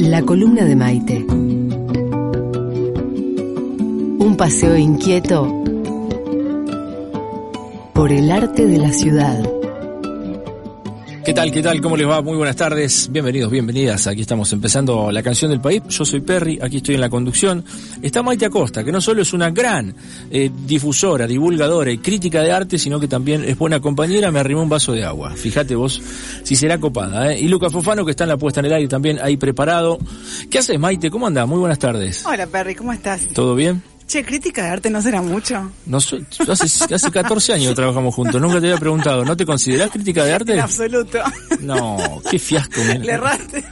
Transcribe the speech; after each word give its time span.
La 0.00 0.22
columna 0.22 0.64
de 0.64 0.74
Maite. 0.76 1.26
Un 4.18 4.34
paseo 4.34 4.76
inquieto 4.78 5.46
por 7.92 8.10
el 8.10 8.30
arte 8.30 8.66
de 8.66 8.78
la 8.78 8.94
ciudad. 8.94 9.59
¿Qué 11.24 11.34
tal? 11.34 11.52
¿Qué 11.52 11.62
tal? 11.62 11.82
¿Cómo 11.82 11.98
les 11.98 12.08
va? 12.08 12.22
Muy 12.22 12.36
buenas 12.36 12.56
tardes. 12.56 13.10
Bienvenidos, 13.12 13.50
bienvenidas. 13.50 14.06
Aquí 14.06 14.22
estamos 14.22 14.50
empezando 14.54 15.12
la 15.12 15.22
canción 15.22 15.50
del 15.50 15.60
país. 15.60 15.82
Yo 15.88 16.04
soy 16.06 16.20
Perry, 16.20 16.58
aquí 16.62 16.78
estoy 16.78 16.94
en 16.94 17.02
la 17.02 17.10
conducción. 17.10 17.62
Está 18.00 18.22
Maite 18.22 18.46
Acosta, 18.46 18.82
que 18.82 18.90
no 18.90 19.02
solo 19.02 19.20
es 19.20 19.34
una 19.34 19.50
gran 19.50 19.94
eh, 20.30 20.50
difusora, 20.66 21.26
divulgadora 21.26 21.90
y 21.90 21.98
crítica 21.98 22.40
de 22.40 22.52
arte, 22.52 22.78
sino 22.78 22.98
que 22.98 23.06
también 23.06 23.44
es 23.44 23.58
buena 23.58 23.80
compañera. 23.80 24.30
Me 24.30 24.40
arrimó 24.40 24.62
un 24.62 24.70
vaso 24.70 24.92
de 24.92 25.04
agua. 25.04 25.32
Fíjate 25.32 25.74
vos 25.74 26.00
si 26.42 26.56
será 26.56 26.78
copada. 26.78 27.32
¿eh? 27.32 27.40
Y 27.40 27.48
Luca 27.48 27.68
Fofano, 27.68 28.04
que 28.04 28.12
está 28.12 28.24
en 28.24 28.30
la 28.30 28.38
puesta 28.38 28.60
en 28.60 28.66
el 28.66 28.72
aire 28.72 28.88
también 28.88 29.18
ahí 29.22 29.36
preparado. 29.36 29.98
¿Qué 30.50 30.58
haces, 30.58 30.78
Maite? 30.78 31.10
¿Cómo 31.10 31.26
andás? 31.26 31.46
Muy 31.46 31.58
buenas 31.58 31.78
tardes. 31.78 32.24
Hola, 32.24 32.46
Perry, 32.46 32.74
¿cómo 32.74 32.94
estás? 32.94 33.28
¿Todo 33.28 33.54
bien? 33.54 33.82
Che, 34.10 34.24
crítica 34.24 34.64
de 34.64 34.70
arte 34.70 34.90
no 34.90 35.00
será 35.00 35.22
mucho. 35.22 35.70
Hace, 35.92 36.18
hace 36.92 37.10
14 37.12 37.52
años 37.52 37.68
que 37.68 37.74
trabajamos 37.76 38.12
juntos, 38.12 38.40
nunca 38.40 38.60
te 38.60 38.66
había 38.66 38.76
preguntado, 38.76 39.24
¿no 39.24 39.36
te 39.36 39.46
considerás 39.46 39.88
crítica 39.88 40.24
de 40.24 40.32
arte? 40.32 40.54
En 40.54 40.58
absoluto. 40.58 41.20
No, 41.60 42.20
qué 42.28 42.40
fiasco. 42.40 42.82
Me... 42.82 42.98
Le 42.98 43.12
erraste. 43.12 43.64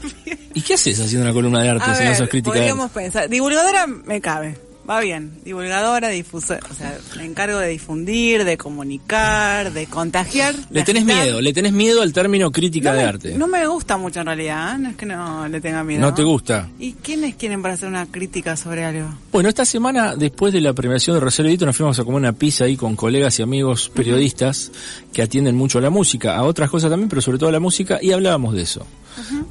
¿Y 0.55 0.63
qué 0.63 0.75
haces 0.75 1.01
haciendo 1.01 1.25
una 1.27 1.35
columna 1.35 1.61
de 1.61 1.71
arte 1.71 1.91
A 1.91 1.95
si 1.97 2.03
ver, 2.05 2.13
no 2.13 2.19
sos 2.19 2.29
crítica 2.29 2.55
de 2.55 2.61
arte? 2.61 2.71
podríamos 2.71 2.93
pensar. 2.93 3.29
Divulgadora 3.29 3.89
me 3.89 4.21
cabe. 4.21 4.68
Va 4.89 5.01
bien. 5.01 5.33
Divulgadora, 5.45 6.09
difusora. 6.09 6.61
O 6.71 6.75
sea, 6.75 6.97
me 7.17 7.25
encargo 7.27 7.59
de 7.59 7.69
difundir, 7.69 8.45
de 8.45 8.57
comunicar, 8.57 9.73
de 9.73 9.87
contagiar. 9.87 10.55
Le 10.71 10.83
tenés 10.83 11.03
agitar. 11.05 11.25
miedo, 11.25 11.41
le 11.41 11.53
tenés 11.53 11.73
miedo 11.73 12.01
al 12.03 12.13
término 12.13 12.51
crítica 12.51 12.91
No 12.93 12.97
de 12.97 13.03
me, 13.03 13.09
arte. 13.09 13.35
no 13.37 13.47
me 13.49 13.67
gusta 13.67 13.97
mucho 13.99 14.21
en 14.21 14.27
realidad, 14.27 14.75
¿eh? 14.75 14.79
no 14.79 14.89
es 14.91 14.97
que 14.97 15.05
no 15.07 15.47
le 15.49 15.61
tenga 15.61 15.85
miedo. 15.85 16.01
¿No 16.01 16.15
te 16.15 16.23
gusta? 16.23 16.69
¿Y 16.79 16.93
quiénes 16.95 17.35
quieren 17.35 17.61
para 17.61 17.75
hacer 17.75 17.89
una 17.89 18.07
crítica 18.07 18.57
sobre 18.57 18.85
algo? 18.85 19.09
Bueno, 19.31 19.49
esta 19.51 19.65
semana, 19.67 20.17
después 20.17 20.53
de 20.55 20.61
la 20.63 20.73
premiación 20.73 21.17
de 21.17 21.21
Rosario 21.21 21.51
Edito, 21.51 21.67
nos 21.67 21.77
fuimos 21.77 21.99
a 21.99 22.05
comer 22.05 22.19
una 22.21 22.33
pizza 22.33 22.65
ahí 22.65 22.77
con 22.77 22.97
colegas 22.97 23.39
y 23.39 23.43
amigos 23.43 23.91
periodistas 23.95 24.73
que 25.13 25.23
atienden 25.23 25.57
mucho 25.57 25.79
a 25.79 25.81
la 25.83 25.91
música, 25.91 26.37
a 26.37 26.43
otras 26.45 26.71
cosas 26.71 26.91
también, 26.91 27.09
pero 27.09 27.21
sobre 27.23 27.39
todo 27.39 27.49
a 27.49 27.53
la 27.53 27.61
música, 27.61 27.99
y 28.01 28.13
hablábamos 28.13 28.55
de 28.55 28.63
eso. 28.63 28.87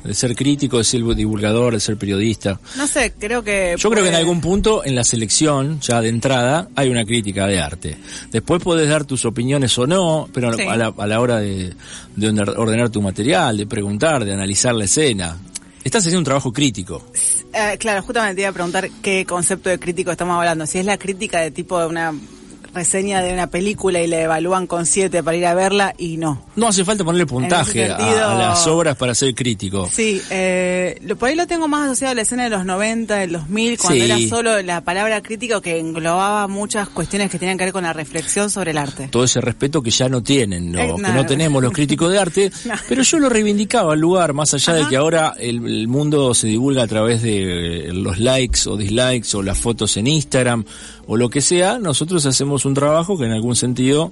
De 0.05 0.13
ser 0.13 0.33
crítico, 0.33 0.77
de 0.77 0.85
ser 0.85 1.03
divulgador, 1.13 1.73
de 1.73 1.81
ser 1.81 1.97
periodista. 1.97 2.57
No 2.77 2.87
sé, 2.87 3.13
creo 3.19 3.43
que... 3.43 3.75
Yo 3.77 3.89
creo 3.89 4.01
que 4.03 4.09
en 4.09 4.15
algún 4.15 4.39
punto 4.39 4.85
en 4.85 4.95
la 4.95 5.03
selección, 5.03 5.81
ya 5.81 5.99
de 5.99 6.07
entrada, 6.07 6.69
hay 6.75 6.89
una 6.89 7.03
crítica 7.03 7.47
de 7.47 7.59
arte. 7.59 7.97
Después 8.31 8.63
podés 8.63 8.87
dar 8.87 9.03
tus 9.03 9.25
opiniones 9.25 9.77
o 9.77 9.85
no, 9.85 10.29
pero 10.31 10.53
Sí. 10.53 10.61
a, 10.61 10.77
la, 10.77 10.93
a 10.97 11.05
la 11.07 11.19
hora 11.19 11.37
de, 11.41 11.73
de 12.15 12.31
ordenar- 12.31 12.53
ordenar 12.57 12.89
tu 12.89 13.01
material, 13.01 13.57
de 13.57 13.67
preguntar, 13.67 14.23
de 14.23 14.33
analizar 14.33 14.73
la 14.73 14.85
escena, 14.85 15.37
estás 15.83 16.01
haciendo 16.03 16.19
un 16.19 16.25
trabajo 16.25 16.53
crítico. 16.53 17.03
Eh, 17.53 17.77
claro, 17.77 18.01
justamente 18.03 18.35
te 18.35 18.41
iba 18.43 18.49
a 18.51 18.53
preguntar 18.53 18.89
qué 19.01 19.25
concepto 19.25 19.69
de 19.69 19.79
crítico 19.79 20.11
estamos 20.11 20.37
hablando. 20.37 20.65
Si 20.65 20.77
es 20.77 20.85
la 20.85 20.97
crítica 20.97 21.39
de 21.41 21.51
tipo 21.51 21.77
de 21.77 21.87
una 21.87 22.13
reseña 22.77 23.21
de 23.21 23.33
una 23.33 23.47
película 23.47 24.01
y 24.01 24.07
le 24.07 24.21
evalúan 24.23 24.67
con 24.67 24.85
siete 24.85 25.23
para 25.23 25.35
ir 25.35 25.45
a 25.45 25.53
verla 25.53 25.93
y 25.97 26.17
no. 26.17 26.41
No 26.55 26.67
hace 26.67 26.85
falta 26.85 27.03
ponerle 27.03 27.25
puntaje 27.25 27.83
ese 27.83 27.91
a- 27.93 27.97
sentido- 27.97 28.27
a, 28.29 28.35
las 28.35 28.67
obras 28.67 28.95
para 28.95 29.13
ser 29.15 29.33
crítico. 29.35 29.89
Sí, 29.91 30.21
eh, 30.29 30.97
lo, 31.03 31.15
por 31.15 31.29
ahí 31.29 31.35
lo 31.35 31.47
tengo 31.47 31.67
más 31.67 31.85
asociado 31.87 32.11
a 32.11 32.15
la 32.15 32.21
escena 32.21 32.43
de 32.43 32.49
los 32.51 32.65
90, 32.65 33.15
del 33.15 33.31
2000, 33.33 33.77
cuando 33.77 34.05
Sí. 34.05 34.11
era 34.11 34.29
solo 34.29 34.61
la 34.61 34.81
palabra 34.81 35.21
crítico 35.21 35.59
que 35.61 35.79
englobaba 35.79 36.47
muchas 36.47 36.87
cuestiones 36.89 37.29
que 37.31 37.39
tenían 37.39 37.57
que 37.57 37.65
ver 37.65 37.73
con 37.73 37.83
la 37.83 37.93
reflexión 37.93 38.49
sobre 38.49 38.71
el 38.71 38.77
arte. 38.77 39.07
Todo 39.09 39.23
ese 39.23 39.41
respeto 39.41 39.81
que 39.81 39.89
ya 39.91 40.07
no 40.09 40.21
tienen, 40.23 40.71
¿no? 40.71 40.79
Eh, 40.79 40.93
que 40.95 41.01
no 41.11 41.25
tenemos 41.25 41.61
los 41.61 41.73
críticos 41.73 42.11
de 42.11 42.19
arte, 42.19 42.51
No. 42.65 42.75
pero 42.87 43.01
yo 43.01 43.19
lo 43.19 43.29
reivindicaba 43.29 43.93
al 43.93 43.99
lugar, 43.99 44.33
más 44.33 44.53
allá 44.53 44.73
de 44.73 44.81
Ajá. 44.81 44.89
que 44.89 44.97
ahora 44.97 45.33
el, 45.39 45.65
el 45.65 45.87
mundo 45.87 46.33
se 46.33 46.47
divulga 46.47 46.83
a 46.83 46.87
través 46.87 47.21
de 47.23 47.87
eh, 47.89 47.93
los 47.93 48.19
likes 48.19 48.61
o 48.67 48.77
dislikes 48.77 49.35
o 49.35 49.41
las 49.41 49.57
fotos 49.57 49.97
en 49.97 50.07
Instagram 50.07 50.63
o 51.09 51.15
lo 51.15 51.29
que 51.29 51.39
sea, 51.41 51.79
nosotros 51.79 52.25
hacemos 52.25 52.65
un 52.67 52.73
trabajo 52.73 53.17
que 53.17 53.25
en 53.25 53.31
algún 53.31 53.55
sentido 53.55 54.11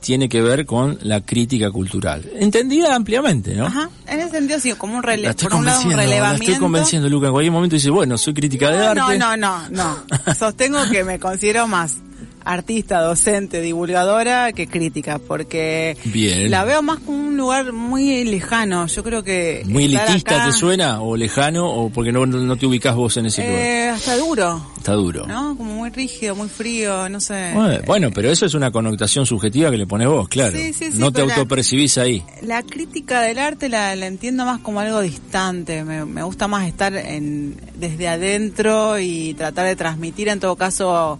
tiene 0.00 0.28
que 0.28 0.42
ver 0.42 0.66
con 0.66 0.98
la 1.02 1.20
crítica 1.20 1.70
cultural. 1.70 2.28
Entendida 2.38 2.94
ampliamente, 2.94 3.54
¿no? 3.54 3.66
Ajá, 3.66 3.88
en 4.08 4.18
ese 4.20 4.30
sentido 4.32 4.58
sí, 4.58 4.72
como 4.72 4.96
un, 4.96 5.02
rele 5.04 5.22
La 5.22 5.30
estoy 5.30 5.48
por 5.48 5.58
un 5.60 5.64
lado 5.64 5.78
un 5.78 5.82
convenciendo, 5.84 5.96
la 5.96 6.10
relevamiento. 6.10 6.44
estoy 6.44 6.60
convenciendo, 6.60 7.08
Luca. 7.08 7.26
En 7.28 7.32
cualquier 7.32 7.52
momento 7.52 7.76
dice, 7.76 7.90
bueno, 7.90 8.18
soy 8.18 8.34
crítica 8.34 8.70
de 8.70 8.78
No, 8.94 9.04
arte. 9.04 9.18
no, 9.18 9.36
no, 9.36 9.66
no, 9.68 9.96
no. 10.26 10.34
Sostengo 10.34 10.78
que 10.90 11.04
me 11.04 11.20
considero 11.20 11.68
más 11.68 11.98
artista, 12.44 13.00
docente, 13.00 13.60
divulgadora 13.60 14.52
que 14.52 14.66
crítica, 14.66 15.18
porque 15.18 15.96
Bien. 16.04 16.50
la 16.50 16.64
veo 16.64 16.82
más 16.82 16.98
como 17.00 17.18
un 17.18 17.36
lugar 17.36 17.72
muy 17.72 18.24
lejano. 18.24 18.86
Yo 18.86 19.02
creo 19.02 19.22
que 19.22 19.62
¿Muy 19.66 19.84
elitista 19.84 20.36
acá, 20.36 20.46
te 20.46 20.52
suena? 20.52 21.02
¿O 21.02 21.16
lejano? 21.16 21.70
¿O 21.70 21.90
porque 21.90 22.12
no, 22.12 22.26
no 22.26 22.56
te 22.56 22.66
ubicas 22.66 22.94
vos 22.94 23.16
en 23.16 23.26
ese 23.26 23.46
lugar? 23.46 23.60
Eh, 23.60 23.88
hasta 23.88 24.16
duro, 24.16 24.66
Está 24.78 24.92
duro. 24.94 25.26
¿no? 25.26 25.56
Como 25.56 25.74
muy 25.74 25.90
rígido, 25.90 26.34
muy 26.34 26.48
frío, 26.48 27.08
no 27.08 27.20
sé. 27.20 27.52
Bueno, 27.54 27.78
bueno, 27.86 28.10
pero 28.12 28.30
eso 28.30 28.46
es 28.46 28.54
una 28.54 28.70
connotación 28.70 29.26
subjetiva 29.26 29.70
que 29.70 29.76
le 29.76 29.86
pones 29.86 30.08
vos, 30.08 30.28
claro. 30.28 30.56
Sí, 30.56 30.72
sí, 30.72 30.92
sí, 30.92 30.98
no 30.98 31.12
te 31.12 31.20
autopercibís 31.20 31.98
ahí. 31.98 32.24
La 32.42 32.62
crítica 32.62 33.20
del 33.22 33.38
arte 33.38 33.68
la, 33.68 33.94
la 33.94 34.06
entiendo 34.06 34.44
más 34.44 34.60
como 34.60 34.80
algo 34.80 35.00
distante. 35.00 35.84
Me, 35.84 36.04
me 36.04 36.22
gusta 36.22 36.48
más 36.48 36.66
estar 36.66 36.94
en, 36.94 37.56
desde 37.74 38.08
adentro 38.08 38.98
y 38.98 39.34
tratar 39.34 39.66
de 39.66 39.76
transmitir, 39.76 40.28
en 40.28 40.40
todo 40.40 40.56
caso, 40.56 41.18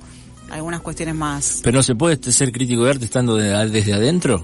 algunas 0.53 0.81
cuestiones 0.81 1.15
más. 1.15 1.61
Pero 1.63 1.79
no 1.79 1.83
se 1.83 1.95
puede 1.95 2.19
ser 2.33 2.53
crítico 2.53 2.85
de 2.85 2.91
arte 2.91 3.05
estando 3.07 3.37
de- 3.37 3.69
desde 3.71 3.93
adentro. 3.95 4.43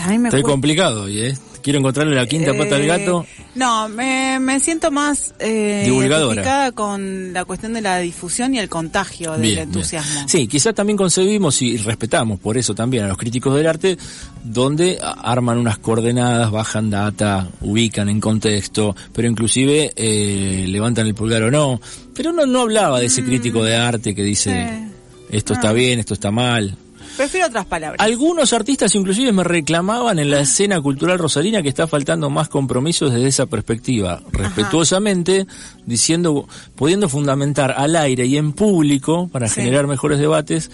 A 0.00 0.08
mí 0.08 0.18
me 0.18 0.28
cuesta- 0.30 0.50
complicado 0.50 1.02
hoy, 1.04 1.20
¿eh? 1.20 1.38
Quiero 1.64 1.78
encontrarle 1.78 2.14
la 2.14 2.26
quinta 2.26 2.52
pata 2.52 2.76
al 2.76 2.82
Eh, 2.82 2.86
gato. 2.86 3.24
No, 3.54 3.88
me, 3.88 4.38
me 4.38 4.60
siento 4.60 4.90
más 4.90 5.34
eh, 5.38 5.80
Divulgadora. 5.86 6.72
con 6.72 7.32
la 7.32 7.46
cuestión 7.46 7.72
de 7.72 7.80
la 7.80 7.98
difusión 8.00 8.54
y 8.54 8.58
el 8.58 8.68
contagio 8.68 9.32
del 9.32 9.40
Bien, 9.40 9.58
entusiasmo. 9.60 10.12
bien. 10.12 10.28
Sí, 10.28 10.46
quizás 10.46 10.74
también 10.74 10.98
concebimos 10.98 11.62
y 11.62 11.78
respetamos 11.78 12.38
por 12.38 12.58
eso 12.58 12.74
también 12.74 13.04
a 13.04 13.08
los 13.08 13.16
críticos 13.16 13.56
del 13.56 13.66
arte, 13.66 13.96
donde 14.44 14.98
arman 15.02 15.56
unas 15.56 15.78
coordenadas, 15.78 16.50
bajan 16.50 16.90
data, 16.90 17.48
ubican 17.62 18.10
en 18.10 18.20
contexto, 18.20 18.94
pero 19.14 19.26
inclusive 19.26 19.90
eh, 19.96 20.66
levantan 20.68 21.06
el 21.06 21.14
pulgar 21.14 21.44
o 21.44 21.50
no. 21.50 21.80
Pero 22.14 22.30
uno 22.30 22.44
no 22.44 22.60
hablaba 22.60 23.00
de 23.00 23.06
ese 23.06 23.24
crítico 23.24 23.64
de 23.64 23.74
arte 23.76 24.14
que 24.14 24.22
dice, 24.22 24.52
Mm. 24.64 24.88
Sí. 25.30 25.36
esto 25.38 25.54
está 25.54 25.70
Ah. 25.70 25.72
bien, 25.72 25.98
esto 25.98 26.12
está 26.12 26.30
mal. 26.30 26.76
Prefiero 27.16 27.46
otras 27.46 27.66
palabras. 27.66 28.00
Algunos 28.00 28.52
artistas 28.52 28.94
inclusive 28.94 29.32
me 29.32 29.44
reclamaban 29.44 30.18
en 30.18 30.30
la 30.30 30.40
escena 30.40 30.80
cultural 30.80 31.18
rosarina 31.18 31.62
que 31.62 31.68
está 31.68 31.86
faltando 31.86 32.28
más 32.30 32.48
compromisos 32.48 33.12
desde 33.12 33.28
esa 33.28 33.46
perspectiva, 33.46 34.20
respetuosamente, 34.32 35.46
diciendo, 35.86 36.48
pudiendo 36.74 37.08
fundamentar 37.08 37.72
al 37.76 37.96
aire 37.96 38.26
y 38.26 38.36
en 38.36 38.52
público 38.52 39.28
para 39.28 39.48
Sí. 39.48 39.56
generar 39.56 39.86
mejores 39.86 40.18
debates 40.18 40.70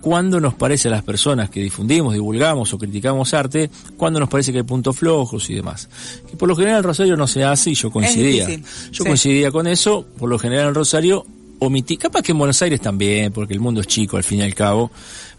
cuando 0.00 0.40
nos 0.40 0.54
parece 0.54 0.88
a 0.88 0.90
las 0.90 1.02
personas 1.04 1.48
que 1.50 1.60
difundimos, 1.60 2.14
divulgamos 2.14 2.72
o 2.74 2.78
criticamos 2.78 3.34
arte, 3.34 3.70
cuando 3.96 4.18
nos 4.18 4.28
parece 4.28 4.50
que 4.50 4.58
hay 4.58 4.64
puntos 4.64 4.96
flojos 4.96 5.48
y 5.50 5.54
demás. 5.54 5.88
Que 6.28 6.36
por 6.36 6.48
lo 6.48 6.56
general 6.56 6.78
en 6.78 6.84
Rosario 6.84 7.16
no 7.16 7.28
se 7.28 7.44
hace 7.44 7.70
y 7.70 7.74
yo 7.74 7.90
coincidía. 7.90 8.48
Yo 8.48 8.58
sí. 8.90 9.04
coincidía 9.04 9.52
con 9.52 9.66
eso, 9.68 10.04
por 10.18 10.28
lo 10.28 10.38
general 10.40 10.68
en 10.68 10.74
Rosario 10.74 11.24
omití, 11.60 11.96
capaz 11.96 12.22
que 12.22 12.32
en 12.32 12.38
Buenos 12.38 12.60
Aires 12.62 12.80
también, 12.80 13.32
porque 13.32 13.54
el 13.54 13.60
mundo 13.60 13.80
es 13.80 13.86
chico 13.86 14.16
al 14.16 14.24
fin 14.24 14.40
y 14.40 14.42
al 14.42 14.54
cabo, 14.56 14.90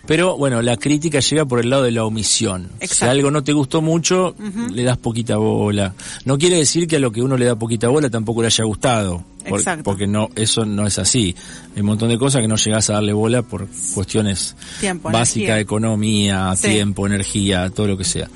pero 0.06 0.38
bueno, 0.38 0.62
la 0.62 0.76
crítica 0.78 1.20
llega 1.20 1.46
por 1.46 1.60
el 1.60 1.70
lado 1.70 1.84
de 1.84 1.92
la 1.92 2.04
omisión. 2.06 2.70
Si 2.80 2.86
Exacto. 2.86 3.12
algo 3.12 3.32
no 3.32 3.44
te 3.44 3.54
gustó 3.54 3.82
mucho, 3.82 4.36
le 4.72 4.84
das 4.84 4.98
poquita 4.98 5.38
bola. 5.38 5.94
No 6.26 6.38
quiere 6.38 6.58
decir 6.58 6.88
que 6.88 6.98
a 6.98 7.00
lo 7.00 7.12
que 7.12 7.22
uno 7.22 7.38
le 7.38 7.46
da 7.46 7.56
poquita 7.56 7.88
bola 7.88 8.10
tampoco 8.10 8.42
le 8.42 8.48
haya 8.48 8.64
gustado, 8.66 9.24
por- 9.48 9.60
Exacto. 9.60 9.84
porque 9.84 10.06
no, 10.08 10.30
eso 10.36 10.66
no 10.66 10.86
es 10.86 11.00
así. 11.00 11.36
Hay 11.76 11.82
un 11.82 11.88
montón 11.88 12.10
de 12.10 12.18
cosas 12.18 12.42
que 12.42 12.48
no 12.48 12.56
llegás 12.58 12.90
a 12.90 12.94
darle 12.94 13.14
bola 13.14 13.42
por 13.44 13.68
cuestiones 13.94 14.56
Tiempo, 14.80 15.10
básicas, 15.10 15.36
energía. 15.50 15.60
economía, 15.60 16.54
Sí. 16.56 16.68
tiempo, 16.70 17.08
energía, 17.08 17.70
todo 17.70 17.88
lo 17.88 17.98
que 17.98 18.04
sea. 18.04 18.30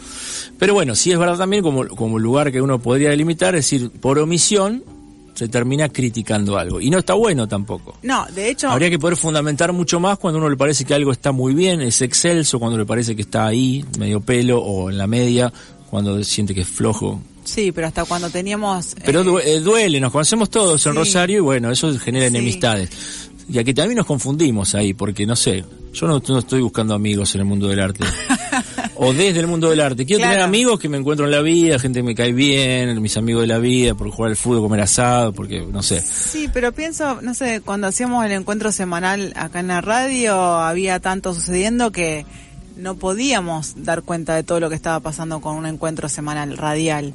Pero 0.58 0.74
bueno, 0.74 0.96
sí 0.96 1.12
es 1.12 1.19
verdad 1.19 1.38
también 1.38 1.62
como, 1.64 1.88
como 1.88 2.18
lugar 2.18 2.52
que 2.52 2.62
uno 2.62 2.80
podría 2.80 3.10
delimitar, 3.10 3.56
es 3.56 3.69
decir, 3.69 3.92
por 3.92 4.18
omisión 4.19 4.84
se 5.38 5.48
termina 5.48 5.88
criticando 5.89 6.57
algo. 6.57 6.81
Y 6.81 6.89
no 6.89 6.98
está 6.98 7.13
bueno 7.13 7.48
tampoco. 7.48 7.95
No, 8.01 8.25
de 8.34 8.50
hecho, 8.50 8.69
Habría 8.69 8.89
que 8.89 8.98
poder 8.98 9.16
fundamentar 9.16 9.72
mucho 9.72 10.00
más 10.00 10.18
cuando 10.18 10.39
uno 10.39 10.50
le 10.50 10.57
parece 10.57 10.84
que 10.84 10.95
algo 10.95 11.12
está 11.12 11.31
muy 11.31 11.54
bien, 11.54 11.80
es 11.81 12.01
excelso, 12.01 12.57
cuando 12.57 12.75
le 12.78 12.86
parece 12.86 13.16
que 13.16 13.22
está 13.22 13.45
ahí, 13.45 13.86
medio 14.00 14.19
pelo 14.19 14.60
o 14.60 14.89
en 14.89 14.98
la 14.98 15.06
media, 15.06 15.54
cuando 15.92 16.24
siente 16.24 16.56
que 16.56 16.62
es 16.62 16.68
flojo. 16.68 17.22
Sí, 17.44 17.72
pero 17.72 17.86
hasta 17.88 18.04
cuando 18.06 18.30
teníamos... 18.31 18.95
Pero 19.06 19.39
eh, 19.39 19.44
eh, 19.56 19.60
duele, 19.60 20.00
nos 20.00 20.12
conocemos 20.12 20.50
todos 20.50 20.84
en. 20.88 20.95
Rosario 20.95 21.38
y 21.38 21.42
bueno, 21.42 21.72
eso 21.72 21.98
genera 22.00 22.28
Sí. 22.28 22.36
enemistades. 22.36 22.90
Y 23.50 23.60
aquí 23.60 23.74
también 23.74 23.98
nos 23.98 24.06
confundimos 24.07 24.74
ahí, 24.75 24.94
porque 24.95 25.25
no 25.28 25.36
sé, 25.36 25.63
yo 25.94 26.07
no, 26.07 26.22
no 26.28 26.40
estoy 26.40 26.62
buscando 26.62 26.94
amigos 26.95 27.33
en 27.36 27.42
el 27.42 27.45
mundo 27.45 27.68
del 27.68 27.80
arte. 27.80 28.04
o 28.99 29.13
desde 29.13 29.39
el 29.39 29.47
mundo 29.47 29.69
del 29.69 29.79
arte. 29.81 30.05
Quiero 30.05 30.19
Claro. 30.19 30.31
tener 30.33 30.44
amigos 30.45 30.79
que 30.79 30.89
me 30.89 30.97
encuentro 30.97 31.25
en 31.25 31.31
la 31.31 31.41
vida, 31.41 31.77
gente 31.79 31.99
que 31.99 32.03
me 32.03 32.15
cae 32.15 32.33
bien, 32.33 33.01
mis 33.01 33.15
amigos 33.17 33.41
de 33.41 33.47
la 33.47 33.57
vida, 33.59 33.94
por 33.95 34.09
jugar 34.09 34.31
al 34.31 34.38
fútbol, 34.38 34.61
comer 34.61 34.81
asado, 34.81 35.33
porque 35.33 35.61
no 35.61 35.81
sé. 35.83 36.01
Sí, 36.01 36.49
pero 36.51 36.71
pienso, 36.71 37.21
no 37.21 37.33
sé, 37.33 37.61
cuando 37.61 37.88
hacíamos 37.88 38.25
el 38.25 38.31
encuentro 38.31 38.71
semanal 38.71 39.33
acá 39.35 39.59
en 39.59 39.67
la 39.67 39.81
radio, 39.81 40.35
había 40.57 40.99
tanto 40.99 41.33
sucediendo 41.33 41.91
que 41.91 42.25
no 42.75 42.95
podíamos 42.95 43.73
dar 43.83 44.03
cuenta 44.03 44.35
de 44.35 44.44
todo 44.44 44.59
lo 44.59 44.69
que 44.69 44.75
estaba 44.75 44.99
pasando 44.99 45.41
con 45.41 45.55
un 45.55 45.65
encuentro 45.65 46.09
semanal 46.09 46.57
radial. 46.57 47.13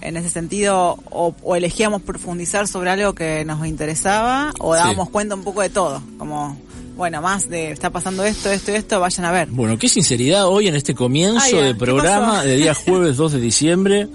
En 0.00 0.16
ese 0.18 0.28
sentido, 0.28 0.98
o, 1.10 1.34
o 1.42 1.56
elegíamos 1.56 2.02
profundizar 2.02 2.68
sobre 2.68 2.90
algo 2.90 3.14
que 3.14 3.44
nos 3.46 3.66
interesaba, 3.66 4.52
o 4.58 4.74
Sí. 4.74 4.80
dábamos 4.82 5.08
cuenta 5.10 5.34
un 5.34 5.44
poco 5.44 5.62
de 5.62 5.70
todo, 5.70 6.02
como, 6.18 6.58
bueno, 6.96 7.20
más 7.20 7.48
de, 7.48 7.70
está 7.70 7.90
pasando 7.90 8.24
esto, 8.24 8.50
esto 8.50 8.72
y 8.72 8.76
esto, 8.76 9.00
vayan 9.00 9.24
a 9.26 9.32
ver. 9.32 9.48
Bueno, 9.50 9.78
qué 9.78 9.88
sinceridad 9.88 10.46
hoy 10.46 10.68
en 10.68 10.76
este 10.76 10.94
comienzo 10.94 11.40
Ay, 11.42 11.52
de 11.52 11.72
¿qué 11.72 11.74
programa 11.74 12.44
de 12.44 12.56
día 12.56 12.74
jueves 12.86 13.16
2 13.16 13.32
de 13.32 13.40
diciembre. 13.40 14.08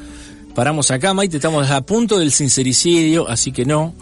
Paramos 0.56 0.92
acá, 0.92 1.14
Maite, 1.14 1.38
estamos 1.38 1.70
a 1.70 1.82
punto 1.82 2.20
del 2.20 2.32
sincericidio, 2.32 3.30
así 3.30 3.52
que 3.52 3.66
no. 3.66 3.94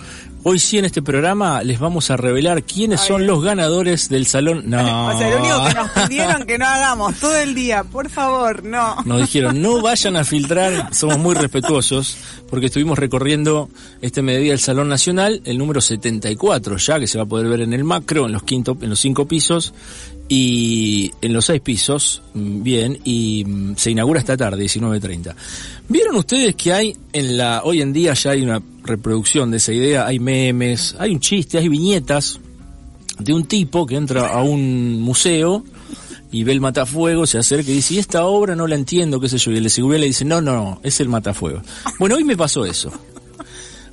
Hoy 0.50 0.60
sí 0.60 0.78
en 0.78 0.86
este 0.86 1.02
programa 1.02 1.62
les 1.62 1.78
vamos 1.78 2.10
a 2.10 2.16
revelar 2.16 2.64
quiénes 2.64 3.02
Ay. 3.02 3.08
son 3.10 3.28
los 3.28 3.44
ganadores 3.44 4.08
del 4.08 4.26
salón. 4.26 4.64
No. 4.66 5.10
O 5.10 5.18
sea, 5.18 5.30
lo 5.30 5.40
único 5.40 5.66
que 5.68 5.74
nos 5.74 5.90
pidieron 6.08 6.46
que 6.46 6.58
no 6.58 6.66
hagamos 6.66 7.16
todo 7.20 7.36
el 7.36 7.54
día, 7.54 7.84
por 7.84 8.10
favor, 8.10 8.64
no. 8.64 8.96
Nos 9.04 9.20
dijeron, 9.20 9.62
no 9.62 9.82
vayan 9.82 10.16
a 10.16 10.24
filtrar, 10.24 10.96
somos 10.96 11.18
muy 11.20 11.36
respetuosos, 11.36 12.16
porque 12.50 12.68
estuvimos 12.68 12.98
recorriendo 12.98 13.68
este 14.02 14.22
mediodía 14.22 14.54
el 14.54 14.60
Salón 14.60 14.88
Nacional, 14.88 15.42
el 15.44 15.58
número 15.58 15.82
74 15.82 16.78
ya, 16.78 16.98
que 16.98 17.08
se 17.08 17.18
va 17.18 17.26
a 17.26 17.28
poder 17.28 17.50
ver 17.50 17.60
en 17.60 17.74
el 17.74 17.84
macro, 17.84 18.26
en 18.26 18.32
los 18.32 18.44
quinto, 18.44 18.78
en 18.80 18.90
los 18.90 19.00
cinco 19.02 19.28
pisos, 19.28 19.74
y 20.30 21.12
en 21.22 21.34
los 21.34 21.46
seis 21.46 21.62
pisos, 21.62 22.22
mm, 22.34 22.64
bien, 22.64 23.00
y 23.04 23.46
mm, 23.46 23.76
se 23.78 23.92
inaugura 23.92 24.20
esta 24.20 24.36
tarde, 24.36 24.64
19.30. 24.64 25.36
¿Vieron 25.88 26.16
ustedes 26.16 26.56
que 26.56 26.74
hay 26.74 26.96
en 27.14 27.38
la, 27.38 27.62
hoy 27.64 27.82
en 27.82 27.94
día 27.94 28.14
ya 28.14 28.32
hay 28.32 28.42
una 28.42 28.62
reproducción 28.84 29.52
de 29.52 29.58
esa 29.58 29.72
idea, 29.72 30.06
hay 30.06 30.20
memes, 30.20 30.96
hay 31.00 31.12
un 31.12 31.20
chiste, 31.20 31.58
hay 31.58 31.70
viñetas 31.70 32.40
de 33.20 33.34
un 33.34 33.46
tipo 33.46 33.86
que 33.86 33.96
entra 33.96 34.28
a 34.28 34.44
un 34.44 35.02
museo 35.02 35.64
y 36.32 36.44
ve 36.44 36.52
el 36.52 36.62
matafuego, 36.62 37.26
se 37.26 37.38
acerca 37.38 37.72
y 37.72 37.76
dice, 37.76 37.94
y 37.94 38.00
esta 38.00 38.26
obra 38.26 38.56
no 38.56 38.68
la 38.68 38.76
entiendo, 38.76 39.22
qué 39.22 39.30
sé 39.30 39.38
yo, 39.38 39.52
y 39.52 39.58
el 39.58 39.64
de 39.64 39.70
seguridad 39.70 40.02
le 40.02 40.08
dice, 40.08 40.26
no, 40.26 40.42
no, 40.42 40.54
no, 40.54 40.82
es 40.84 41.00
el 41.00 41.08
matafuego. 41.08 41.62
Bueno, 42.00 42.16
hoy 42.16 42.26
me 42.26 42.36
pasó 42.36 42.66
eso. 42.66 42.92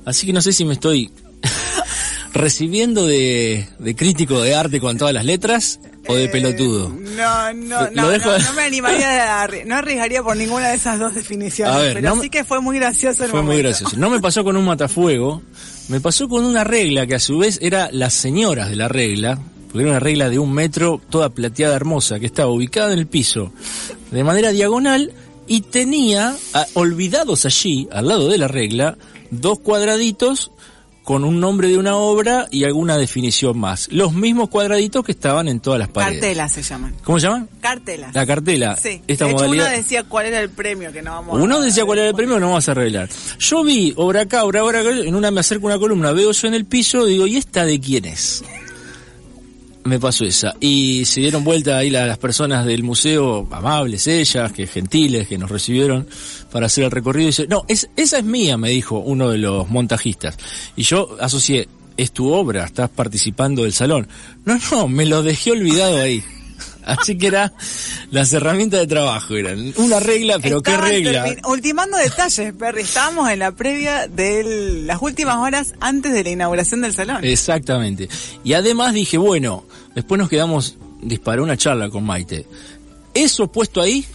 Así 0.03 0.27
que 0.27 0.33
no 0.33 0.41
sé 0.41 0.51
si 0.51 0.65
me 0.65 0.73
estoy 0.73 1.11
recibiendo 2.33 3.07
de, 3.07 3.67
de 3.79 3.95
crítico 3.95 4.41
de 4.41 4.53
arte 4.53 4.81
con 4.81 4.97
todas 4.97 5.13
las 5.13 5.23
letras 5.23 5.79
o 6.07 6.15
de 6.15 6.29
pelotudo. 6.29 6.89
No, 6.89 7.53
no, 7.53 7.89
no, 7.91 8.11
dejo- 8.11 8.37
no, 8.37 8.39
no 8.39 8.53
me 8.53 8.63
animaría, 8.63 9.43
a 9.43 9.47
no 9.65 9.75
arriesgaría 9.75 10.21
por 10.23 10.35
ninguna 10.37 10.69
de 10.69 10.75
esas 10.75 10.99
dos 10.99 11.15
definiciones, 11.15 11.73
A 11.75 11.79
ver, 11.79 11.93
pero 11.95 12.15
no 12.15 12.21
sí 12.21 12.29
que 12.29 12.43
fue 12.43 12.61
muy 12.61 12.77
gracioso 12.77 13.23
el 13.25 13.31
Fue 13.31 13.41
muy 13.41 13.57
gracioso. 13.59 13.95
No 13.97 14.09
me 14.09 14.19
pasó 14.19 14.43
con 14.43 14.57
un 14.57 14.65
matafuego, 14.65 15.41
me 15.89 15.99
pasó 16.01 16.27
con 16.27 16.43
una 16.45 16.63
regla 16.63 17.05
que 17.07 17.15
a 17.15 17.19
su 17.19 17.37
vez 17.39 17.59
era 17.61 17.89
las 17.91 18.13
señoras 18.13 18.69
de 18.69 18.75
la 18.75 18.87
regla, 18.87 19.39
porque 19.71 19.81
era 19.83 19.91
una 19.91 19.99
regla 19.99 20.29
de 20.29 20.39
un 20.39 20.51
metro, 20.53 21.01
toda 21.09 21.29
plateada 21.29 21.75
hermosa, 21.75 22.19
que 22.19 22.25
estaba 22.25 22.49
ubicada 22.51 22.93
en 22.93 22.99
el 22.99 23.07
piso 23.07 23.51
de 24.11 24.23
manera 24.23 24.51
diagonal 24.51 25.11
y 25.47 25.61
tenía 25.61 26.35
olvidados 26.73 27.45
allí, 27.45 27.87
al 27.91 28.07
lado 28.07 28.29
de 28.29 28.37
la 28.37 28.47
regla, 28.47 28.97
dos 29.31 29.59
cuadraditos 29.59 30.51
con 31.05 31.23
un 31.23 31.39
nombre 31.39 31.69
de 31.69 31.77
una 31.77 31.95
obra 31.95 32.47
y 32.51 32.65
alguna 32.65 32.97
definición 32.97 33.57
más. 33.57 33.87
Los 33.91 34.11
mismos 34.13 34.49
cuadraditos 34.49 35.05
que 35.05 35.11
estaban 35.13 35.47
en 35.47 35.59
todas 35.61 35.79
las 35.79 35.87
paredes. 35.87 36.19
Cartelas 36.19 36.51
se 36.51 36.63
llaman. 36.63 36.95
¿Cómo 37.03 37.19
se 37.19 37.27
llaman? 37.27 37.47
Cartelas. 37.61 38.13
La 38.13 38.25
cartela. 38.25 38.75
Sí. 38.75 39.01
Esta 39.07 39.25
de 39.25 39.31
hecho, 39.31 39.37
modalidad. 39.43 39.67
uno 39.67 39.77
decía 39.77 40.03
cuál 40.03 40.25
era 40.25 40.39
el 40.41 40.49
premio 40.49 40.91
que 40.91 41.01
no 41.03 41.11
vamos 41.11 41.39
a- 41.39 41.43
Uno 41.43 41.61
decía 41.61 41.85
cuál 41.85 41.99
era 41.99 42.09
el 42.09 42.15
premio, 42.15 42.39
no 42.39 42.47
vamos 42.47 42.67
a 42.67 42.73
revelar. 42.73 43.07
Yo 43.39 43.63
vi 43.63 43.93
obra 43.95 44.21
acá, 44.21 44.43
obra 44.43 44.61
acá, 44.61 44.89
en 44.89 45.13
una 45.15 45.29
me 45.31 45.39
acerco 45.39 45.67
a 45.67 45.71
una 45.75 45.79
columna, 45.79 46.11
veo 46.11 46.31
yo 46.31 46.47
en 46.47 46.55
el 46.55 46.65
piso, 46.65 47.05
digo, 47.05 47.27
¿y 47.27 47.37
esta 47.37 47.63
de 47.65 47.79
quién 47.79 48.05
es? 48.05 48.43
Me 49.85 49.99
pasó 49.99 50.25
esa. 50.25 50.55
Y 50.59 51.05
se 51.05 51.21
dieron 51.21 51.43
vuelta 51.43 51.77
ahí 51.77 51.91
la- 51.91 52.07
las 52.07 52.17
personas 52.17 52.65
del 52.65 52.81
museo, 52.81 53.47
amables 53.51 54.07
ellas, 54.07 54.51
que 54.51 54.65
gentiles, 54.65 55.27
que 55.27 55.37
nos 55.37 55.51
recibieron 55.51 56.07
para 56.51 56.65
hacer 56.65 56.85
el 56.85 56.91
recorrido. 56.91 57.25
Y 57.25 57.27
dice, 57.27 57.47
no, 57.47 57.65
es, 57.67 57.87
esa 57.95 58.17
es 58.17 58.23
mía, 58.25 58.57
me 58.57 58.69
dijo 58.71 58.97
uno 58.97 59.29
de 59.29 59.37
los 59.37 59.69
montajistas. 59.69 60.37
Y 60.75 60.81
yo 60.81 61.15
asocié, 61.21 61.67
es 61.97 62.11
tu 62.11 62.33
obra, 62.33 62.65
estás 62.65 62.89
participando 62.89 63.61
del 63.61 63.73
salón. 63.73 64.07
No, 64.43 64.57
no, 64.71 64.87
me 64.87 65.05
lo 65.05 65.21
dejé 65.21 65.51
olvidado 65.51 65.97
ahí. 66.01 66.23
Así 66.85 67.17
que 67.17 67.27
era 67.27 67.51
las 68.11 68.31
herramientas 68.31 68.79
de 68.79 68.87
trabajo, 68.87 69.35
eran 69.35 69.73
una 69.77 69.99
regla, 69.99 70.37
pero 70.39 70.61
qué 70.61 70.77
regla. 70.77 71.35
Ultimando 71.47 71.97
detalles, 71.97 72.53
Perry. 72.53 72.81
Estábamos 72.81 73.29
en 73.29 73.39
la 73.39 73.51
previa 73.51 74.07
de 74.07 74.83
las 74.85 75.01
últimas 75.01 75.37
horas 75.37 75.73
antes 75.79 76.13
de 76.13 76.23
la 76.23 76.29
inauguración 76.29 76.81
del 76.81 76.93
salón. 76.93 77.25
Exactamente. 77.25 78.07
Y 78.43 78.53
además 78.53 78.93
dije, 78.93 79.17
bueno, 79.17 79.65
después 79.95 80.19
nos 80.19 80.29
quedamos, 80.29 80.77
disparé 81.01 81.41
una 81.41 81.57
charla 81.57 81.89
con 81.89 82.03
Maite. 82.03 82.45
Eso 83.13 83.47
puesto 83.47 83.81
ahí, 83.81 84.05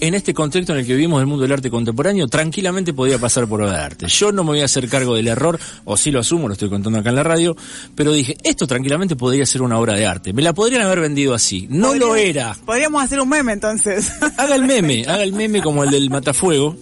en 0.00 0.14
este 0.14 0.32
contexto 0.34 0.72
en 0.72 0.80
el 0.80 0.86
que 0.86 0.94
vivimos 0.94 1.20
del 1.20 1.26
mundo 1.26 1.42
del 1.42 1.52
arte 1.52 1.70
contemporáneo, 1.70 2.26
tranquilamente 2.28 2.92
podía 2.94 3.18
pasar 3.18 3.46
por 3.46 3.62
obra 3.62 3.72
de 3.78 3.84
arte. 3.84 4.06
Yo 4.08 4.32
no 4.32 4.42
me 4.44 4.50
voy 4.50 4.60
a 4.60 4.64
hacer 4.64 4.88
cargo 4.88 5.14
del 5.14 5.28
error, 5.28 5.58
o 5.84 5.96
sí 5.96 6.10
lo 6.10 6.20
asumo, 6.20 6.48
lo 6.48 6.54
estoy 6.54 6.68
contando 6.68 6.98
acá 6.98 7.10
en 7.10 7.16
la 7.16 7.22
radio, 7.22 7.56
pero 7.94 8.12
dije, 8.12 8.36
esto 8.44 8.66
tranquilamente 8.66 9.16
podría 9.16 9.44
ser 9.46 9.62
una 9.62 9.78
obra 9.78 9.94
de 9.94 10.06
arte. 10.06 10.32
Me 10.32 10.42
la 10.42 10.52
podrían 10.52 10.82
haber 10.82 11.00
vendido 11.00 11.34
así. 11.34 11.66
No 11.70 11.88
Podría- 11.88 12.06
lo 12.06 12.16
era. 12.16 12.56
Podríamos 12.66 13.02
hacer 13.02 13.20
un 13.20 13.28
meme 13.28 13.52
entonces. 13.52 14.10
Haga 14.36 14.54
el 14.56 14.64
meme, 14.64 15.04
haga 15.06 15.22
el 15.22 15.32
meme 15.32 15.60
como 15.62 15.84
el 15.84 15.90
del 15.90 16.08
matafuego, 16.10 16.76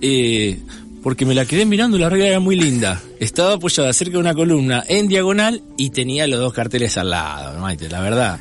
eh, 0.00 0.58
porque 1.02 1.26
me 1.26 1.34
la 1.34 1.44
quedé 1.46 1.66
mirando 1.66 1.96
y 1.96 2.00
la 2.00 2.08
regla 2.08 2.28
era 2.28 2.40
muy 2.40 2.54
linda. 2.56 3.00
Estaba 3.18 3.54
apoyada 3.54 3.92
cerca 3.92 4.12
de 4.12 4.18
una 4.18 4.34
columna 4.34 4.84
en 4.86 5.08
diagonal 5.08 5.62
y 5.76 5.90
tenía 5.90 6.26
los 6.28 6.38
dos 6.38 6.52
carteles 6.52 6.96
al 6.96 7.10
lado, 7.10 7.58
Maite, 7.60 7.88
la 7.88 8.00
verdad. 8.00 8.38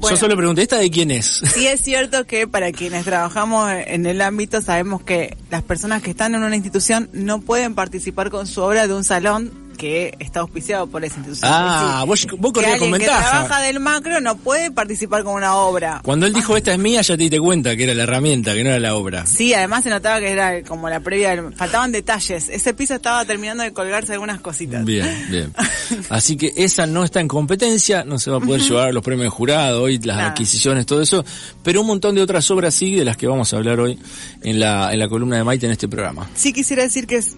Bueno. 0.00 0.16
Yo 0.16 0.20
solo 0.20 0.36
pregunté, 0.36 0.62
¿esta 0.62 0.78
de 0.78 0.90
quién 0.90 1.10
es? 1.10 1.42
Sí 1.52 1.66
es 1.66 1.82
cierto 1.82 2.26
que 2.26 2.48
para 2.48 2.72
quienes 2.72 3.04
trabajamos 3.04 3.70
en 3.70 4.06
el 4.06 4.22
ámbito 4.22 4.62
sabemos 4.62 5.02
que 5.02 5.36
las 5.50 5.62
personas 5.62 6.02
que 6.02 6.10
están 6.10 6.34
en 6.34 6.42
una 6.42 6.56
institución 6.56 7.10
no 7.12 7.40
pueden 7.42 7.74
participar 7.74 8.30
con 8.30 8.46
su 8.46 8.62
obra 8.62 8.86
de 8.86 8.94
un 8.94 9.04
salón 9.04 9.69
que 9.80 10.14
está 10.18 10.40
auspiciado 10.40 10.86
por 10.86 11.04
esa 11.04 11.16
institución. 11.16 11.50
Ah, 11.52 12.00
Es 12.02 12.06
vos, 12.06 12.26
vos 12.38 12.52
que 12.52 12.78
con 12.78 12.92
que 12.92 13.04
trabaja 13.06 13.38
ventaja. 13.40 13.62
del 13.62 13.80
macro 13.80 14.20
no 14.20 14.36
puede 14.36 14.70
participar 14.70 15.24
con 15.24 15.34
una 15.34 15.54
obra. 15.56 16.00
Cuando 16.04 16.26
él 16.26 16.32
dijo, 16.34 16.56
esta 16.56 16.72
es 16.72 16.78
mía, 16.78 17.00
ya 17.02 17.16
te 17.16 17.22
diste 17.22 17.40
cuenta 17.40 17.74
que 17.76 17.84
era 17.84 17.94
la 17.94 18.02
herramienta, 18.02 18.52
que 18.54 18.62
no 18.62 18.70
era 18.70 18.78
la 18.78 18.94
obra. 18.94 19.26
Sí, 19.26 19.54
además 19.54 19.82
se 19.84 19.90
notaba 19.90 20.20
que 20.20 20.30
era 20.30 20.62
como 20.62 20.88
la 20.88 21.00
previa, 21.00 21.30
del- 21.34 21.52
faltaban 21.54 21.92
detalles. 21.92 22.48
Ese 22.48 22.74
piso 22.74 22.94
estaba 22.94 23.24
terminando 23.24 23.62
de 23.64 23.72
colgarse 23.72 24.12
algunas 24.12 24.40
cositas. 24.40 24.84
Bien, 24.84 25.26
bien. 25.30 25.52
Así 26.10 26.36
que 26.36 26.52
esa 26.56 26.86
no 26.86 27.02
está 27.04 27.20
en 27.20 27.28
competencia, 27.28 28.04
no 28.04 28.18
se 28.18 28.30
va 28.30 28.36
a 28.36 28.40
poder 28.40 28.60
llevar 28.60 28.92
los 28.92 29.02
premios 29.02 29.32
jurado, 29.32 29.82
hoy 29.82 29.98
las 29.98 30.16
Nada. 30.18 30.28
adquisiciones, 30.30 30.86
todo 30.86 31.00
eso, 31.02 31.24
pero 31.62 31.80
un 31.80 31.86
montón 31.86 32.14
de 32.14 32.22
otras 32.22 32.50
obras 32.50 32.74
sí, 32.74 32.94
de 32.94 33.04
las 33.04 33.16
que 33.16 33.26
vamos 33.26 33.52
a 33.52 33.56
hablar 33.56 33.80
hoy 33.80 33.98
en 34.42 34.60
la, 34.60 34.92
en 34.92 34.98
la 34.98 35.08
columna 35.08 35.36
de 35.36 35.44
Maite 35.44 35.66
en 35.66 35.72
este 35.72 35.88
programa. 35.88 36.28
Sí 36.34 36.52
quisiera 36.52 36.82
decir 36.82 37.06
que 37.06 37.16
es 37.16 37.36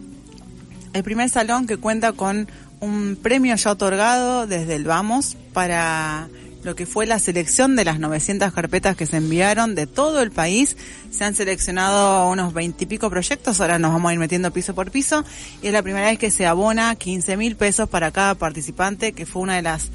el 0.93 1.03
primer 1.03 1.29
salón 1.29 1.67
que 1.67 1.77
cuenta 1.77 2.13
con 2.13 2.49
un 2.81 3.17
premio 3.21 3.55
ya 3.55 3.71
otorgado 3.71 4.47
desde 4.47 4.75
el 4.75 4.85
Vamos 4.85 5.37
para 5.53 6.29
lo 6.65 6.77
que 6.77 6.87
fue 6.87 7.07
la 7.07 7.19
selección 7.19 7.75
de 7.77 7.85
las 7.85 7.99
900 7.99 8.53
carpetas 8.53 8.97
que 8.97 9.07
se 9.07 9.17
enviaron 9.17 9.75
de 9.75 9.87
todo 9.87 10.23
el 10.23 10.31
país. 10.31 10.77
Se 11.11 11.25
han 11.25 11.35
seleccionado 11.35 12.29
unos 12.29 12.53
20 12.55 12.85
y 12.85 12.87
pico 12.87 13.11
proyectos, 13.11 13.61
ahora 13.61 13.79
nos 13.79 13.93
vamos 13.93 14.11
a 14.11 14.15
ir 14.15 14.21
metiendo 14.21 14.53
piso 14.53 14.75
por 14.75 14.91
piso 14.91 15.25
y 15.61 15.69
es 15.69 15.73
la 15.73 15.83
primera 15.83 16.07
vez 16.07 16.19
que 16.19 16.31
se 16.31 16.47
abona 16.47 16.95
15 16.95 17.37
mil 17.37 17.57
pesos 17.57 17.89
para 17.89 18.11
cada 18.11 18.35
participante, 18.35 19.13
que 19.13 19.27
fue 19.27 19.43
una 19.43 19.57
de 19.57 19.63
las 19.63 19.91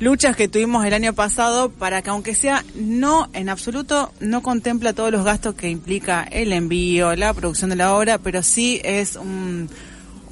luchas 0.00 0.36
que 0.36 0.48
tuvimos 0.48 0.84
el 0.84 0.92
año 0.92 1.14
pasado 1.14 1.70
para 1.70 2.02
que 2.02 2.10
aunque 2.10 2.34
sea 2.34 2.64
no 2.74 3.30
en 3.32 3.48
absoluto 3.48 4.12
no 4.20 4.42
contempla 4.42 4.92
todos 4.92 5.10
los 5.10 5.24
gastos 5.24 5.54
que 5.54 5.70
implica 5.70 6.22
el 6.24 6.52
envío, 6.52 7.16
la 7.16 7.32
producción 7.32 7.70
de 7.70 7.76
la 7.76 7.94
obra, 7.94 8.18
pero 8.18 8.42
sí 8.42 8.80
es 8.84 9.16
un, 9.16 9.70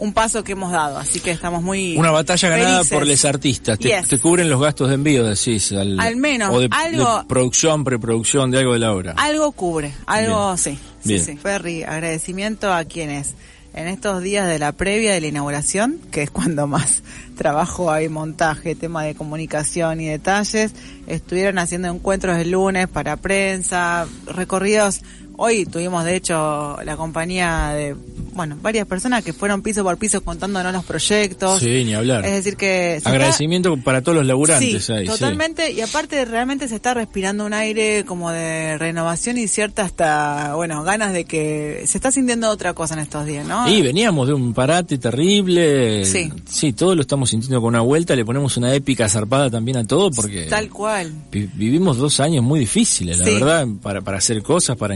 un 0.04 0.12
paso 0.12 0.44
que 0.44 0.52
hemos 0.52 0.70
dado, 0.70 0.98
así 0.98 1.18
que 1.20 1.30
estamos 1.32 1.62
muy 1.62 1.96
Una 1.96 2.10
batalla 2.10 2.48
ganada 2.48 2.76
felices. 2.84 2.92
por 2.98 3.06
los 3.06 3.24
artistas. 3.24 3.78
Te, 3.78 3.88
Yes. 3.88 4.08
te 4.08 4.18
cubren 4.18 4.48
los 4.48 4.60
gastos 4.60 4.88
de 4.88 4.94
envío, 4.94 5.24
decís. 5.24 5.72
Al, 5.72 5.98
Al 5.98 6.16
menos, 6.16 6.50
O 6.54 6.60
de, 6.60 6.68
algo- 6.70 7.18
de 7.20 7.24
producción, 7.24 7.82
preproducción, 7.84 8.50
de 8.50 8.58
algo 8.58 8.72
de 8.74 8.78
la 8.78 8.92
obra. 8.92 9.14
Algo 9.16 9.52
cubre, 9.52 9.92
algo 10.06 10.54
Bien. 10.54 10.58
sí. 10.58 10.78
Bien. 11.04 11.24
Sí, 11.24 11.32
sí. 11.32 11.36
Ferry, 11.38 11.82
agradecimiento 11.82 12.72
a 12.72 12.84
quienes 12.84 13.34
en 13.76 13.88
estos 13.88 14.22
días 14.22 14.46
de 14.46 14.60
la 14.60 14.70
previa 14.70 15.12
de 15.14 15.20
la 15.20 15.26
inauguración, 15.26 15.98
que 16.12 16.22
es 16.22 16.30
cuando 16.30 16.66
más 16.68 17.02
trabajo 17.36 17.90
hay, 17.90 18.08
montaje, 18.08 18.74
tema 18.76 19.02
de 19.02 19.14
comunicación 19.16 20.00
y 20.00 20.06
detalles, 20.06 20.70
estuvieron 21.08 21.58
haciendo 21.58 21.88
encuentros 21.88 22.38
el 22.38 22.52
lunes 22.52 22.86
para 22.88 23.16
prensa, 23.16 24.06
recorridos 24.26 25.02
Hoy 25.36 25.66
tuvimos, 25.66 26.04
de 26.04 26.16
hecho, 26.16 26.78
la 26.84 26.96
compañía 26.96 27.68
de, 27.74 27.94
bueno, 28.34 28.56
varias 28.62 28.86
personas 28.86 29.24
que 29.24 29.32
fueron 29.32 29.62
piso 29.62 29.82
por 29.82 29.96
piso 29.98 30.22
contándonos 30.22 30.72
los 30.72 30.84
proyectos. 30.84 31.60
Sí, 31.60 31.84
ni 31.84 31.94
hablar. 31.94 32.24
Es 32.24 32.32
decir 32.32 32.56
que... 32.56 33.00
Agradecimiento 33.04 33.76
para 33.78 34.02
todos 34.02 34.16
los 34.18 34.26
laburantes 34.26 34.84
Sí, 34.84 34.92
ahí. 34.92 35.06
sí. 35.06 35.12
totalmente. 35.12 35.72
Y 35.72 35.80
aparte 35.80 36.24
realmente 36.24 36.68
se 36.68 36.76
está 36.76 36.94
respirando 36.94 37.44
un 37.46 37.52
aire 37.52 38.04
como 38.04 38.30
de 38.30 38.78
renovación 38.78 39.38
y 39.38 39.48
cierta 39.48 39.82
hasta, 39.82 40.54
bueno, 40.54 40.82
ganas 40.84 41.12
de 41.12 41.24
que 41.24 41.82
se 41.86 41.98
está 41.98 42.12
sintiendo 42.12 42.48
otra 42.50 42.72
cosa 42.74 42.94
en 42.94 43.00
estos 43.00 43.26
días, 43.26 43.46
¿no? 43.46 43.68
Y 43.68 43.82
veníamos 43.82 44.28
de 44.28 44.34
un 44.34 44.54
parate 44.54 44.98
terrible. 44.98 46.04
Sí. 46.04 46.30
Sí, 46.48 46.72
todo 46.72 46.94
lo 46.94 47.00
estamos 47.02 47.30
sintiendo 47.30 47.60
con 47.60 47.68
una 47.68 47.80
vuelta. 47.80 48.14
Le 48.14 48.24
ponemos 48.24 48.56
una 48.56 48.72
épica 48.74 49.08
zarpada 49.08 49.50
también 49.50 49.78
a 49.78 49.84
todo 49.84 50.10
porque 50.10 50.42
Tal 50.46 50.68
cual. 50.70 51.12
vi- 51.32 51.48
vivimos 51.54 51.96
dos 51.98 52.20
años 52.20 52.44
muy 52.44 52.60
difíciles, 52.60 53.18
la 53.18 53.24
Sí. 53.24 53.34
verdad, 53.34 53.66
para, 53.82 54.00
para 54.02 54.18
hacer 54.18 54.42
cosas, 54.42 54.76
para 54.76 54.94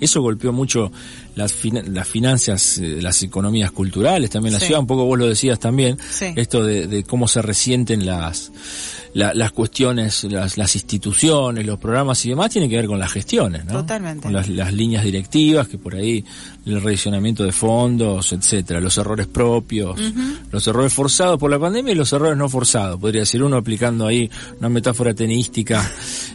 Eso 0.00 0.20
golpeó 0.20 0.52
mucho 0.52 0.90
las, 1.36 1.52
fina- 1.52 1.82
las 1.86 2.08
finanzas, 2.08 2.78
eh, 2.78 2.98
las 3.00 3.22
economías 3.22 3.70
culturales, 3.70 4.28
también 4.30 4.54
la 4.54 4.58
Sí. 4.60 4.66
ciudad. 4.66 4.80
Un 4.80 4.86
poco 4.88 5.04
vos 5.04 5.16
lo 5.18 5.28
decías 5.28 5.60
también. 5.60 5.96
Sí. 6.10 6.26
Esto 6.34 6.64
de, 6.64 6.88
de 6.88 7.04
cómo 7.04 7.28
se 7.28 7.40
resienten 7.42 8.04
las, 8.04 8.50
la- 9.14 9.32
las 9.34 9.52
cuestiones, 9.52 10.24
las, 10.24 10.56
las 10.58 10.74
instituciones, 10.74 11.64
los 11.64 11.78
programas 11.78 12.24
y 12.26 12.30
demás, 12.30 12.50
tiene 12.50 12.68
que 12.68 12.76
ver 12.76 12.86
con 12.86 12.98
las 12.98 13.12
gestiones, 13.12 13.64
¿no? 13.66 13.72
Totalmente. 13.74 14.22
Con 14.24 14.32
las, 14.32 14.48
las 14.48 14.72
líneas 14.72 15.04
directivas, 15.04 15.68
que 15.68 15.78
por 15.78 15.94
ahí 15.94 16.24
el 16.64 16.82
redicionamiento 16.82 17.44
de 17.44 17.52
fondos, 17.52 18.32
etcétera, 18.32 18.80
los 18.80 18.96
errores 18.98 19.26
propios, 19.28 20.00
los 20.50 20.66
errores 20.66 20.92
forzados 20.92 21.38
por 21.38 21.48
la 21.50 21.58
pandemia 21.60 21.92
y 21.92 21.94
los 21.94 22.12
errores 22.12 22.36
no 22.36 22.48
forzados, 22.48 22.98
podría 22.98 23.20
decir 23.20 23.42
uno 23.42 23.56
aplicando 23.58 24.06
ahí 24.06 24.28
una 24.58 24.68
metáfora 24.68 25.14
tenística, 25.14 25.88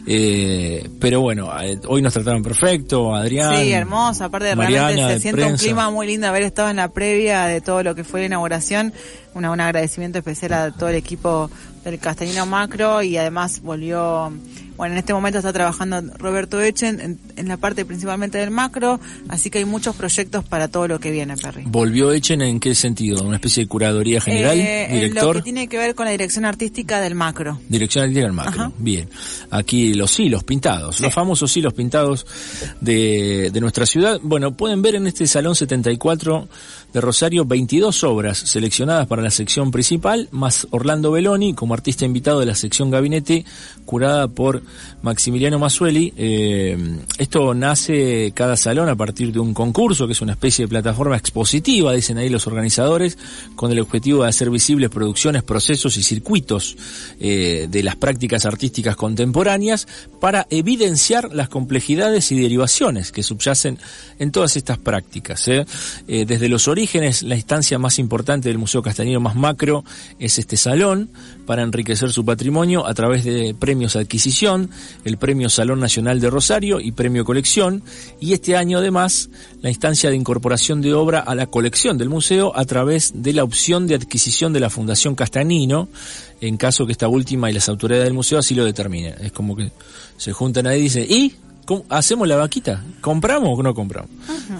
eh, 0.06 0.88
pero 1.00 1.20
bueno, 1.20 1.50
eh, 1.62 1.78
hoy 1.86 2.00
nos 2.02 2.12
trataron 2.14 2.42
perfecto, 2.42 3.14
Adrián. 3.14 3.56
Sí, 3.62 3.72
hermoso. 3.72 4.24
Aparte, 4.24 4.56
Mariana, 4.56 4.91
se 4.96 5.20
siente 5.20 5.44
un 5.44 5.56
clima 5.56 5.90
muy 5.90 6.06
lindo 6.06 6.26
haber 6.26 6.42
estado 6.42 6.70
en 6.70 6.76
la 6.76 6.88
previa 6.88 7.44
de 7.44 7.60
todo 7.60 7.82
lo 7.82 7.94
que 7.94 8.04
fue 8.04 8.20
la 8.20 8.26
inauguración. 8.26 8.92
Una, 9.34 9.50
un 9.50 9.60
agradecimiento 9.60 10.18
especial 10.18 10.52
a 10.52 10.70
todo 10.70 10.88
el 10.88 10.96
equipo 10.96 11.50
del 11.84 11.98
Castellino 11.98 12.46
Macro 12.46 13.02
y 13.02 13.16
además 13.16 13.60
volvió, 13.62 14.32
bueno, 14.76 14.94
en 14.94 14.98
este 14.98 15.12
momento 15.12 15.38
está 15.38 15.52
trabajando 15.52 16.00
Roberto 16.18 16.60
Echen 16.60 17.00
en, 17.00 17.18
en 17.36 17.48
la 17.48 17.56
parte 17.56 17.84
principalmente 17.84 18.38
del 18.38 18.50
macro, 18.50 19.00
así 19.28 19.50
que 19.50 19.58
hay 19.58 19.64
muchos 19.64 19.96
proyectos 19.96 20.44
para 20.44 20.68
todo 20.68 20.88
lo 20.88 21.00
que 21.00 21.10
viene, 21.10 21.36
Perry. 21.36 21.64
¿Volvió 21.66 22.12
Echen 22.12 22.42
en 22.42 22.60
qué 22.60 22.74
sentido? 22.74 23.22
¿Una 23.22 23.36
especie 23.36 23.64
de 23.64 23.68
curaduría 23.68 24.20
general? 24.20 24.58
Eh, 24.58 24.84
en 24.84 24.94
¿Director? 24.94 25.36
lo 25.36 25.42
que 25.42 25.44
tiene 25.44 25.68
que 25.68 25.78
ver 25.78 25.94
con 25.94 26.06
la 26.06 26.12
dirección 26.12 26.44
artística 26.44 27.00
del 27.00 27.14
macro. 27.14 27.60
Dirección 27.68 28.04
artística 28.04 28.26
del 28.26 28.34
macro. 28.34 28.62
Ajá. 28.62 28.72
Bien. 28.78 29.08
Aquí 29.50 29.94
los 29.94 30.18
hilos 30.18 30.44
pintados, 30.44 31.00
los 31.00 31.12
famosos 31.12 31.56
hilos 31.56 31.72
pintados 31.74 32.26
de, 32.80 33.50
de 33.52 33.60
nuestra 33.60 33.86
ciudad. 33.86 34.20
Bueno, 34.22 34.56
pueden 34.56 34.82
ver 34.82 34.96
en 34.96 35.06
este 35.06 35.26
Salón 35.26 35.54
74 35.54 36.48
de 36.92 37.00
Rosario 37.00 37.44
22 37.44 38.04
obras 38.04 38.38
seleccionadas 38.38 39.06
para 39.06 39.22
la 39.22 39.30
sección 39.30 39.70
principal, 39.70 40.28
más 40.30 40.66
Orlando 40.70 41.10
Beloni 41.10 41.54
como 41.54 41.74
artista 41.74 42.04
invitado 42.04 42.40
de 42.40 42.46
la 42.46 42.54
sección 42.54 42.90
gabinete, 42.90 43.44
curada 43.84 44.28
por 44.28 44.61
Maximiliano 45.02 45.58
Masueli. 45.58 46.12
Eh, 46.16 46.76
esto 47.18 47.54
nace 47.54 48.32
cada 48.34 48.56
salón 48.56 48.88
a 48.88 48.96
partir 48.96 49.32
de 49.32 49.38
un 49.38 49.54
concurso, 49.54 50.06
que 50.06 50.12
es 50.12 50.20
una 50.20 50.32
especie 50.32 50.64
de 50.64 50.68
plataforma 50.68 51.16
expositiva, 51.16 51.92
dicen 51.92 52.18
ahí 52.18 52.28
los 52.28 52.46
organizadores, 52.46 53.18
con 53.56 53.72
el 53.72 53.80
objetivo 53.80 54.22
de 54.22 54.28
hacer 54.28 54.50
visibles 54.50 54.90
producciones, 54.90 55.42
procesos 55.42 55.96
y 55.96 56.02
circuitos 56.02 56.76
eh, 57.20 57.66
de 57.70 57.82
las 57.82 57.96
prácticas 57.96 58.46
artísticas 58.46 58.96
contemporáneas 58.96 59.86
para 60.20 60.46
evidenciar 60.50 61.34
las 61.34 61.48
complejidades 61.48 62.30
y 62.32 62.40
derivaciones 62.40 63.12
que 63.12 63.22
subyacen 63.22 63.78
en 64.18 64.30
todas 64.30 64.56
estas 64.56 64.78
prácticas. 64.78 65.48
Eh, 65.48 65.64
desde 66.06 66.48
los 66.48 66.68
orígenes, 66.68 67.22
la 67.22 67.36
instancia 67.36 67.78
más 67.78 67.98
importante 67.98 68.48
del 68.48 68.58
Museo 68.58 68.82
Castañero 68.82 69.20
más 69.20 69.34
macro 69.34 69.84
es 70.18 70.38
este 70.38 70.56
salón 70.56 71.10
para 71.46 71.62
enriquecer 71.62 72.12
su 72.12 72.24
patrimonio 72.24 72.86
a 72.86 72.94
través 72.94 73.24
de 73.24 73.54
premios 73.58 73.96
adquisición, 73.96 74.70
el 75.04 75.16
Premio 75.16 75.48
Salón 75.50 75.80
Nacional 75.80 76.20
de 76.20 76.30
Rosario 76.30 76.80
y 76.80 76.92
Premio 76.92 77.24
Colección, 77.24 77.82
y 78.20 78.32
este 78.32 78.56
año 78.56 78.78
además 78.78 79.28
la 79.60 79.68
instancia 79.70 80.10
de 80.10 80.16
incorporación 80.16 80.80
de 80.80 80.94
obra 80.94 81.20
a 81.20 81.34
la 81.34 81.46
colección 81.46 81.98
del 81.98 82.08
museo 82.08 82.52
a 82.56 82.64
través 82.64 83.12
de 83.14 83.32
la 83.32 83.44
opción 83.44 83.86
de 83.86 83.94
adquisición 83.96 84.52
de 84.52 84.60
la 84.60 84.70
Fundación 84.70 85.14
Castanino, 85.14 85.88
en 86.40 86.56
caso 86.56 86.86
que 86.86 86.92
esta 86.92 87.08
última 87.08 87.50
y 87.50 87.54
las 87.54 87.68
autoridades 87.68 88.04
del 88.04 88.14
museo 88.14 88.38
así 88.38 88.54
lo 88.54 88.64
determinen. 88.64 89.14
Es 89.20 89.32
como 89.32 89.54
que 89.56 89.70
se 90.16 90.32
juntan 90.32 90.66
ahí 90.66 90.80
y 90.80 90.82
dicen, 90.84 91.06
¿y? 91.08 91.34
¿Cómo- 91.64 91.84
¿Hacemos 91.90 92.26
la 92.26 92.34
vaquita? 92.34 92.82
¿Compramos 93.00 93.56
o 93.56 93.62
no 93.62 93.72
compramos? 93.72 94.10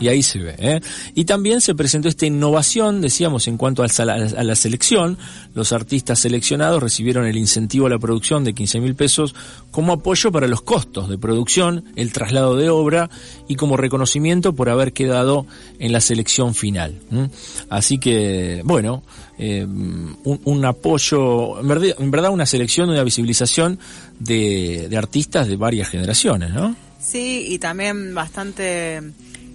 Y 0.00 0.06
ahí 0.06 0.22
se 0.22 0.38
ve. 0.38 0.54
¿eh? 0.56 0.80
Y 1.16 1.24
también 1.24 1.60
se 1.60 1.74
presentó 1.74 2.08
esta 2.08 2.26
innovación, 2.26 3.00
decíamos, 3.00 3.48
en 3.48 3.56
cuanto 3.56 3.86
sala- 3.88 4.14
a 4.14 4.44
la 4.44 4.54
selección. 4.54 5.18
Los 5.54 5.72
artistas 5.72 6.20
seleccionados 6.20 6.82
recibieron 6.82 7.26
el 7.26 7.36
incentivo 7.36 7.86
a 7.86 7.90
la 7.90 7.98
producción 7.98 8.44
de 8.44 8.54
15 8.54 8.80
mil 8.80 8.94
pesos 8.94 9.34
como 9.70 9.92
apoyo 9.92 10.32
para 10.32 10.46
los 10.46 10.62
costos 10.62 11.08
de 11.08 11.18
producción, 11.18 11.84
el 11.96 12.12
traslado 12.12 12.56
de 12.56 12.70
obra 12.70 13.10
y 13.48 13.56
como 13.56 13.76
reconocimiento 13.76 14.54
por 14.54 14.68
haber 14.68 14.92
quedado 14.92 15.46
en 15.78 15.92
la 15.92 16.00
selección 16.00 16.54
final. 16.54 16.98
Así 17.68 17.98
que, 17.98 18.62
bueno, 18.64 19.02
eh, 19.38 19.64
un, 19.64 20.40
un 20.44 20.64
apoyo, 20.64 21.60
en 21.60 21.68
verdad, 21.68 21.96
en 21.98 22.10
verdad 22.10 22.30
una 22.30 22.46
selección, 22.46 22.90
una 22.90 23.02
visibilización 23.02 23.78
de, 24.18 24.86
de 24.88 24.96
artistas 24.96 25.48
de 25.48 25.56
varias 25.56 25.88
generaciones, 25.88 26.50
¿no? 26.50 26.76
Sí, 27.00 27.46
y 27.48 27.58
también 27.58 28.14
bastante 28.14 29.02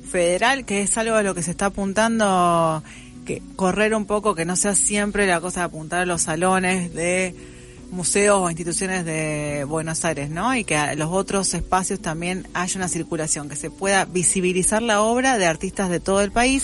federal, 0.08 0.66
que 0.66 0.82
es 0.82 0.98
algo 0.98 1.16
a 1.16 1.24
lo 1.24 1.34
que 1.34 1.44
se 1.44 1.51
está 1.51 1.68
apuntando, 1.68 2.84
que 3.28 3.42
correr 3.58 3.94
un 3.94 4.06
poco, 4.06 4.34
que 4.34 4.46
no 4.46 4.56
sea 4.56 4.74
siempre 4.74 5.28
la 5.28 5.42
cosa 5.42 5.60
de 5.60 5.66
apuntar 5.66 6.00
a 6.00 6.06
los 6.06 6.24
salones 6.24 6.94
de 6.94 7.36
museos 7.92 8.38
o 8.40 8.50
instituciones 8.50 9.04
de 9.06 9.66
Buenos 9.66 10.06
Aires, 10.06 10.30
¿no? 10.30 10.56
Y 10.56 10.64
que 10.64 10.78
a 10.78 10.96
los 10.96 11.12
otros 11.12 11.54
espacios 11.54 12.00
también 12.00 12.48
haya 12.54 12.78
una 12.78 12.88
circulación, 12.88 13.50
que 13.50 13.58
se 13.58 13.70
pueda 13.70 14.06
visibilizar 14.06 14.82
la 14.82 15.02
obra 15.02 15.38
de 15.38 15.46
artistas 15.46 15.90
de 15.90 16.00
todo 16.00 16.22
el 16.22 16.32
país. 16.32 16.64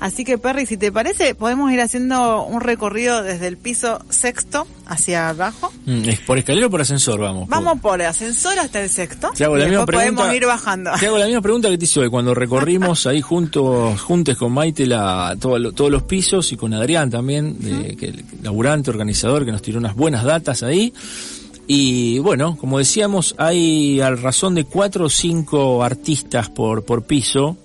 Así 0.00 0.24
que, 0.24 0.38
Perry, 0.38 0.64
si 0.64 0.78
te 0.78 0.90
parece, 0.90 1.34
podemos 1.34 1.70
ir 1.70 1.80
haciendo 1.82 2.42
un 2.44 2.62
recorrido 2.62 3.22
desde 3.22 3.46
el 3.46 3.58
piso 3.58 4.02
sexto 4.08 4.66
hacia 4.86 5.28
abajo. 5.28 5.70
Mm, 5.84 6.08
¿Es 6.08 6.20
por 6.20 6.38
escalera 6.38 6.68
o 6.68 6.70
por 6.70 6.80
ascensor? 6.80 7.20
Vamos. 7.20 7.48
Vamos 7.50 7.80
por 7.80 8.00
el 8.00 8.06
ascensor 8.06 8.58
hasta 8.58 8.82
el 8.82 8.88
sexto. 8.88 9.30
Te 9.36 9.44
hago 9.44 9.58
y 9.58 9.60
la 9.60 9.66
misma 9.66 9.84
pregunta. 9.84 10.22
podemos 10.22 10.34
ir 10.34 10.46
bajando. 10.46 10.90
Te 10.98 11.06
hago 11.06 11.18
la 11.18 11.26
misma 11.26 11.42
pregunta 11.42 11.68
que 11.68 11.76
te 11.76 11.84
hice 11.84 12.00
hoy 12.00 12.08
cuando 12.08 12.34
recorrimos 12.34 13.06
ahí 13.06 13.20
juntos, 13.20 14.00
juntes 14.00 14.38
con 14.38 14.52
Maite 14.52 14.86
la, 14.86 15.36
todo 15.38 15.72
todos 15.72 15.90
los 15.90 16.04
pisos 16.04 16.50
y 16.52 16.56
con 16.56 16.72
Adrián 16.72 17.10
también, 17.10 17.58
de, 17.60 17.94
que 17.94 18.06
el 18.06 18.24
laburante, 18.42 18.88
organizador, 18.88 19.44
que 19.44 19.52
nos 19.52 19.60
tiró 19.60 19.78
unas 19.78 19.94
buenas 19.94 20.24
datas 20.24 20.62
ahí. 20.62 20.94
Y 21.66 22.18
bueno, 22.20 22.56
como 22.56 22.78
decíamos, 22.78 23.34
hay 23.36 24.00
al 24.00 24.20
razón 24.20 24.54
de 24.54 24.64
cuatro 24.64 25.04
o 25.04 25.10
cinco 25.10 25.84
artistas 25.84 26.48
por, 26.48 26.84
por 26.84 27.04
piso. 27.04 27.58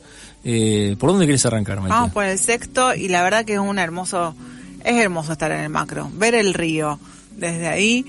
Eh, 0.46 0.96
¿Por 1.00 1.10
dónde 1.10 1.26
quieres 1.26 1.46
arrancar, 1.46 1.78
Maite? 1.80 1.90
Vamos 1.94 2.12
por 2.12 2.24
el 2.24 2.38
sexto 2.38 2.94
y 2.94 3.08
la 3.08 3.24
verdad 3.24 3.44
que 3.46 3.54
es 3.54 3.60
un 3.60 3.80
hermoso, 3.80 4.36
es 4.84 4.96
hermoso 4.96 5.32
estar 5.34 5.52
en 5.52 5.62
el 5.62 5.70
macro, 5.70 6.10
ver 6.14 6.36
el 6.36 6.54
río 6.54 7.00
desde 7.36 7.68
ahí. 7.68 8.06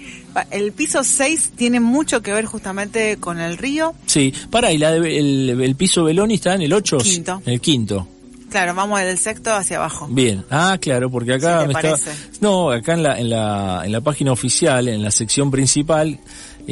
El 0.50 0.72
piso 0.72 1.02
6 1.02 1.52
tiene 1.56 1.80
mucho 1.80 2.20
que 2.22 2.32
ver 2.32 2.44
justamente 2.44 3.16
con 3.16 3.40
el 3.40 3.56
río. 3.56 3.94
Sí, 4.04 4.32
para, 4.50 4.70
y 4.70 4.78
la 4.78 4.92
de- 4.92 5.18
el, 5.18 5.60
el 5.62 5.74
piso 5.76 6.04
Beloni 6.04 6.34
está 6.34 6.54
en 6.54 6.62
el 6.62 6.72
8. 6.74 6.98
Quinto. 6.98 7.42
En 7.46 7.54
el 7.54 7.60
quinto. 7.60 8.06
Claro, 8.50 8.74
vamos 8.74 9.00
del 9.00 9.18
sexto 9.18 9.52
hacia 9.52 9.78
abajo. 9.78 10.06
Bien, 10.08 10.44
ah, 10.50 10.78
claro, 10.80 11.10
porque 11.10 11.34
acá 11.34 11.62
te 11.62 11.66
me 11.68 11.72
parece. 11.72 12.10
no, 12.40 12.70
acá 12.70 12.92
en 12.94 13.02
la, 13.02 13.18
en 13.18 13.30
la, 13.30 13.82
en 13.84 13.90
la 13.92 14.00
página 14.02 14.30
oficial, 14.30 14.86
en 14.88 15.02
la 15.02 15.10
sección 15.10 15.50
principal, 15.50 16.20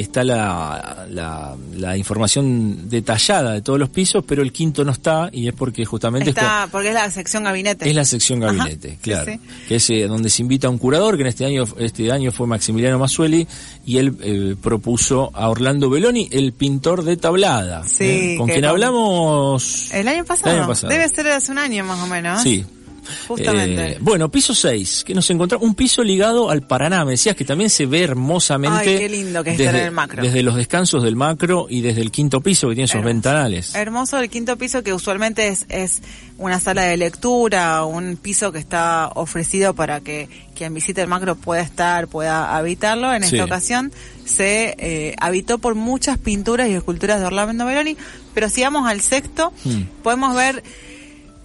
está 0.02 0.24
la, 0.24 1.06
la, 1.10 1.54
la 1.76 1.96
información 1.96 2.88
detallada 2.88 3.52
de 3.52 3.62
todos 3.62 3.78
los 3.78 3.88
pisos, 3.88 4.24
pero 4.26 4.42
el 4.42 4.52
quinto 4.52 4.84
no 4.84 4.92
está, 4.92 5.28
y 5.32 5.46
es 5.48 5.54
porque 5.54 5.84
justamente 5.84 6.30
es 6.30 6.36
Está, 6.36 6.68
porque 6.70 6.88
es 6.88 6.94
la 6.94 7.10
sección 7.10 7.44
gabinete. 7.44 7.88
es 7.88 7.94
la 7.94 8.04
sección 8.04 8.40
gabinete, 8.40 8.98
claro. 9.00 9.32
sí. 9.32 9.40
Que 9.68 9.76
es 9.76 9.90
eh, 9.90 10.06
donde 10.08 10.30
se 10.30 10.42
invita 10.42 10.66
a 10.66 10.70
un 10.70 10.78
curador, 10.78 11.16
que 11.16 11.22
en 11.22 11.28
este 11.28 11.44
año, 11.44 11.64
este 11.78 12.10
año 12.10 12.32
fue 12.32 12.46
Maximiliano 12.46 12.98
Masueli, 12.98 13.46
y 13.86 13.98
él 13.98 14.16
eh, 14.22 14.56
propuso 14.60 15.30
a 15.34 15.48
Orlando 15.48 15.88
Beloni, 15.90 16.28
el 16.32 16.52
pintor 16.52 17.04
de 17.04 17.16
tablada, 17.16 17.84
Sí, 17.86 18.04
¿eh? 18.04 18.34
con 18.38 18.48
quien 18.48 18.64
hablamos 18.64 19.90
El 19.92 20.08
año 20.08 20.24
pasado. 20.24 20.50
El 20.50 20.58
año 20.60 20.68
pasado. 20.68 20.92
Debe 20.92 21.08
ser 21.08 21.28
hace 21.28 21.52
un 21.52 21.58
año 21.58 21.84
más 21.84 22.00
o 22.02 22.06
menos. 22.06 22.42
Sí, 22.42 22.64
Justamente. 23.28 23.92
Eh, 23.92 23.98
bueno, 24.00 24.30
piso 24.30 24.54
6, 24.54 25.04
que 25.04 25.14
nos 25.14 25.28
encontramos, 25.30 25.66
un 25.66 25.74
piso 25.74 26.02
ligado 26.02 26.50
al 26.50 26.62
Paraná, 26.66 27.04
me 27.04 27.12
decías 27.12 27.36
que 27.36 27.44
también 27.44 27.70
se 27.70 27.86
ve 27.86 28.02
hermosamente. 28.02 28.90
Ay, 28.90 28.98
qué 28.98 29.08
lindo 29.08 29.42
que 29.44 29.52
es 29.54 29.60
en 29.60 29.76
el 29.76 29.90
macro. 29.90 30.22
Desde 30.22 30.42
los 30.42 30.54
descansos 30.56 31.02
del 31.02 31.16
macro 31.16 31.66
y 31.68 31.80
desde 31.80 32.00
el 32.00 32.10
quinto 32.10 32.40
piso 32.40 32.68
que 32.68 32.74
tiene 32.74 32.90
Hermoso. 32.90 33.06
ventanales. 33.06 33.74
Hermoso 33.74 34.18
el 34.18 34.28
quinto 34.30 34.56
piso 34.56 34.82
que 34.82 34.92
usualmente 34.92 35.48
es, 35.48 35.66
es 35.68 36.00
una 36.38 36.60
sala 36.60 36.82
de 36.82 36.96
lectura, 36.96 37.84
un 37.84 38.16
piso 38.16 38.52
que 38.52 38.58
está 38.58 39.10
ofrecido 39.14 39.74
para 39.74 40.00
que 40.00 40.28
quien 40.56 40.72
visite 40.74 41.00
el 41.02 41.08
macro 41.08 41.34
pueda 41.36 41.62
estar, 41.62 42.08
pueda 42.08 42.56
habitarlo. 42.56 43.12
En 43.12 43.22
Sí. 43.24 43.36
esta 43.36 43.44
ocasión 43.44 43.92
se 44.24 44.74
eh, 44.78 45.14
habitó 45.20 45.58
por 45.58 45.74
muchas 45.74 46.18
pinturas 46.18 46.68
y 46.68 46.72
esculturas 46.74 47.20
de 47.20 47.26
Orlando 47.26 47.64
Meloni, 47.64 47.96
pero 48.34 48.48
si 48.48 48.62
vamos 48.62 48.88
al 48.88 49.00
sexto, 49.00 49.52
Mm. 49.64 49.82
podemos 50.02 50.34
ver 50.34 50.62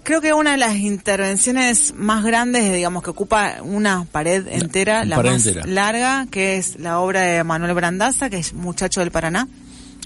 Creo 0.09 0.21
que 0.21 0.33
una 0.33 0.53
de 0.53 0.57
las 0.57 0.75
intervenciones 0.77 1.93
más 1.95 2.23
grandes, 2.23 2.73
digamos, 2.73 3.03
que 3.03 3.11
ocupa 3.11 3.57
una 3.61 4.07
pared 4.11 4.47
entera, 4.47 5.05
la 5.05 5.17
pared 5.17 5.33
más 5.33 5.45
entera. 5.45 5.67
larga, 5.67 6.25
que 6.31 6.57
es 6.57 6.79
la 6.79 6.99
obra 6.99 7.21
de 7.21 7.43
Manuel 7.43 7.75
Brandaza, 7.75 8.27
que 8.27 8.39
es 8.39 8.53
Muchacho 8.53 9.01
del 9.01 9.11
Paraná. 9.11 9.47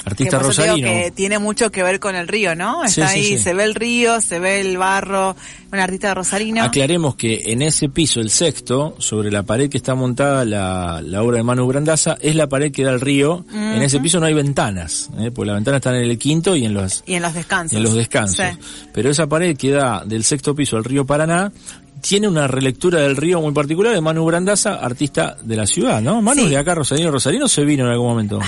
Artista 0.06 0.38
que 0.38 0.44
rosarino. 0.44 0.88
que 0.88 1.12
tiene 1.16 1.40
mucho 1.40 1.72
que 1.72 1.82
ver 1.84 2.00
con 2.00 2.16
el 2.16 2.28
río, 2.28 2.56
¿no? 2.56 2.84
Está 2.84 3.08
Sí, 3.08 3.20
ahí, 3.20 3.26
sí. 3.38 3.40
se 3.40 3.54
ve 3.54 3.64
el 3.64 3.76
río, 3.76 4.20
se 4.22 4.40
ve 4.40 4.60
el 4.60 4.78
barro, 4.78 5.36
un 5.72 5.80
artista 5.80 6.14
rosarino. 6.14 6.62
Aclaremos 6.64 7.16
que 7.16 7.42
en 7.46 7.62
ese 7.62 7.88
piso, 7.90 8.20
el 8.20 8.30
sexto, 8.30 8.96
sobre 9.00 9.32
la 9.32 9.44
pared 9.44 9.70
que 9.70 9.78
está 9.78 9.96
montada 9.96 10.44
la, 10.46 11.02
la 11.04 11.24
obra 11.24 11.38
de 11.38 11.44
Manu 11.44 11.66
Brandaza, 11.68 12.18
es 12.22 12.36
la 12.36 12.48
pared 12.48 12.72
que 12.72 12.84
da 12.84 12.92
al 12.92 13.02
río. 13.02 13.46
En 13.54 13.82
ese 13.82 14.00
piso 14.00 14.20
no 14.20 14.26
hay 14.26 14.34
ventanas, 14.34 15.10
¿eh? 15.20 15.32
porque 15.34 15.48
las 15.48 15.56
ventanas 15.56 15.80
están 15.80 15.96
en 15.96 16.04
el 16.04 16.18
quinto 16.18 16.56
y 16.56 16.66
en 16.66 16.74
los, 16.74 17.04
Y 17.06 17.14
en 17.16 17.22
los 17.22 17.34
descansos. 17.34 17.78
en 17.78 17.84
los 17.84 17.94
descansos. 17.94 18.46
Pero 18.94 19.10
esa 19.10 19.28
pared 19.28 19.56
que 19.58 19.72
da 19.72 20.04
del 20.06 20.24
sexto 20.24 20.54
piso 20.54 20.76
al 20.78 20.84
río 20.84 21.06
Paraná 21.06 21.52
tiene 22.08 22.28
una 22.28 22.48
relectura 22.48 23.00
del 23.00 23.16
río 23.16 23.40
muy 23.40 23.54
particular 23.54 23.94
de 23.94 24.02
Manu 24.02 24.26
Brandaza, 24.26 24.76
artista 24.76 25.38
de 25.42 25.56
la 25.56 25.66
ciudad, 25.66 26.02
¿no? 26.02 26.22
Manu 26.22 26.44
Sí. 26.44 26.50
de 26.50 26.58
acá, 26.58 26.76
Rosarino, 26.76 27.10
Rosarino 27.12 27.48
se 27.48 27.64
vino 27.64 27.86
en 27.86 27.92
algún 27.92 28.08
momento. 28.10 28.40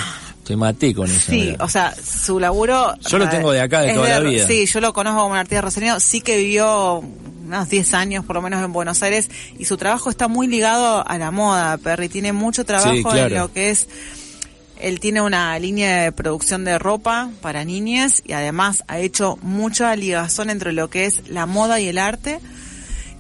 Te 0.43 0.55
maté 0.57 0.93
con 0.93 1.09
eso. 1.09 1.31
Sí, 1.31 1.37
mirá. 1.51 1.63
o 1.63 1.69
sea, 1.69 1.95
su 1.95 2.39
laburo... 2.39 2.93
Yo 3.09 3.17
lo 3.17 3.27
tengo 3.29 3.51
de 3.51 3.61
acá, 3.61 3.81
de 3.81 3.93
toda 3.93 4.09
la 4.09 4.19
vida. 4.19 4.45
Sí, 4.45 4.65
yo 4.65 4.81
lo 4.81 4.93
conozco 4.93 5.21
como 5.21 5.31
un 5.31 5.37
artista 5.37 5.61
rosarino, 5.61 5.99
sí 5.99 6.19
que 6.21 6.37
vivió 6.37 6.99
unos 7.45 7.69
10 7.69 7.93
años 7.93 8.25
por 8.25 8.35
lo 8.35 8.41
menos 8.41 8.63
en 8.63 8.73
Buenos 8.73 9.01
Aires 9.03 9.29
y 9.57 9.65
su 9.65 9.77
trabajo 9.77 10.09
está 10.09 10.27
muy 10.27 10.47
ligado 10.47 11.07
a 11.07 11.17
la 11.17 11.31
moda, 11.31 11.77
Perry, 11.77 12.09
tiene 12.09 12.33
mucho 12.33 12.65
trabajo 12.65 12.91
Sí, 12.93 13.03
claro. 13.03 13.35
en 13.35 13.41
lo 13.41 13.53
que 13.53 13.69
es... 13.71 13.87
Él 14.81 14.99
tiene 14.99 15.21
una 15.21 15.57
línea 15.57 16.01
de 16.03 16.11
producción 16.11 16.65
de 16.65 16.77
ropa 16.77 17.29
para 17.41 17.63
niñas 17.63 18.21
y 18.25 18.33
además 18.33 18.83
ha 18.89 18.99
hecho 18.99 19.37
mucha 19.41 19.95
ligazón 19.95 20.49
entre 20.49 20.73
lo 20.73 20.89
que 20.89 21.05
es 21.05 21.29
la 21.29 21.45
moda 21.45 21.79
y 21.79 21.87
el 21.87 21.97
arte. 21.97 22.39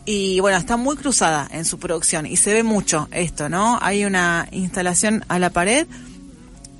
Y 0.05 0.39
bueno, 0.39 0.57
está 0.57 0.77
muy 0.77 0.95
cruzada 0.95 1.47
en 1.51 1.65
su 1.65 1.79
producción 1.79 2.25
y 2.27 2.35
se 2.35 2.53
ve 2.53 2.63
mucho 2.63 3.07
esto, 3.11 3.49
¿no? 3.49 3.79
Hay 3.81 4.05
una 4.05 4.47
instalación 4.51 5.25
a 5.27 5.39
la 5.39 5.49
pared 5.49 5.87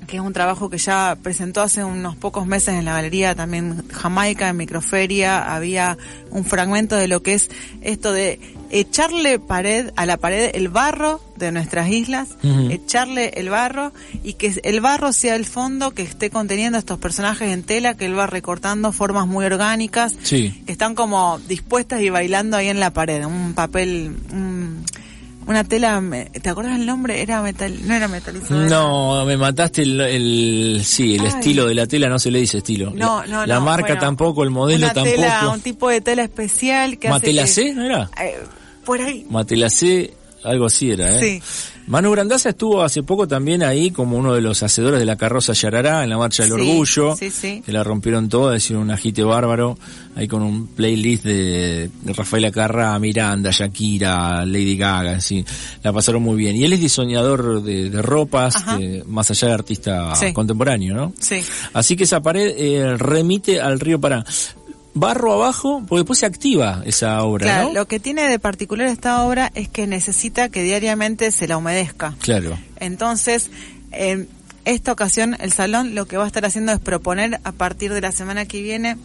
que 0.06 0.16
es 0.16 0.22
un 0.22 0.32
trabajo 0.32 0.70
que 0.70 0.78
ya 0.78 1.18
presentó 1.20 1.60
hace 1.60 1.84
unos 1.84 2.16
pocos 2.16 2.46
meses 2.46 2.74
en 2.74 2.84
la 2.84 2.92
galería 2.92 3.34
también 3.34 3.88
Jamaica, 3.88 4.48
en 4.48 4.56
Microferia, 4.56 5.52
había 5.52 5.98
un 6.30 6.44
fragmento 6.44 6.96
de 6.96 7.08
lo 7.08 7.22
que 7.22 7.34
es 7.34 7.50
esto 7.80 8.12
de 8.12 8.38
echarle 8.70 9.38
pared 9.38 9.90
a 9.96 10.06
la 10.06 10.16
pared 10.16 10.50
el 10.54 10.68
barro 10.68 11.20
de 11.36 11.52
nuestras 11.52 11.88
islas, 11.90 12.28
echarle 12.70 13.28
el 13.36 13.50
barro 13.50 13.92
y 14.24 14.34
que 14.34 14.58
el 14.62 14.80
barro 14.80 15.12
sea 15.12 15.36
el 15.36 15.44
fondo 15.44 15.90
que 15.92 16.02
esté 16.02 16.30
conteniendo 16.30 16.78
estos 16.78 16.98
personajes 16.98 17.52
en 17.52 17.62
tela 17.62 17.94
que 17.94 18.06
él 18.06 18.18
va 18.18 18.26
recortando 18.26 18.90
formas 18.92 19.26
muy 19.26 19.44
orgánicas 19.44 20.14
Sí. 20.22 20.62
que 20.66 20.72
están 20.72 20.94
como 20.94 21.38
dispuestas 21.48 22.00
y 22.00 22.08
bailando 22.10 22.56
ahí 22.56 22.68
en 22.68 22.80
la 22.80 22.90
pared, 22.92 23.24
un 23.26 23.52
papel, 23.54 24.16
un- 24.32 24.82
una 25.46 25.64
tela, 25.64 26.02
¿te 26.42 26.48
acuerdas 26.48 26.78
el 26.78 26.86
nombre? 26.86 27.22
Era 27.22 27.40
metal, 27.42 27.74
no 27.86 27.94
era 27.94 28.08
metalizada. 28.08 28.68
No, 28.68 29.24
me 29.24 29.36
mataste 29.36 29.82
el, 29.82 30.00
el 30.00 30.80
sí, 30.84 31.14
el 31.14 31.20
Ay. 31.22 31.26
estilo 31.28 31.66
de 31.66 31.74
la 31.74 31.86
tela 31.86 32.08
no 32.08 32.18
se 32.18 32.30
le 32.30 32.40
dice 32.40 32.58
estilo. 32.58 32.90
No, 32.94 33.22
la, 33.22 33.26
no, 33.26 33.46
la 33.46 33.54
no, 33.56 33.60
marca 33.62 33.86
bueno, 33.88 34.00
tampoco, 34.00 34.42
el 34.44 34.50
modelo 34.50 34.86
una 34.86 34.94
tampoco. 34.94 35.16
Tela, 35.16 35.48
un 35.52 35.60
tipo 35.60 35.88
de 35.88 36.00
tela 36.00 36.22
especial 36.24 36.98
que 36.98 37.08
hace 37.08 37.14
Matelacé, 37.18 37.64
que- 37.64 37.74
¿no 37.74 37.84
era? 37.84 38.10
Eh, 38.20 38.38
por 38.84 39.00
ahí. 39.00 39.26
Matelacé, 39.30 40.14
algo 40.44 40.66
así 40.66 40.90
era, 40.90 41.12
¿eh? 41.18 41.40
Sí. 41.42 41.42
Manu 41.88 42.10
Brandaza 42.10 42.48
estuvo 42.48 42.82
hace 42.82 43.02
poco 43.04 43.28
también 43.28 43.62
ahí 43.62 43.92
como 43.92 44.16
uno 44.16 44.34
de 44.34 44.40
los 44.40 44.62
hacedores 44.62 44.98
de 44.98 45.06
la 45.06 45.14
carroza 45.16 45.52
Yarará 45.52 46.02
en 46.02 46.10
la 46.10 46.18
Marcha 46.18 46.42
del 46.42 46.52
Sí, 46.52 46.58
Orgullo. 46.58 47.16
sí, 47.16 47.30
sí. 47.30 47.62
Que 47.64 47.70
la 47.72 47.84
rompieron 47.84 48.28
toda, 48.28 48.56
hicieron 48.56 48.82
un 48.84 48.90
agite 48.90 49.22
bárbaro. 49.22 49.78
Ahí 50.16 50.26
con 50.26 50.42
un 50.42 50.66
playlist 50.68 51.24
de, 51.24 51.90
de 52.02 52.12
Rafaela 52.12 52.50
Carrá, 52.50 52.98
Miranda, 52.98 53.50
Shakira, 53.52 54.44
Lady 54.46 54.76
Gaga, 54.76 55.12
en 55.12 55.20
fin. 55.22 55.44
La 55.82 55.92
pasaron 55.92 56.22
muy 56.22 56.36
bien. 56.36 56.56
Y 56.56 56.64
él 56.64 56.72
es 56.72 56.80
diseñador 56.80 57.62
de, 57.62 57.90
de 57.90 58.02
ropas, 58.02 58.64
de- 58.78 59.04
más 59.06 59.30
allá 59.30 59.48
de 59.48 59.54
artista 59.54 60.12
contemporáneo, 60.32 60.94
¿no? 60.94 61.12
Sí. 61.20 61.42
Así 61.72 61.96
que 61.96 62.04
esa 62.04 62.20
pared 62.20 62.54
eh, 62.56 62.96
remite 62.96 63.60
al 63.60 63.78
río 63.78 64.00
Paraná. 64.00 64.24
Barro 64.98 65.34
abajo, 65.34 65.82
porque 65.86 66.00
después 66.00 66.18
se 66.18 66.24
activa 66.24 66.80
esa 66.86 67.22
obra, 67.22 67.44
Claro, 67.44 67.68
¿no? 67.68 67.74
lo 67.74 67.86
que 67.86 68.00
tiene 68.00 68.30
de 68.30 68.38
particular 68.38 68.86
esta 68.86 69.24
obra 69.26 69.52
es 69.54 69.68
que 69.68 69.86
necesita 69.86 70.48
que 70.48 70.62
diariamente 70.62 71.30
se 71.32 71.46
la 71.46 71.58
humedezca. 71.58 72.14
Claro. 72.20 72.58
Entonces, 72.80 73.50
en 73.92 74.26
esta 74.64 74.92
ocasión, 74.92 75.36
el 75.38 75.52
salón 75.52 75.94
lo 75.94 76.06
que 76.06 76.16
va 76.16 76.24
a 76.24 76.26
estar 76.26 76.46
haciendo 76.46 76.72
es 76.72 76.80
proponer 76.80 77.40
a 77.44 77.52
partir 77.52 77.92
de 77.92 78.00
la 78.00 78.10
semana 78.10 78.46
que 78.46 78.62
viene 78.62 78.96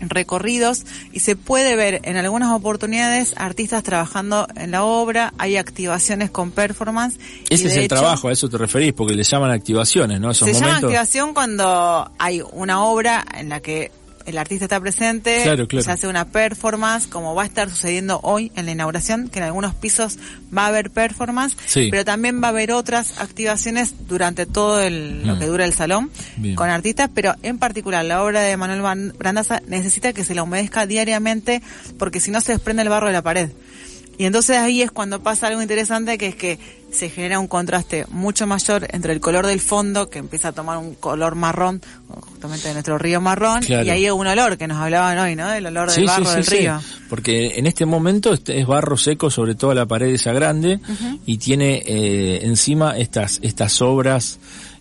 recorridos 0.00 0.86
y 1.12 1.20
se 1.20 1.36
puede 1.36 1.76
ver 1.76 2.00
en 2.04 2.16
algunas 2.16 2.50
oportunidades 2.52 3.34
artistas 3.36 3.82
trabajando 3.82 4.46
en 4.56 4.70
la 4.70 4.84
obra, 4.84 5.34
hay 5.36 5.56
activaciones 5.56 6.30
con 6.30 6.52
performance. 6.52 7.18
Ese 7.50 7.66
es 7.66 7.76
el 7.76 7.84
hecho, 7.84 7.96
trabajo, 7.96 8.28
a 8.28 8.32
eso 8.32 8.48
te 8.48 8.56
referís, 8.56 8.94
porque 8.94 9.14
le 9.14 9.24
llaman 9.24 9.50
activaciones, 9.50 10.20
¿no? 10.20 10.30
Esos 10.30 10.48
Se 10.48 10.54
llama 10.54 10.76
activación 10.76 11.34
cuando 11.34 12.10
hay 12.18 12.42
una 12.52 12.82
obra 12.82 13.26
en 13.36 13.50
la 13.50 13.60
que 13.60 13.90
el 14.28 14.38
artista 14.38 14.66
está 14.66 14.78
presente, 14.80 15.40
Claro, 15.42 15.66
claro. 15.66 15.84
se 15.84 15.90
hace 15.90 16.06
una 16.06 16.26
performance, 16.28 17.06
como 17.06 17.34
va 17.34 17.42
a 17.42 17.46
estar 17.46 17.68
sucediendo 17.70 18.20
hoy 18.22 18.52
en 18.56 18.66
la 18.66 18.72
inauguración, 18.72 19.28
que 19.28 19.38
en 19.38 19.46
algunos 19.46 19.74
pisos 19.74 20.18
va 20.56 20.64
a 20.64 20.66
haber 20.68 20.90
performance, 20.90 21.56
Sí. 21.66 21.88
pero 21.90 22.04
también 22.04 22.42
va 22.42 22.48
a 22.48 22.50
haber 22.50 22.72
otras 22.72 23.18
activaciones 23.20 23.94
durante 24.06 24.46
todo 24.46 24.80
el, 24.80 25.26
lo 25.26 25.36
Mm. 25.36 25.38
que 25.38 25.46
dura 25.46 25.64
el 25.64 25.72
salón 25.72 26.10
Bien. 26.36 26.54
con 26.56 26.68
artistas, 26.70 27.10
pero 27.14 27.34
en 27.42 27.58
particular 27.58 28.04
la 28.04 28.22
obra 28.22 28.42
de 28.42 28.56
Manuel 28.56 29.12
Brandaza 29.18 29.60
necesita 29.66 30.12
que 30.12 30.24
se 30.24 30.34
la 30.34 30.42
humedezca 30.42 30.86
diariamente 30.86 31.62
porque 31.98 32.20
si 32.20 32.30
no 32.30 32.40
se 32.40 32.52
desprende 32.52 32.82
el 32.82 32.88
barro 32.88 33.06
de 33.06 33.12
la 33.14 33.22
pared. 33.22 33.50
Y 34.18 34.24
entonces 34.24 34.56
ahí 34.58 34.82
es 34.82 34.90
cuando 34.90 35.22
pasa 35.22 35.46
algo 35.46 35.62
interesante 35.62 36.18
que 36.18 36.26
es 36.26 36.34
que 36.34 36.58
se 36.90 37.08
genera 37.08 37.38
un 37.38 37.46
contraste 37.46 38.04
mucho 38.10 38.46
mayor 38.46 38.88
entre 38.90 39.12
el 39.12 39.20
color 39.20 39.46
del 39.46 39.60
fondo 39.60 40.10
que 40.10 40.18
empieza 40.18 40.48
a 40.48 40.52
tomar 40.52 40.78
un 40.78 40.94
color 40.94 41.34
marrón, 41.36 41.80
justamente 42.08 42.66
de 42.68 42.74
nuestro 42.74 42.98
río 42.98 43.20
marrón, 43.20 43.60
Claro. 43.62 43.86
y 43.86 43.90
ahí 43.90 44.04
hay 44.06 44.10
un 44.10 44.26
olor 44.26 44.56
que 44.58 44.66
nos 44.66 44.78
hablaban 44.78 45.16
hoy, 45.18 45.36
¿no? 45.36 45.52
El 45.52 45.66
olor 45.66 45.86
del 45.90 45.94
Sí, 45.94 46.00
sí, 46.00 46.06
barro 46.06 46.24
sí, 46.24 46.34
del 46.34 46.44
sí. 46.44 46.56
río. 46.56 46.80
Porque 47.08 47.58
en 47.58 47.66
este 47.66 47.86
momento 47.86 48.32
este 48.34 48.58
es 48.58 48.66
barro 48.66 48.96
seco 48.96 49.30
sobre 49.30 49.54
toda 49.54 49.74
la 49.74 49.86
pared 49.86 50.08
esa 50.08 50.32
grande 50.32 50.80
y 51.24 51.38
tiene 51.38 51.82
eh, 51.86 52.40
encima 52.42 52.96
estas 52.98 53.38
estas 53.42 53.80
obras 53.82 54.38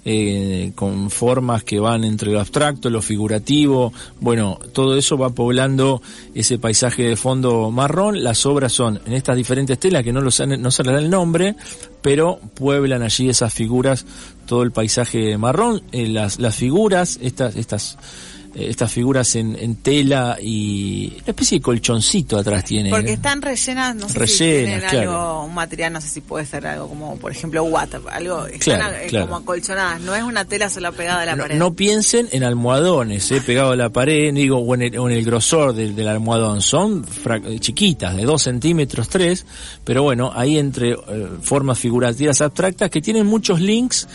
eh, 0.09 0.71
con 0.73 1.09
formas 1.09 1.65
que 1.65 1.81
van 1.81 2.05
entre 2.05 2.31
lo 2.31 2.39
abstracto, 2.39 2.89
lo 2.89 3.01
figurativo, 3.01 3.91
bueno, 4.21 4.57
todo 4.71 4.97
eso 4.97 5.17
va 5.17 5.31
poblando 5.31 6.01
ese 6.33 6.57
paisaje 6.57 7.03
de 7.03 7.17
fondo 7.17 7.69
marrón. 7.71 8.23
Las 8.23 8.45
obras 8.45 8.71
son 8.71 9.01
en 9.05 9.11
estas 9.11 9.35
diferentes 9.35 9.77
telas 9.77 10.03
que 10.03 10.13
no 10.13 10.21
los 10.21 10.39
no 10.39 10.71
se 10.71 10.83
les 10.83 10.93
da 10.93 10.99
el 10.99 11.09
nombre, 11.09 11.57
pero 12.01 12.39
pueblan 12.53 13.03
allí 13.03 13.27
esas 13.27 13.53
figuras, 13.53 14.05
todo 14.45 14.63
el 14.63 14.71
paisaje 14.71 15.37
marrón, 15.37 15.81
Eh, 15.91 16.07
las 16.07 16.39
las 16.39 16.55
figuras, 16.55 17.19
estas 17.21 17.57
estas 17.57 17.97
estas 18.57 18.91
figuras 18.91 19.35
en, 19.35 19.55
en 19.55 19.75
tela 19.75 20.37
y 20.41 21.13
una 21.17 21.27
especie 21.27 21.59
de 21.59 21.61
colchoncito 21.61 22.37
atrás 22.37 22.63
tiene. 22.63 22.89
Porque 22.89 23.11
¿eh? 23.11 23.13
están 23.13 23.41
rellenas, 23.41 23.95
no 23.95 24.07
sé 24.07 24.13
si 24.13 24.19
Rellenas, 24.19 24.63
tienen 24.65 24.79
claro. 24.89 25.11
algo, 25.11 25.43
un 25.45 25.53
material, 25.53 25.93
no 25.93 26.01
sé 26.01 26.09
si 26.09 26.21
puede 26.21 26.45
ser 26.45 26.65
algo 26.67 26.87
como, 26.87 27.17
por 27.17 27.31
ejemplo, 27.31 27.63
WhatsApp, 27.63 28.03
algo, 28.09 28.45
están 28.47 28.77
Claro, 28.77 28.95
eh, 28.97 29.07
claro. 29.09 29.25
como 29.27 29.37
acolchonadas, 29.37 30.01
no 30.01 30.15
es 30.15 30.23
una 30.23 30.45
tela 30.45 30.69
sola 30.69 30.91
pegada 30.91 31.21
a 31.21 31.25
la 31.25 31.35
no, 31.35 31.43
pared. 31.43 31.57
no 31.57 31.73
piensen 31.73 32.27
en 32.31 32.43
almohadones, 32.43 33.31
eh, 33.31 33.41
pegado 33.45 33.71
a 33.71 33.75
la 33.75 33.89
pared, 33.89 34.33
digo, 34.33 34.57
o 34.57 34.75
en 34.75 34.81
el, 34.81 34.97
o 34.97 35.09
en 35.09 35.17
el 35.17 35.25
grosor 35.25 35.73
del, 35.73 35.95
del 35.95 36.07
almohadón. 36.07 36.61
Son 36.61 37.05
eh, 37.45 37.59
chiquitas, 37.59 38.15
de 38.15 38.23
2 38.23 38.41
centímetros, 38.41 39.09
3, 39.09 39.45
pero 39.83 40.03
bueno, 40.03 40.31
ahí 40.33 40.57
entre 40.57 40.91
eh, 40.91 40.97
formas 41.41 41.79
figurativas 41.79 42.41
abstractas 42.41 42.89
que 42.89 43.01
tienen 43.01 43.25
muchos 43.25 43.61
links 43.61 44.07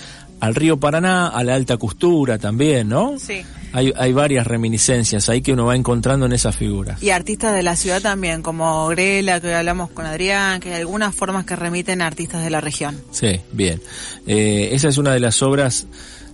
al 0.42 0.57
río 0.57 0.76
Paraná, 0.76 1.28
a 1.28 1.44
la 1.44 1.55
alta 1.55 1.76
costura 1.76 2.37
también, 2.37 2.88
¿no? 2.88 3.16
Sí. 3.16 3.44
Hay, 3.72 3.92
hay 3.96 4.12
varias 4.12 4.44
reminiscencias 4.44 5.28
ahí 5.28 5.40
que 5.40 5.52
uno 5.52 5.66
va 5.66 5.76
encontrando 5.76 6.26
en 6.26 6.33
esas 6.33 6.57
figuras. 6.57 7.00
Y 7.00 7.11
artistas 7.11 7.55
de 7.55 7.62
la 7.62 7.76
ciudad 7.76 8.02
también, 8.02 8.42
como 8.42 8.88
Grela, 8.88 9.40
que 9.40 9.46
hoy 9.46 9.52
hablamos 9.52 9.90
con 9.90 10.05
Adrián, 10.05 10.59
que 10.59 10.74
hay 10.74 10.81
algunas 10.81 11.14
formas 11.14 11.44
que 11.44 11.55
remiten 11.55 12.02
a 12.02 12.09
artistas 12.09 12.42
de 12.42 12.50
la 12.50 12.61
región. 12.61 13.00
Sí, 13.12 13.40
bien. 13.52 13.81
Eh, 14.26 14.70
esa 14.72 14.88
es 14.88 14.98
una 14.98 15.12
de 15.14 15.20
las 15.20 15.40
obras 15.42 15.87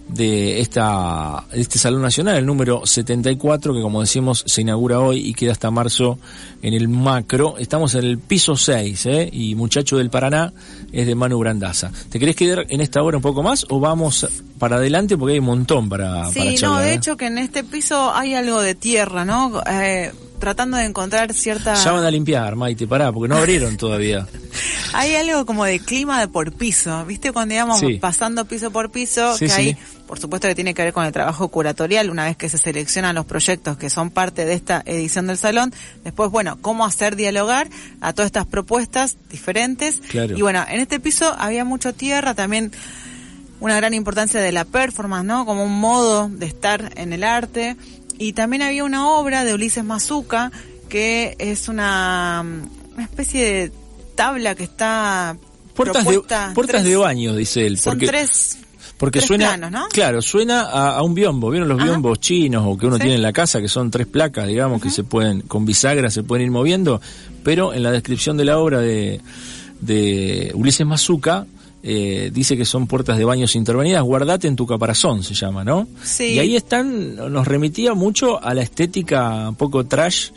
de 0.09 0.61
esta 0.61 1.45
este 1.53 1.79
Salón 1.79 2.03
Nacional, 2.03 2.37
el 2.37 2.47
número 2.47 2.87
74, 2.87 3.75
que 3.75 3.83
como 3.83 4.01
decimos 4.01 4.43
se 4.47 4.63
inaugura 4.63 5.01
hoy 5.01 5.19
y 5.27 5.35
queda 5.35 5.53
hasta 5.53 5.71
marzo 5.71 6.19
en 6.63 6.75
el 6.75 6.89
macro. 6.89 7.57
Estamos 7.59 7.95
en 7.95 8.05
el 8.05 8.19
piso 8.19 8.57
6, 8.57 9.07
¿eh? 9.07 9.29
y 9.33 9.55
Muchacho 9.55 9.99
del 9.99 10.11
Paraná 10.11 10.53
es 10.93 11.07
de 11.07 11.15
Manu 11.15 11.39
Brandaza. 11.39 11.93
¿Te 12.11 12.19
querés 12.19 12.37
quedar 12.37 12.67
en 12.69 12.81
esta 12.81 13.03
hora 13.03 13.19
un 13.19 13.23
poco 13.23 13.43
más 13.43 13.67
o 13.69 13.81
vamos 13.81 14.27
para 14.59 14.77
adelante 14.77 15.17
porque 15.17 15.35
hay 15.35 15.39
un 15.41 15.45
montón 15.47 15.89
para, 15.89 16.31
sí, 16.31 16.39
para 16.39 16.51
no, 16.63 16.79
de 16.79 16.91
¿eh? 16.91 16.95
hecho 16.95 17.17
que 17.17 17.27
en 17.27 17.39
este 17.39 17.63
piso 17.63 18.13
hay 18.15 18.35
algo 18.35 18.61
de 18.61 18.75
tierra, 18.75 19.25
¿no? 19.25 19.63
Eh, 19.71 20.11
tratando 20.39 20.77
de 20.77 20.85
encontrar 20.85 21.35
cierta... 21.35 21.75
Ya 21.75 21.93
van 21.93 22.05
a 22.05 22.11
limpiar, 22.11 22.55
Maite, 22.57 22.87
pará, 22.87 23.13
porque 23.13 23.29
no 23.29 23.37
abrieron 23.37 23.77
todavía. 23.77 24.27
hay 24.95 25.15
algo 25.17 25.45
como 25.45 25.65
de 25.65 25.81
clima 25.81 26.21
de 26.21 26.29
por 26.29 26.53
piso, 26.53 27.05
¿viste? 27.07 27.33
Cuando 27.33 27.55
íbamos 27.55 27.81
Sí. 27.81 27.99
pasando 28.01 28.45
piso 28.45 28.71
por 28.71 28.91
piso, 28.91 29.37
Sí, 29.37 29.47
que 29.47 29.53
hay, 29.53 29.71
sí. 29.73 29.77
Por 30.09 30.19
supuesto 30.19 30.49
que 30.49 30.55
tiene 30.57 30.75
que 30.75 30.83
ver 30.83 30.93
con 30.93 31.05
el 31.05 31.13
trabajo 31.13 31.49
curatorial, 31.49 32.11
una 32.11 32.25
vez 32.25 32.37
que 32.37 32.49
se 32.49 32.59
seleccionan 32.59 33.15
los 33.15 33.27
proyectos 33.27 33.77
que 33.77 33.91
son 33.91 34.11
parte 34.11 34.45
de 34.47 34.55
esta 34.55 34.83
edición 34.87 35.27
del 35.29 35.37
salón, 35.39 35.73
después, 36.03 36.31
bueno, 36.31 36.59
cómo 36.61 36.85
hacer 36.85 37.15
dialogar 37.15 37.69
a 38.01 38.13
todas 38.15 38.27
estas 38.27 38.47
propuestas 38.47 39.17
diferentes. 39.31 40.01
Claro. 40.09 40.37
Y 40.37 40.41
bueno, 40.43 40.65
en 40.69 40.81
este 40.81 40.99
piso 40.99 41.33
había 41.39 41.65
mucho 41.65 41.93
tierra, 41.93 42.35
también 42.35 42.73
una 43.61 43.77
gran 43.77 43.93
importancia 43.93 44.41
de 44.41 44.51
la 44.51 44.65
performance, 44.65 45.27
¿no? 45.27 45.45
Como 45.45 45.63
un 45.65 45.79
modo 45.79 46.29
de 46.29 46.47
estar 46.47 46.93
en 46.97 47.13
el 47.13 47.23
arte. 47.23 47.77
Y 48.17 48.33
también 48.33 48.63
había 48.63 48.85
una 48.85 49.09
obra 49.09 49.45
de 49.45 49.55
Ulises 49.55 49.85
Mazuca 49.85 50.51
que 50.89 51.37
es 51.39 51.69
una, 51.69 52.43
una 52.95 53.05
especie 53.05 53.45
de 53.45 53.73
tabla 54.15 54.55
que 54.55 54.65
está 54.65 55.37
Puertas, 55.75 56.05
de, 56.05 56.21
puertas 56.21 56.55
tres- 56.55 56.85
de 56.85 56.97
baño, 56.97 57.37
dice 57.37 57.65
él. 57.65 57.79
Son 57.79 57.93
Porque, 57.93 58.07
tres, 58.09 58.59
porque 58.99 59.21
tres 59.21 59.29
suena, 59.29 59.47
planos, 59.57 59.71
¿no? 59.71 59.89
claro, 59.91 60.21
suena 60.21 60.63
a, 60.63 60.97
a 60.97 61.03
un 61.03 61.15
biombo. 61.15 61.51
¿Vieron 61.51 61.69
los 61.69 61.79
Ajá. 61.79 61.87
biombos 61.91 62.21
chinos 62.21 62.65
o 62.67 62.77
que 62.77 62.87
uno 62.87 62.97
Sí. 62.97 63.03
tiene 63.03 63.17
en 63.17 63.23
la 63.23 63.33
casa, 63.33 63.61
que 63.61 63.69
son 63.69 63.91
tres 63.91 64.07
placas, 64.07 64.47
digamos, 64.47 64.83
que 64.83 64.91
se 64.91 65.05
pueden, 65.05 65.41
con 65.43 65.65
bisagra 65.65 66.11
se 66.11 66.23
pueden 66.25 66.47
ir 66.47 66.51
moviendo? 66.53 67.01
Pero 67.45 67.73
en 67.73 67.83
la 67.83 67.91
descripción 67.93 68.37
de 68.37 68.45
la 68.45 68.59
obra 68.59 68.81
de, 68.81 69.21
de 69.81 70.51
Ulises 70.55 70.87
Mazuca, 70.87 71.47
eh, 71.83 72.31
dice 72.35 72.57
que 72.57 72.65
son 72.65 72.87
puertas 72.89 73.17
de 73.19 73.25
baños 73.25 73.55
intervenidas, 73.55 74.03
guardate 74.03 74.49
en 74.49 74.57
tu 74.57 74.67
caparazón, 74.67 75.23
se 75.23 75.35
llama, 75.35 75.63
¿no? 75.65 75.87
Sí. 76.03 76.33
Y 76.35 76.39
ahí 76.41 76.57
están, 76.57 77.15
nos 77.33 77.47
remitía 77.47 77.95
mucho 77.95 78.43
a 78.43 78.53
la 78.53 78.63
estética 78.63 79.49
un 79.49 79.55
poco 79.55 79.87
trash 79.87 80.31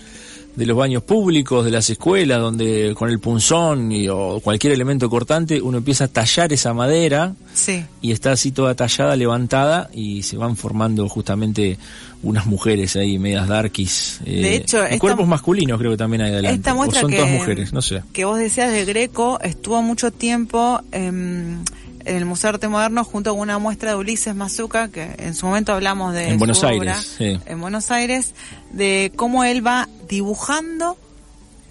de 0.55 0.65
los 0.65 0.75
baños 0.75 1.03
públicos, 1.03 1.63
de 1.63 1.71
las 1.71 1.89
escuelas, 1.89 2.39
donde 2.39 2.93
con 2.95 3.09
el 3.09 3.19
punzón 3.19 3.91
y, 3.91 4.09
o 4.09 4.39
cualquier 4.43 4.73
elemento 4.73 5.09
cortante 5.09 5.61
uno 5.61 5.77
empieza 5.77 6.05
a 6.05 6.07
tallar 6.09 6.51
esa 6.51 6.73
madera 6.73 7.33
Sí. 7.53 7.83
y 8.01 8.11
está 8.11 8.33
así 8.33 8.51
toda 8.51 8.75
tallada, 8.75 9.15
levantada 9.15 9.89
y 9.93 10.23
se 10.23 10.35
van 10.37 10.55
formando 10.57 11.07
justamente 11.07 11.77
unas 12.23 12.45
mujeres 12.45 12.95
ahí 12.97 13.17
medias 13.17 13.47
darkies. 13.47 14.19
eh, 14.25 14.41
De 14.41 14.55
hecho, 14.57 14.83
esta- 14.83 14.99
cuerpos 14.99 15.27
masculinos 15.27 15.79
creo 15.79 15.91
que 15.91 15.97
también 15.97 16.21
hay 16.21 16.31
adelante. 16.33 16.57
Esta 16.57 16.73
o 16.73 16.75
muestra 16.75 17.01
son 17.01 17.09
que, 17.11 17.15
todas 17.17 17.31
mujeres, 17.31 17.73
no 17.73 17.81
sé. 17.81 18.03
que 18.13 18.25
vos 18.25 18.37
decías 18.37 18.71
de 18.71 18.83
Greco 18.85 19.39
estuvo 19.41 19.81
mucho 19.81 20.11
tiempo 20.11 20.81
em, 20.91 21.63
en 22.05 22.15
el 22.15 22.25
Museo 22.25 22.51
de 22.51 22.55
Arte 22.55 22.67
Moderno 22.67 23.03
junto 23.03 23.31
con 23.31 23.39
una 23.41 23.57
muestra 23.59 23.91
de 23.91 23.95
Ulises 23.97 24.35
Mazuca, 24.35 24.89
que 24.89 25.15
en 25.17 25.33
su 25.33 25.45
momento 25.45 25.73
hablamos 25.73 26.13
de 26.13 26.29
En 26.29 26.39
Buenos 26.39 26.63
Aires, 26.63 27.15
sí. 27.17 27.39
en 27.45 27.61
Buenos 27.61 27.91
Aires, 27.91 28.33
de 28.71 29.11
cómo 29.15 29.43
él 29.43 29.65
va 29.65 29.87
dibujando 30.07 30.97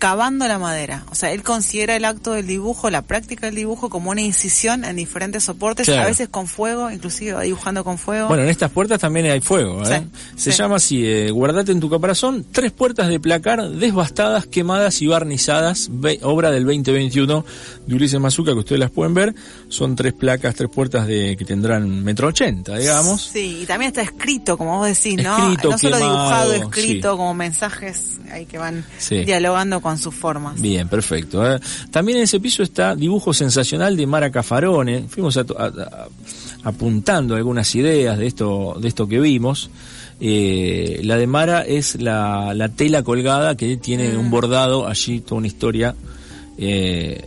cavando 0.01 0.49
la 0.49 0.59
madera. 0.59 1.05
O 1.11 1.15
sea, 1.15 1.31
él 1.31 1.43
considera 1.45 1.95
el 1.95 2.05
acto 2.05 2.33
del 2.33 2.47
dibujo, 2.47 2.91
la 2.91 3.03
práctica 3.03 3.47
del 3.47 3.55
dibujo 3.55 3.89
como 3.91 4.11
una 4.11 4.23
incisión 4.23 4.85
en 4.85 4.97
diferentes 4.97 5.45
soportes, 5.45 5.87
Claro. 5.87 6.03
a 6.03 6.07
veces 6.07 6.29
con 6.29 6.49
fuego, 6.49 6.91
inclusive 6.91 7.35
va 7.35 7.43
dibujando 7.43 7.85
con 7.85 7.99
fuego. 7.99 8.27
Bueno, 8.27 8.43
en 8.43 8.49
estas 8.49 8.71
puertas 8.73 8.99
también 8.99 9.27
hay 9.27 9.41
fuego. 9.41 9.83
¿eh? 9.89 10.03
Sí, 10.35 10.43
Se 10.45 10.53
sí. 10.53 10.59
llama 10.59 10.77
así, 10.77 11.05
eh, 11.07 11.31
guardate 11.31 11.71
en 11.71 11.79
tu 11.81 11.89
caparazón, 11.89 12.45
tres 12.51 12.73
puertas 12.73 13.09
de 13.09 13.21
placar 13.21 13.63
desbastadas, 13.69 14.47
quemadas 14.47 15.03
y 15.03 15.07
barnizadas, 15.07 15.89
ve- 15.93 16.19
obra 16.23 16.51
del 16.51 16.65
2021 16.65 17.45
de 17.87 17.95
Ulises 17.95 18.19
Mazuca, 18.19 18.53
que 18.53 18.59
ustedes 18.59 18.81
las 18.81 18.91
pueden 18.91 19.15
ver. 19.15 19.35
Son 19.69 19.95
tres 19.95 20.15
placas, 20.15 20.55
tres 20.55 20.71
puertas 20.71 21.07
de 21.07 21.37
que 21.37 21.45
tendrán 21.45 22.03
metro 22.03 22.29
ochenta, 22.29 22.77
digamos. 22.79 23.31
Sí, 23.33 23.61
y 23.63 23.67
también 23.67 23.91
está 23.91 24.01
escrito, 24.03 24.57
como 24.57 24.79
vos 24.79 24.87
decís, 24.89 25.23
¿no? 25.23 25.37
Escrito, 25.39 25.71
no 25.71 25.79
solo 25.79 25.97
quemado, 25.99 26.15
dibujado, 26.17 26.53
escrito, 26.55 27.11
sí. 27.13 27.17
como 27.19 27.35
mensajes 27.35 28.19
ahí 28.33 28.47
que 28.47 28.57
van 28.57 28.83
dialogando 29.11 29.81
con 29.83 29.90
sus 29.99 30.15
formas. 30.15 30.61
Bien, 30.61 30.89
perfecto. 30.89 31.45
¿eh? 31.51 31.61
También 31.91 32.19
en 32.19 32.25
ese 32.25 32.41
piso 32.41 32.63
está 32.63 32.95
dibujo 32.95 33.33
sensacional 33.33 33.97
de 33.97 34.07
Mara 34.07 34.31
Cafarone. 34.31 35.05
Fuimos 35.09 35.37
a- 35.37 35.41
a- 35.59 35.65
a- 35.67 36.09
apuntando 36.65 37.35
algunas 37.37 37.75
ideas 37.75 38.19
de 38.19 38.27
esto, 38.27 38.77
de 38.81 38.89
esto 38.89 39.07
que 39.09 39.19
vimos. 39.21 39.71
Eh, 40.21 41.01
la 41.05 41.17
de 41.17 41.27
Mara 41.27 41.63
es 41.63 42.01
la, 42.01 42.53
la 42.55 42.69
tela 42.69 43.03
colgada 43.03 43.57
que 43.57 43.77
tiene 43.79 44.17
un 44.19 44.31
bordado 44.31 44.87
allí, 44.87 45.21
toda 45.21 45.39
una 45.39 45.47
historia. 45.47 45.95
eh, 46.59 47.25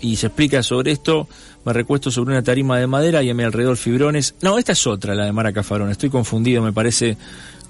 y 0.00 0.16
se 0.16 0.26
explica 0.26 0.62
sobre 0.62 0.92
esto. 0.92 1.26
Me 1.64 1.72
recuesto 1.72 2.10
sobre 2.10 2.32
una 2.32 2.42
tarima 2.42 2.78
de 2.78 2.86
madera 2.86 3.22
y 3.22 3.30
a 3.30 3.34
mi 3.34 3.42
alrededor 3.42 3.76
fibrones. 3.76 4.34
No, 4.42 4.56
esta 4.58 4.72
es 4.72 4.86
otra, 4.86 5.14
la 5.14 5.24
de 5.24 5.32
Mara 5.32 5.52
Cafarone. 5.52 5.90
Estoy 5.92 6.08
confundido, 6.08 6.62
me 6.62 6.72
parece, 6.72 7.16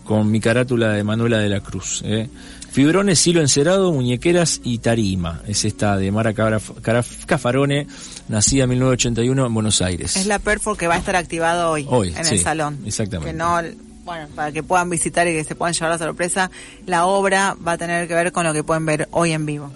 con 0.05 0.31
mi 0.31 0.39
carátula 0.41 0.93
de 0.93 1.03
Manuela 1.05 1.39
de 1.39 1.49
la 1.49 1.61
Cruz. 1.61 2.03
¿eh? 2.05 2.29
Fibrones, 2.71 3.27
hilo 3.27 3.41
encerado, 3.41 3.93
muñequeras 3.93 4.61
y 4.63 4.79
tarima. 4.79 5.41
Es 5.49 5.65
esta 5.65 5.97
de 5.97 6.11
Mara 6.13 6.33
Caraf- 6.35 6.75
Caraf- 6.83 7.25
Cafarone, 7.27 7.87
nacida 8.29 8.65
en 8.65 8.71
1981 8.71 9.47
en 9.47 9.55
Buenos 9.55 9.81
Aires. 9.83 10.17
Es 10.17 10.27
la 10.27 10.39
Perfor 10.39 10.77
que 10.77 10.87
va 10.87 10.95
a 10.95 10.99
estar 10.99 11.17
activado 11.17 11.71
hoy, 11.71 11.87
Hoy, 11.89 12.15
en 12.17 12.25
sí, 12.25 12.35
el 12.37 12.41
salón. 12.41 12.79
exactamente. 12.87 13.33
Que 13.33 13.37
no, 13.37 13.59
bueno, 14.05 14.29
para 14.35 14.53
que 14.53 14.63
puedan 14.63 14.91
visitar 14.91 15.27
y 15.27 15.33
que 15.33 15.45
se 15.45 15.55
puedan 15.55 15.73
llevar 15.75 15.91
la 15.93 15.99
sorpresa, 15.99 16.51
la 16.87 17.07
obra 17.07 17.57
va 17.67 17.73
a 17.73 17.79
tener 17.79 18.07
que 18.07 18.15
ver 18.15 18.33
con 18.33 18.45
lo 18.45 18.53
que 18.53 18.63
pueden 18.63 18.85
ver 18.87 19.09
hoy 19.13 19.33
en 19.33 19.47
vivo. 19.47 19.73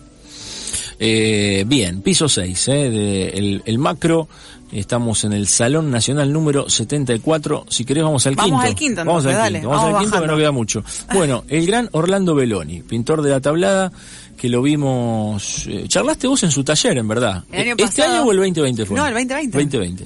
Eh, 0.99 1.65
bien, 1.67 2.03
piso 2.03 2.29
6, 2.29 2.69
eh, 2.69 2.73
de 2.91 3.29
el, 3.31 3.63
el 3.65 3.79
macro. 3.79 4.29
Estamos 4.73 5.23
en 5.25 5.35
el 5.35 5.47
Salón 5.49 5.91
Nacional 5.91 6.33
número 6.33 6.69
74. 6.71 7.67
Si 7.69 7.85
querés, 7.85 8.05
vamos 8.05 8.27
al 8.27 8.35
Vamos 8.37 8.51
quinto. 8.53 8.67
al 8.67 8.75
quinto, 8.75 9.05
Vamos 9.05 9.27
al 9.27 9.33
dale, 9.35 9.59
quinto. 9.59 9.69
Vamos, 9.69 9.85
vamos 9.85 9.99
al 9.99 10.05
quinto, 10.05 10.21
que 10.23 10.27
no 10.27 10.37
queda 10.39 10.51
mucho. 10.53 10.85
Bueno, 11.13 11.45
el 11.49 11.67
gran 11.67 11.89
Orlando 11.93 12.35
Belloni, 12.35 12.81
pintor 12.83 13.21
de 13.21 13.31
la 13.31 13.41
tablada, 13.41 13.93
que 14.39 14.49
lo 14.49 14.63
vimos. 14.63 15.67
eh, 15.69 15.85
charlaste 15.89 16.27
vos 16.27 16.43
en 16.45 16.51
su 16.51 16.65
taller, 16.65 16.97
en 16.97 17.07
verdad. 17.07 17.45
El 17.53 17.61
año 17.61 17.71
¿Este 17.73 17.85
pasado- 18.03 18.13
año 18.15 18.23
o 18.25 18.33
el 18.33 18.39
2020 18.39 18.87
fue? 18.87 18.97
No, 18.97 19.07
el 19.07 19.13
2020. 19.15 19.59
2020. 19.59 20.05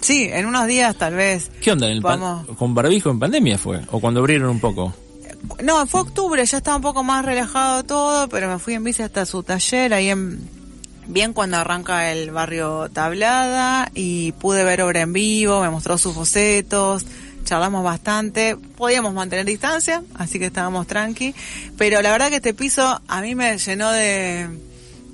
Sí, 0.00 0.28
en 0.32 0.46
unos 0.46 0.68
días 0.68 0.94
tal 0.96 1.14
vez. 1.14 1.50
¿Qué 1.60 1.72
onda? 1.72 1.86
¿En 1.88 1.94
el 1.94 2.02
pan- 2.02 2.20
Vamos. 2.20 2.56
¿Con 2.56 2.72
barbijo 2.74 3.10
en 3.10 3.18
pandemia 3.18 3.58
fue? 3.58 3.80
¿O 3.90 3.98
cuando 4.00 4.20
abrieron 4.20 4.48
un 4.48 4.60
poco? 4.60 4.94
No, 5.64 5.84
fue 5.88 6.02
octubre, 6.02 6.44
ya 6.46 6.58
estaba 6.58 6.76
un 6.76 6.82
poco 6.82 7.02
más 7.02 7.24
relajado 7.24 7.82
todo, 7.84 8.28
pero 8.28 8.48
me 8.48 8.58
fui 8.60 8.74
en 8.74 8.84
bici 8.84 9.02
hasta 9.02 9.26
su 9.26 9.42
taller, 9.42 9.92
ahí 9.92 10.08
en 10.10 10.38
bien 11.08 11.32
cuando 11.32 11.56
arranca 11.56 12.12
el 12.12 12.30
barrio 12.30 12.88
Tablada 12.92 13.90
y 13.94 14.32
pude 14.32 14.62
ver 14.64 14.82
obra 14.82 15.00
en 15.00 15.12
vivo, 15.12 15.60
me 15.60 15.70
mostró 15.70 15.98
sus 15.98 16.14
bocetos, 16.14 17.04
charlamos 17.44 17.82
bastante, 17.82 18.56
podíamos 18.76 19.14
mantener 19.14 19.44
distancia, 19.46 20.02
así 20.14 20.38
que 20.38 20.46
estábamos 20.46 20.86
tranqui, 20.86 21.34
pero 21.76 22.00
la 22.02 22.12
verdad 22.12 22.28
que 22.28 22.36
este 22.36 22.54
piso 22.54 23.00
a 23.08 23.20
mí 23.22 23.34
me 23.34 23.58
llenó 23.58 23.90
de 23.90 24.48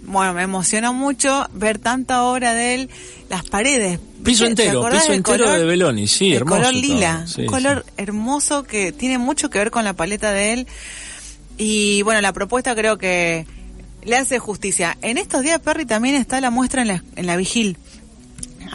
bueno, 0.07 0.35
me 0.35 0.43
emocionó 0.43 0.93
mucho 0.93 1.47
ver 1.55 1.79
tanta 1.79 2.25
obra 2.25 2.53
de 2.53 2.75
él, 2.75 2.91
las 3.31 3.43
paredes. 3.49 3.99
Piso 4.23 4.45
¿Te 4.45 4.51
entero, 4.51 4.87
piso 4.91 5.13
entero 5.13 5.45
color? 5.45 5.59
de 5.59 5.65
Belloni, 5.65 6.07
sí, 6.09 6.31
el 6.33 6.37
hermoso. 6.39 6.61
color 6.61 6.75
lila, 6.75 7.25
Sí, 7.27 7.41
un 7.43 7.47
sí. 7.47 7.51
color 7.51 7.87
hermoso 7.97 8.65
que 8.65 8.93
tiene 8.93 9.17
mucho 9.17 9.49
que 9.49 9.59
ver 9.59 9.71
con 9.71 9.83
la 9.85 9.95
paleta 9.95 10.33
de 10.33 10.53
él. 10.53 10.67
Y 11.57 12.03
bueno, 12.03 12.21
la 12.21 12.33
propuesta 12.35 12.75
creo 12.75 12.99
que 12.99 13.47
le 14.05 14.17
hace 14.17 14.39
justicia. 14.39 14.97
En 15.03 15.19
estos 15.19 15.43
días, 15.43 15.61
Perry, 15.61 15.87
también 15.87 16.15
está 16.15 16.41
la 16.41 16.51
muestra 16.51 16.83
en 16.83 16.89
la, 16.89 17.05
en 17.17 17.27
la 17.27 17.37
Vigil. 17.37 17.77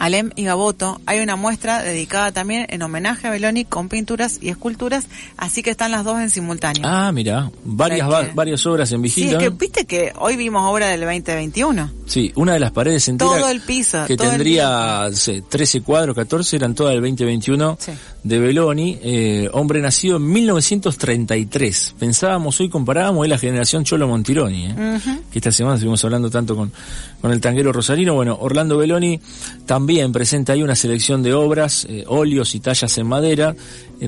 Alem 0.00 0.30
y 0.34 0.44
Gaboto, 0.44 1.00
hay 1.04 1.20
una 1.20 1.36
muestra 1.36 1.82
dedicada 1.82 2.32
también 2.32 2.66
en 2.70 2.80
homenaje 2.82 3.28
a 3.28 3.30
Beloni 3.30 3.66
con 3.66 3.88
pinturas 3.90 4.38
y 4.40 4.48
esculturas, 4.48 5.06
así 5.36 5.62
que 5.62 5.70
están 5.70 5.90
las 5.90 6.04
dos 6.04 6.18
en 6.20 6.30
simultáneo. 6.30 6.82
Ah, 6.86 7.12
mira, 7.12 7.50
varias, 7.64 8.10
va- 8.10 8.28
varias 8.34 8.64
obras 8.66 8.90
en 8.92 8.98
sí, 8.98 9.02
vigilio. 9.02 9.38
es 9.38 9.44
que 9.44 9.50
viste 9.50 9.84
que 9.84 10.12
hoy 10.18 10.36
vimos 10.36 10.62
obra 10.64 10.88
del 10.88 11.00
2021. 11.02 11.90
Sí, 12.06 12.32
una 12.34 12.54
de 12.54 12.60
las 12.60 12.72
paredes 12.72 13.06
enteras 13.08 13.34
Todo 13.36 13.48
el 13.50 13.60
piso, 13.60 14.04
que 14.06 14.16
todo 14.16 14.26
el 14.28 14.32
tendría 14.32 15.06
no 15.10 15.16
sé, 15.16 15.42
13 15.42 15.82
cuadros, 15.82 16.16
14 16.16 16.56
eran 16.56 16.74
todas 16.74 16.94
del 16.94 17.02
2021 17.02 17.76
Sí. 17.78 17.92
de 18.24 18.38
Belloni, 18.38 18.98
eh, 19.02 19.48
hombre 19.52 19.80
nacido 19.82 20.16
en 20.16 20.26
1933. 20.32 21.94
Pensábamos 21.98 22.58
hoy 22.60 22.68
comparábamos 22.68 23.26
es 23.26 23.30
la 23.30 23.38
generación 23.38 23.84
Cholo 23.84 24.08
Montironi, 24.08 24.66
eh, 24.66 24.98
que 25.30 25.38
esta 25.38 25.52
semana 25.52 25.74
estuvimos 25.74 26.02
hablando 26.04 26.30
tanto 26.30 26.56
con, 26.56 26.72
con 27.20 27.32
el 27.32 27.40
tanguero 27.40 27.72
rosarino. 27.72 28.14
Bueno, 28.14 28.38
Orlando 28.40 28.78
Belloni 28.78 29.20
también 29.66 30.12
presenta 30.12 30.52
ahí 30.52 30.62
una 30.62 30.74
selección 30.74 31.22
de 31.22 31.34
obras, 31.34 31.86
eh, 31.88 32.04
óleos 32.06 32.54
y 32.54 32.60
tallas 32.60 32.96
en 32.98 33.06
madera, 33.06 33.54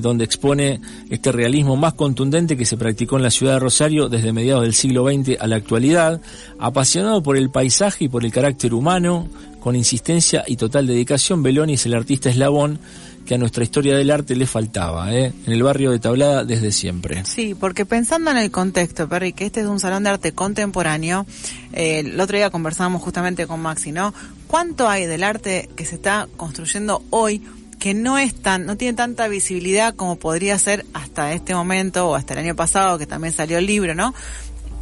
donde 0.01 0.23
expone 0.23 0.81
este 1.09 1.31
realismo 1.31 1.75
más 1.75 1.93
contundente 1.93 2.57
que 2.57 2.65
se 2.65 2.77
practicó 2.77 3.17
en 3.17 3.23
la 3.23 3.31
ciudad 3.31 3.53
de 3.53 3.59
Rosario 3.59 4.09
desde 4.09 4.33
mediados 4.33 4.63
del 4.63 4.73
siglo 4.73 5.05
XX 5.05 5.39
a 5.39 5.47
la 5.47 5.57
actualidad, 5.57 6.21
apasionado 6.59 7.21
por 7.21 7.37
el 7.37 7.49
paisaje 7.49 8.05
y 8.05 8.09
por 8.09 8.25
el 8.25 8.31
carácter 8.31 8.73
humano, 8.73 9.29
con 9.59 9.75
insistencia 9.75 10.43
y 10.45 10.57
total 10.57 10.87
dedicación, 10.87 11.41
Beloni 11.41 11.73
es 11.73 11.85
el 11.85 11.93
artista 11.93 12.29
eslabón 12.29 12.79
que 13.25 13.35
a 13.35 13.37
nuestra 13.37 13.63
historia 13.63 13.95
del 13.95 14.11
arte 14.11 14.35
le 14.35 14.45
faltaba, 14.45 15.13
¿eh? 15.13 15.31
en 15.45 15.53
el 15.53 15.63
barrio 15.63 15.91
de 15.91 15.99
Tablada 15.99 16.43
desde 16.43 16.71
siempre. 16.71 17.23
Sí, 17.25 17.55
porque 17.55 17.85
pensando 17.85 18.31
en 18.31 18.37
el 18.37 18.51
contexto, 18.51 19.07
Perry, 19.07 19.33
que 19.33 19.45
este 19.45 19.61
es 19.61 19.67
un 19.67 19.79
salón 19.79 20.03
de 20.03 20.09
arte 20.09 20.33
contemporáneo, 20.33 21.25
eh, 21.71 21.99
el 21.99 22.19
otro 22.19 22.37
día 22.37 22.49
conversábamos 22.49 23.01
justamente 23.01 23.47
con 23.47 23.61
Maxi, 23.61 23.91
¿no? 23.91 24.13
¿Cuánto 24.47 24.89
hay 24.89 25.05
del 25.05 25.23
arte 25.23 25.69
que 25.75 25.85
se 25.85 25.95
está 25.95 26.27
construyendo 26.35 27.01
hoy 27.09 27.41
que 27.83 27.93
no 27.93 28.17
es 28.17 28.33
tan, 28.33 28.65
no 28.65 28.77
tiene 28.77 28.95
tanta 28.95 29.27
visibilidad 29.27 29.93
como 29.93 30.15
podría 30.15 30.57
ser 30.57 30.85
hasta 30.93 31.33
este 31.33 31.53
momento 31.53 32.07
o 32.07 32.15
hasta 32.15 32.31
el 32.31 32.39
año 32.39 32.55
pasado 32.55 32.97
que 32.97 33.05
también 33.05 33.33
salió 33.33 33.57
el 33.57 33.65
libro, 33.65 33.93
¿no? 33.93 34.13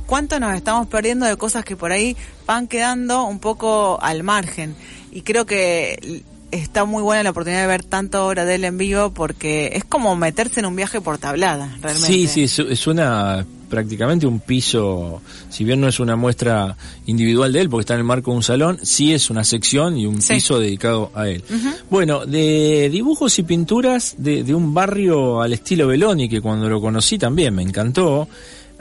¿Cuánto 0.06 0.40
nos 0.40 0.56
estamos 0.56 0.86
perdiendo 0.86 1.26
de 1.26 1.36
cosas 1.36 1.66
que 1.66 1.76
por 1.76 1.92
ahí 1.92 2.16
van 2.46 2.68
quedando 2.68 3.24
un 3.24 3.40
poco 3.40 3.98
al 4.04 4.22
margen? 4.22 4.76
Y 5.12 5.24
creo 5.24 5.48
que 5.48 6.24
está 6.52 6.86
muy 6.86 7.02
buena 7.02 7.24
la 7.24 7.32
oportunidad 7.32 7.62
de 7.62 7.68
ver 7.70 7.84
tanta 7.84 8.24
obra 8.24 8.46
de 8.46 8.54
él 8.54 8.66
en 8.66 8.78
vivo 8.78 9.12
porque 9.12 9.72
es 9.74 9.84
como 9.84 10.16
meterse 10.16 10.60
en 10.60 10.68
un 10.68 10.76
viaje 10.76 11.02
por 11.02 11.18
tablada, 11.18 11.76
realmente. 11.82 12.28
Sí, 12.28 12.28
sí, 12.48 12.64
es 12.70 12.86
una 12.86 13.48
prácticamente 13.72 14.28
un 14.28 14.42
piso, 14.42 15.22
si 15.50 15.64
bien 15.64 15.82
no 15.82 15.88
es 15.88 16.00
una 16.00 16.16
muestra 16.16 16.78
individual 17.08 17.52
de 17.52 17.62
él, 17.62 17.70
porque 17.70 17.82
está 17.82 17.94
en 17.96 18.02
el 18.02 18.06
marco 18.06 18.30
de 18.30 18.38
un 18.38 18.44
salón, 18.44 18.78
sí 18.84 19.14
es 19.14 19.32
una 19.32 19.44
sección 19.44 19.98
y 19.98 20.06
un 20.06 20.20
piso 20.20 20.60
dedicado 20.60 21.12
a 21.16 21.28
él. 21.30 21.44
Bueno, 21.90 22.26
de 22.26 22.90
dibujos 22.92 23.40
y 23.40 23.44
pinturas 23.44 24.16
de, 24.18 24.44
de 24.44 24.54
un 24.54 24.74
barrio 24.74 25.42
al 25.42 25.54
estilo 25.54 25.88
Beloni, 25.88 26.30
que 26.30 26.42
cuando 26.42 26.70
lo 26.70 26.80
conocí 26.82 27.18
también 27.18 27.56
me 27.56 27.64
encantó, 27.64 28.28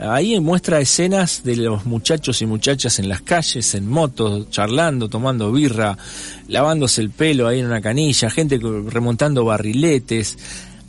Ahí 0.01 0.39
muestra 0.39 0.79
escenas 0.79 1.43
de 1.43 1.55
los 1.57 1.85
muchachos 1.85 2.41
y 2.41 2.47
muchachas 2.47 2.97
en 2.97 3.07
las 3.07 3.21
calles, 3.21 3.75
en 3.75 3.87
motos, 3.87 4.49
charlando, 4.49 5.09
tomando 5.09 5.51
birra, 5.51 5.95
lavándose 6.47 7.01
el 7.01 7.11
pelo 7.11 7.47
ahí 7.47 7.59
en 7.59 7.67
una 7.67 7.81
canilla, 7.81 8.31
gente 8.31 8.59
remontando 8.59 9.45
barriletes 9.45 10.39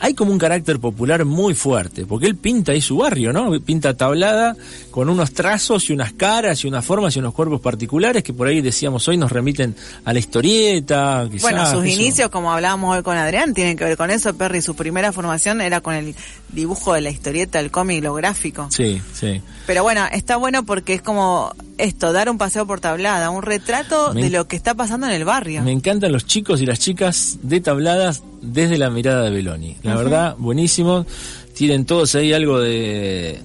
hay 0.03 0.15
como 0.15 0.33
un 0.33 0.39
carácter 0.39 0.81
popular 0.81 1.25
muy 1.25 1.55
fuerte, 1.55 2.05
porque 2.07 2.27
él 2.27 2.35
pinta 2.35 2.73
ahí 2.73 2.81
su 2.81 2.97
barrio, 2.97 3.33
¿no? 3.33 3.53
Pinta 3.61 3.95
tablada 3.95 4.57
con 4.91 5.09
unos 5.09 5.33
trazos 5.33 5.89
y 5.89 5.93
unas 5.93 6.13
caras 6.13 6.65
y 6.65 6.67
unas 6.67 6.85
formas 6.85 7.15
y 7.15 7.21
unos 7.21 7.33
cuerpos 7.33 7.61
particulares 7.61 8.25
que 8.25 8.33
por 8.33 8.49
ahí 8.49 8.61
decíamos 8.61 9.07
hoy 9.07 9.17
nos 9.17 9.31
remiten 9.31 9.77
a 10.05 10.13
la 10.13 10.19
historieta. 10.19 11.29
bueno, 11.41 11.71
sus 11.71 11.87
inicios, 11.87 12.31
como 12.31 12.53
hablábamos 12.53 12.97
hoy 12.97 13.05
con 13.05 13.17
Adrián, 13.17 13.55
tienen 13.55 13.77
que 13.77 13.85
ver 13.85 13.97
con 13.97 14.11
eso. 14.11 14.35
Perry, 14.35 14.61
su 14.61 14.75
primera 14.75 15.13
formación 15.13 15.61
era 15.61 15.81
con 15.81 15.95
el 15.95 16.17
dibujo 16.49 16.95
de 16.95 17.01
la 17.01 17.11
historieta, 17.11 17.61
el 17.61 17.71
cómic, 17.71 18.03
lo 18.03 18.13
gráfico. 18.15 18.67
Sí, 18.73 19.01
sí. 19.13 19.41
Pero 19.69 19.85
bueno, 19.85 20.05
está 20.11 20.37
bueno 20.37 20.65
porque 20.65 20.95
es 20.95 21.03
como 21.03 21.55
esto, 21.79 22.13
dar 22.13 22.29
un 22.29 22.39
paseo 22.39 22.67
por 22.67 22.81
tablada, 22.81 23.31
un 23.31 23.43
retrato 23.43 24.15
de 24.15 24.31
lo 24.31 24.49
que 24.49 24.57
está 24.57 24.75
pasando 24.75 25.07
en 25.07 25.13
el 25.13 25.25
barrio. 25.25 25.63
Me 25.63 25.71
encantan 25.71 26.11
los 26.11 26.27
chicos 26.27 26.61
y 26.61 26.67
las 26.67 26.81
chicas 26.81 27.39
de 27.43 27.61
tabladas 27.61 28.25
desde 28.43 28.77
la 28.77 28.91
mirada 28.91 29.25
de 29.25 29.31
Beloni. 29.31 29.77
La 29.83 29.97
verdad, 29.97 30.37
buenísimo. 30.37 31.07
Tienen 31.55 31.87
todos 31.87 32.15
ahí 32.15 32.33
algo 32.33 32.61
de 32.61 33.41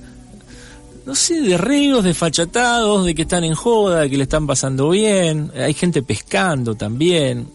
no 1.07 1.15
sé, 1.15 1.41
de 1.41 1.57
reos, 1.57 2.03
de 2.03 2.13
fachatados, 2.13 3.05
de 3.05 3.15
que 3.15 3.21
están 3.21 3.45
en 3.45 3.55
joda, 3.55 4.01
de 4.01 4.09
que 4.09 4.17
le 4.17 4.23
están 4.23 4.45
pasando 4.45 4.89
bien. 4.89 5.51
Hay 5.55 5.73
gente 5.73 6.03
pescando 6.03 6.75
también 6.75 7.47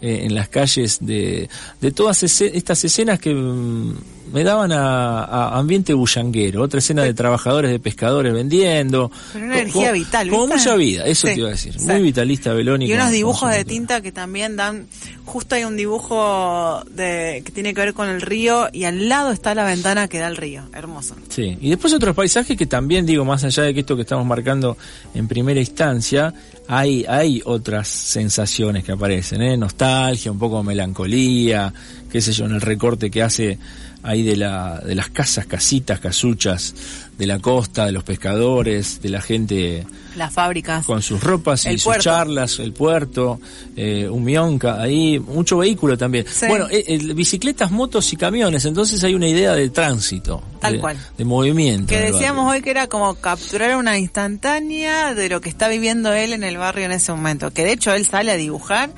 eh, 0.00 0.22
en 0.24 0.34
las 0.34 0.48
calles 0.48 0.98
de, 1.00 1.48
de 1.80 1.92
todas 1.92 2.24
estas 2.24 2.84
escenas 2.84 3.20
que 3.20 3.32
mm, 3.32 4.25
me 4.32 4.44
daban 4.44 4.72
a, 4.72 5.56
ambiente 5.58 5.94
bullanguero, 5.94 6.62
otra 6.62 6.78
escena 6.78 7.02
de 7.02 7.14
trabajadores, 7.14 7.70
de 7.70 7.78
pescadores 7.78 8.32
vendiendo. 8.32 9.10
Pero 9.32 9.44
una 9.44 9.60
energía 9.60 9.92
vital. 9.92 10.28
Como 10.28 10.46
mucha 10.48 10.74
vida, 10.76 11.04
eso 11.04 11.26
te 11.26 11.36
iba 11.36 11.48
a 11.48 11.52
decir. 11.52 11.78
Muy 11.80 12.02
vitalista 12.02 12.52
Beloni. 12.52 12.86
Y 12.86 12.92
unos 12.92 13.10
dibujos 13.10 13.50
de 13.50 13.64
tinta 13.64 14.00
que 14.00 14.12
también 14.12 14.56
dan, 14.56 14.86
justo 15.24 15.54
hay 15.54 15.64
un 15.64 15.76
dibujo 15.76 16.82
de 16.90 17.42
que 17.44 17.52
tiene 17.52 17.74
que 17.74 17.80
ver 17.80 17.94
con 17.94 18.08
el 18.08 18.20
río 18.20 18.68
y 18.72 18.84
al 18.84 19.08
lado 19.08 19.32
está 19.32 19.54
la 19.54 19.64
ventana 19.64 20.08
que 20.08 20.18
da 20.18 20.26
al 20.26 20.36
río. 20.36 20.62
Hermoso. 20.72 21.16
Sí, 21.28 21.56
y 21.60 21.70
después 21.70 21.92
otros 21.92 22.14
paisajes 22.14 22.56
que 22.56 22.66
también 22.66 23.06
digo, 23.06 23.24
más 23.24 23.44
allá 23.44 23.64
de 23.64 23.74
que 23.74 23.80
esto 23.80 23.96
que 23.96 24.02
estamos 24.02 24.26
marcando 24.26 24.76
en 25.14 25.28
primera 25.28 25.60
instancia, 25.60 26.34
hay, 26.68 27.04
hay 27.08 27.42
otras 27.44 27.88
sensaciones 27.88 28.84
que 28.84 28.92
aparecen, 28.92 29.42
¿eh? 29.42 29.56
nostalgia, 29.56 30.32
un 30.32 30.38
poco 30.38 30.58
de 30.58 30.64
melancolía, 30.64 31.72
qué 32.16 32.22
sé 32.22 32.32
yo, 32.32 32.46
en 32.46 32.52
el 32.52 32.62
recorte 32.62 33.10
que 33.10 33.22
hace 33.22 33.58
ahí 34.02 34.22
de, 34.22 34.36
la, 34.36 34.80
de 34.80 34.94
las 34.94 35.10
casas, 35.10 35.44
casitas, 35.44 36.00
casuchas 36.00 36.74
de 37.18 37.26
la 37.26 37.40
costa, 37.40 37.84
de 37.84 37.92
los 37.92 38.04
pescadores, 38.04 39.02
de 39.02 39.10
la 39.10 39.20
gente. 39.20 39.86
Las 40.16 40.32
fábricas. 40.32 40.86
Con 40.86 41.02
sus 41.02 41.22
ropas 41.22 41.66
y 41.66 41.76
sus 41.76 41.98
charlas, 41.98 42.58
el 42.58 42.72
puerto, 42.72 43.38
eh, 43.76 44.08
un 44.08 44.24
mionca, 44.24 44.80
ahí, 44.80 45.18
mucho 45.18 45.58
vehículo 45.58 45.98
también. 45.98 46.24
Bueno, 46.48 46.68
eh, 46.70 46.98
bicicletas, 47.14 47.70
motos 47.70 48.10
y 48.14 48.16
camiones, 48.16 48.64
entonces 48.64 49.04
hay 49.04 49.14
una 49.14 49.28
idea 49.28 49.52
de 49.52 49.68
tránsito. 49.68 50.42
Tal 50.58 50.80
cual. 50.80 50.96
De 51.18 51.26
movimiento. 51.26 51.88
Que 51.88 52.00
decíamos 52.00 52.50
hoy 52.50 52.62
que 52.62 52.70
era 52.70 52.86
como 52.86 53.14
capturar 53.16 53.76
una 53.76 53.98
instantánea 53.98 55.12
de 55.12 55.28
lo 55.28 55.42
que 55.42 55.50
está 55.50 55.68
viviendo 55.68 56.14
él 56.14 56.32
en 56.32 56.44
el 56.44 56.56
barrio 56.56 56.86
en 56.86 56.92
ese 56.92 57.12
momento. 57.12 57.50
Que 57.50 57.62
de 57.62 57.72
hecho 57.72 57.92
él 57.92 58.06
sale 58.06 58.32
a 58.32 58.38
dibujar 58.38 58.88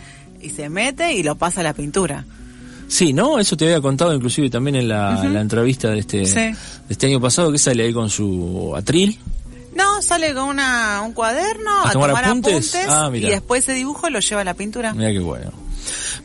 y 0.41 0.51
se 0.51 0.69
mete 0.69 1.15
y 1.15 1.25
lo 1.25 1.35
pasa 1.35 1.63
a 1.63 1.65
la 1.65 1.75
pintura. 1.75 2.25
Sí, 2.88 3.12
¿no? 3.12 3.38
Eso 3.38 3.57
te 3.57 3.66
había 3.66 3.81
contado 3.81 4.14
inclusive 4.14 4.51
también 4.51 4.77
en 4.77 4.88
la, 4.88 5.22
entrevista 5.40 5.90
de 5.90 5.98
este, 6.01 6.18
de 6.18 6.57
este 6.88 7.07
año 7.07 7.20
pasado, 7.20 7.53
que 7.53 7.59
sale 7.59 7.85
ahí 7.85 7.92
con 7.92 8.09
su 8.11 8.72
atril. 8.74 9.18
No, 9.74 10.03
sale 10.03 10.35
con 10.35 10.44
una, 10.44 11.03
un 11.05 11.12
cuaderno 11.12 11.85
a, 11.85 11.92
tomar, 11.92 12.24
apuntes, 12.24 12.74
ah, 12.88 13.11
y 13.14 13.20
después 13.20 13.62
ese 13.62 13.74
dibujo 13.74 14.11
lo 14.11 14.18
lleva 14.18 14.40
a 14.40 14.44
la 14.44 14.55
pintura. 14.55 14.92
Mira 14.92 15.12
qué 15.12 15.20
bueno. 15.20 15.53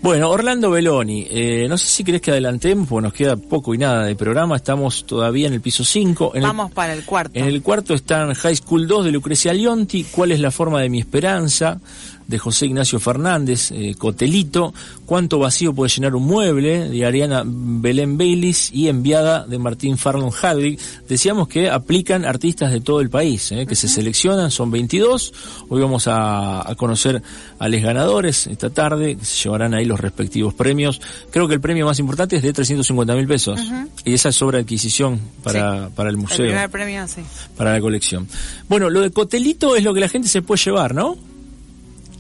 Bueno, 0.02 0.30
Orlando 0.30 0.70
Beloni, 0.72 1.28
eh, 1.30 1.68
no 1.70 1.78
sé 1.78 1.86
si 1.86 2.04
querés 2.04 2.22
que 2.22 2.32
adelantemos, 2.32 2.88
porque 2.88 3.04
nos 3.04 3.14
queda 3.14 3.36
poco 3.38 3.74
y 3.74 3.78
nada 3.78 4.06
de 4.06 4.16
programa, 4.16 4.56
estamos 4.56 5.06
todavía 5.06 5.48
en 5.48 5.54
el 5.54 5.62
piso 5.62 5.84
5. 5.84 6.34
Vamos 6.42 6.72
para 6.72 6.94
el 6.94 7.06
cuarto. 7.06 7.40
En 7.40 7.46
el 7.46 7.62
cuarto 7.62 7.94
están 7.94 8.34
High 8.34 8.56
School 8.56 8.88
2 8.88 9.06
de 9.06 9.12
Lucrecia 9.12 9.54
Lionti, 9.54 10.04
¿Cuál 10.06 10.32
es 10.32 10.40
la 10.40 10.52
forma 10.52 10.82
de 10.82 10.90
mi 10.90 11.00
esperanza? 11.00 11.80
De 12.28 12.40
José 12.40 12.68
Ignacio 12.68 13.00
Fernández, 13.00 13.72
eh, 13.72 13.96
Cotelito, 13.98 14.74
Cuánto 15.06 15.38
vacío 15.38 15.74
puede 15.74 15.90
llenar 15.90 16.16
un 16.16 16.24
mueble, 16.24 16.90
de 16.90 17.06
Ariana 17.06 17.44
Belén 17.46 18.18
Baylis 18.18 18.72
y 18.74 18.88
Enviada 18.88 19.46
de 19.46 19.60
Martín 19.60 19.98
Farlon 19.98 20.32
Hadwig. 20.32 20.80
Decíamos 21.08 21.50
que 21.50 21.70
aplican 21.70 22.24
artistas 22.24 22.72
de 22.72 22.80
todo 22.80 23.02
el 23.02 23.10
país, 23.10 23.52
eh, 23.52 23.66
que 23.68 23.76
se 23.76 23.90
seleccionan, 23.90 24.50
son 24.50 24.72
22. 24.72 25.34
Hoy 25.68 25.82
vamos 25.82 26.06
a, 26.08 26.74
conocer 26.78 27.22
a 27.60 27.68
los 27.68 27.82
ganadores 27.82 28.48
esta 28.48 28.70
tarde, 28.70 29.18
que 29.18 29.26
se 29.26 29.44
llevarán 29.44 29.74
ahí 29.74 29.86
los 29.86 30.00
respectivos 30.00 30.54
premios. 30.54 31.02
Creo 31.30 31.48
que 31.48 31.54
el 31.54 31.62
premio 31.62 31.86
más 31.86 32.00
importante 32.00 32.38
es 32.38 32.42
de 32.42 32.54
350 32.54 33.16
mil 33.16 33.28
pesos. 33.28 33.60
Y 34.06 34.14
esa 34.14 34.30
es 34.30 34.36
sobre 34.36 34.60
adquisición 34.60 35.20
para, 35.44 35.90
para 35.90 36.10
el 36.10 36.18
museo. 36.18 36.46
El 36.46 36.52
primer 36.52 36.70
premio, 36.70 37.08
sí. 37.08 37.22
Para 37.58 37.74
la 37.74 37.82
colección. 37.82 38.28
Bueno, 38.70 38.90
lo 38.90 39.02
de 39.02 39.12
Cotelito 39.12 39.76
es 39.76 39.84
lo 39.84 39.94
que 39.94 40.00
la 40.00 40.10
gente 40.10 40.30
se 40.30 40.42
puede 40.42 40.62
llevar, 40.64 40.96
¿no? 40.96 41.18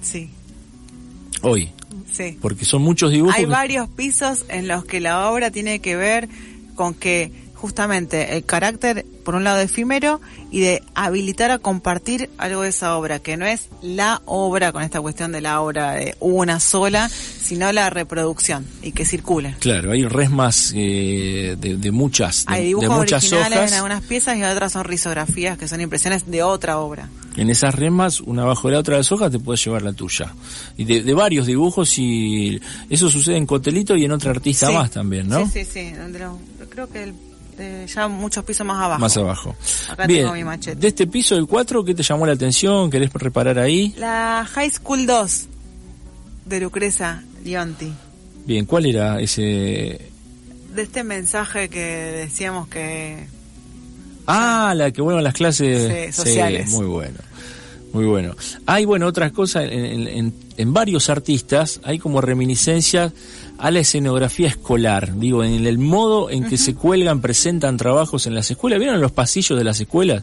Sí. 0.04 0.30
Hoy. 1.42 1.72
Sí. 2.12 2.38
Porque 2.42 2.66
son 2.66 2.84
muchos 2.84 3.12
dibujos. 3.12 3.36
Hay 3.36 3.46
varios 3.46 3.90
pisos 3.90 4.46
en 4.50 4.68
los 4.68 4.86
que 4.86 5.00
la 5.00 5.30
obra 5.30 5.50
tiene 5.50 5.80
que 5.80 5.96
ver 5.96 6.30
con 6.76 6.94
que 6.94 7.32
justamente 7.64 8.36
el 8.36 8.44
carácter, 8.44 9.06
por 9.24 9.36
un 9.36 9.46
lado, 9.46 9.62
efímero 9.62 10.20
y 10.52 10.60
de 10.60 10.84
habilitar 10.96 11.50
a 11.50 11.60
compartir 11.60 12.30
algo 12.38 12.64
de 12.64 12.70
esa 12.70 12.98
obra, 12.98 13.20
que 13.20 13.38
no 13.38 13.46
es 13.46 13.70
la 13.82 14.22
obra 14.26 14.74
con 14.74 14.84
esta 14.84 15.00
cuestión 15.00 15.32
de 15.32 15.40
la 15.40 15.62
obra 15.62 15.94
de 15.94 16.18
una 16.20 16.60
sola, 16.60 17.08
sino 17.08 17.72
la 17.72 17.90
reproducción 17.90 18.66
y 18.82 18.92
que 18.92 19.06
circule. 19.06 19.56
Claro, 19.62 19.94
hay 19.94 20.04
resmas 20.04 20.74
eh, 20.76 21.56
de, 21.58 21.92
muchas, 21.92 22.46
de, 22.46 22.54
hay 22.54 22.66
dibujos 22.66 22.98
muchas 22.98 23.24
originales 23.24 23.58
hojas. 23.58 23.72
en 23.72 23.78
algunas 23.78 24.04
piezas 24.04 24.38
y 24.38 24.44
otras 24.44 24.74
son 24.74 24.84
risografías, 24.84 25.58
que 25.58 25.70
son 25.70 25.80
impresiones 25.80 26.30
de 26.30 26.44
otra 26.44 26.80
obra. 26.80 27.08
En 27.38 27.50
esas 27.50 27.74
resmas, 27.74 28.20
una 28.20 28.44
bajo 28.44 28.70
la 28.70 28.80
otra 28.80 28.96
de 28.96 29.00
las 29.00 29.12
hojas, 29.14 29.32
te 29.32 29.40
puedes 29.40 29.64
llevar 29.64 29.84
la 29.84 29.94
tuya. 29.94 30.36
Y 30.76 30.84
de, 30.84 31.14
varios 31.14 31.48
dibujos 31.48 31.98
y 31.98 32.60
eso 32.90 33.10
sucede 33.10 33.38
en 33.38 33.46
Cotelito 33.46 33.96
y 33.96 34.04
en 34.04 34.12
otra 34.12 34.32
artista 34.32 34.70
más 34.70 34.92
también, 34.92 35.30
¿no? 35.30 35.46
Sí, 35.46 35.64
sí, 35.64 35.66
sí. 35.72 35.94
Creo 36.70 36.90
que 36.90 37.04
el 37.04 37.14
ya 37.88 38.08
muchos 38.08 38.44
pisos 38.44 38.66
más 38.66 38.82
abajo. 38.82 39.00
Más 39.00 39.18
abajo. 39.18 39.56
Acá 39.90 40.08
tengo 40.08 40.34
mi 40.34 40.44
machete. 40.44 40.76
De 40.76 40.88
este 40.88 41.08
piso 41.08 41.36
del 41.36 41.48
4, 41.48 41.84
¿qué 41.84 41.94
te 41.94 42.04
llamó 42.04 42.26
la 42.26 42.34
atención? 42.34 42.90
¿Querés 42.90 43.12
reparar 43.14 43.60
ahí? 43.60 43.94
La 43.98 44.48
High 44.54 44.72
School 44.72 45.06
2 45.06 45.48
de 46.46 46.60
Lucreza 46.60 47.24
Lionti. 47.44 47.92
Bien, 48.46 48.66
¿cuál 48.66 48.86
era 48.86 49.20
ese...? 49.20 50.12
De 50.74 50.82
este 50.82 51.04
mensaje 51.04 51.70
que 51.70 51.80
decíamos 51.80 52.68
que... 52.68 53.28
Ah, 54.26 54.74
la 54.76 54.92
que 54.92 55.02
bueno 55.02 55.22
las 55.22 55.34
clases 55.34 56.16
sociales. 56.16 56.70
muy 56.70 56.86
bueno. 56.86 57.20
Muy 57.94 58.06
bueno. 58.06 58.36
Hay, 58.66 58.86
bueno, 58.86 59.06
otras 59.06 59.32
cosas, 59.32 59.66
en, 59.70 60.34
en, 60.58 60.74
varios 60.74 61.10
artistas 61.12 61.80
hay 61.84 62.00
como 62.00 62.22
reminiscencias 62.22 63.14
a 63.64 63.72
la 63.72 63.80
escenografía 63.80 64.50
escolar, 64.50 65.18
digo, 65.18 65.42
en 65.42 65.66
el 65.66 65.78
modo 65.78 66.30
en 66.30 66.44
que 66.44 66.58
se 66.58 66.76
cuelgan, 66.76 67.22
presentan 67.22 67.78
trabajos 67.78 68.28
en 68.28 68.36
las 68.36 68.52
escuelas. 68.52 68.78
¿Vieron 68.78 69.00
los 69.00 69.14
pasillos 69.14 69.58
de 69.58 69.64
las 69.64 69.80
escuelas? 69.80 70.22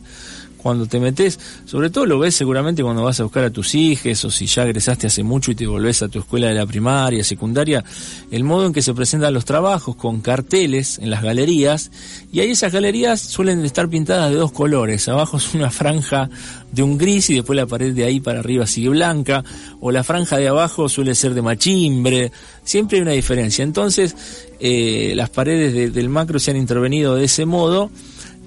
Cuando 0.61 0.87
te 0.87 1.01
metes, 1.01 1.39
sobre 1.65 1.91
todo 1.91 2.07
lo 2.07 2.19
ves 2.19 2.35
seguramente 2.35 2.83
cuando 2.83 3.03
vas 3.03 3.21
a 3.21 3.25
buscar 3.25 3.45
a 3.45 3.51
tus 3.51 3.75
hijos 3.75 4.25
o 4.25 4.31
si 4.31 4.47
ya 4.47 4.65
egresaste 4.65 5.07
hace 5.07 5.23
mucho 5.23 5.51
y 5.51 5.55
te 5.55 5.67
volvés 5.67 6.03
a 6.03 6.09
tu 6.09 6.21
escuela 6.21 6.49
de 6.49 6.55
la 6.55 6.67
primaria, 6.67 7.25
secundaria, 7.25 7.85
el 8.31 8.45
modo 8.45 8.67
en 8.67 8.73
que 8.73 8.83
se 8.83 8.95
presentan 8.95 9.35
los 9.35 9.45
trabajos 9.45 9.97
con 9.97 10.21
carteles 10.21 10.99
en 10.99 11.11
las 11.11 11.23
galerías 11.23 11.91
y 12.33 12.41
ahí 12.41 12.51
esas 12.51 12.73
galerías 12.73 13.21
suelen 13.21 13.65
estar 13.65 13.89
pintadas 13.89 14.31
de 14.31 14.37
dos 14.37 14.53
colores, 14.53 15.09
abajo 15.09 15.37
es 15.39 15.55
una 15.55 15.71
franja 15.71 16.29
de 16.73 16.83
un 16.83 16.99
gris 16.99 17.31
y 17.31 17.35
después 17.35 17.57
la 17.57 17.67
pared 17.67 17.93
de 17.93 18.05
ahí 18.05 18.21
para 18.21 18.41
arriba 18.41 18.67
sigue 18.67 18.91
blanca 18.91 19.45
o 19.81 19.91
la 19.91 20.05
franja 20.05 20.37
de 20.37 20.49
abajo 20.49 20.89
suele 20.89 21.15
ser 21.15 21.35
de 21.35 21.43
machimbre, 21.43 22.33
siempre 22.65 22.99
hay 22.99 23.03
una 23.03 23.13
diferencia. 23.13 23.63
Entonces, 23.63 24.15
eh, 24.61 25.13
las 25.17 25.31
paredes 25.31 25.93
del 25.93 26.09
macro 26.09 26.39
se 26.39 26.51
han 26.51 26.57
intervenido 26.57 27.15
de 27.17 27.25
ese 27.25 27.47
modo 27.47 27.91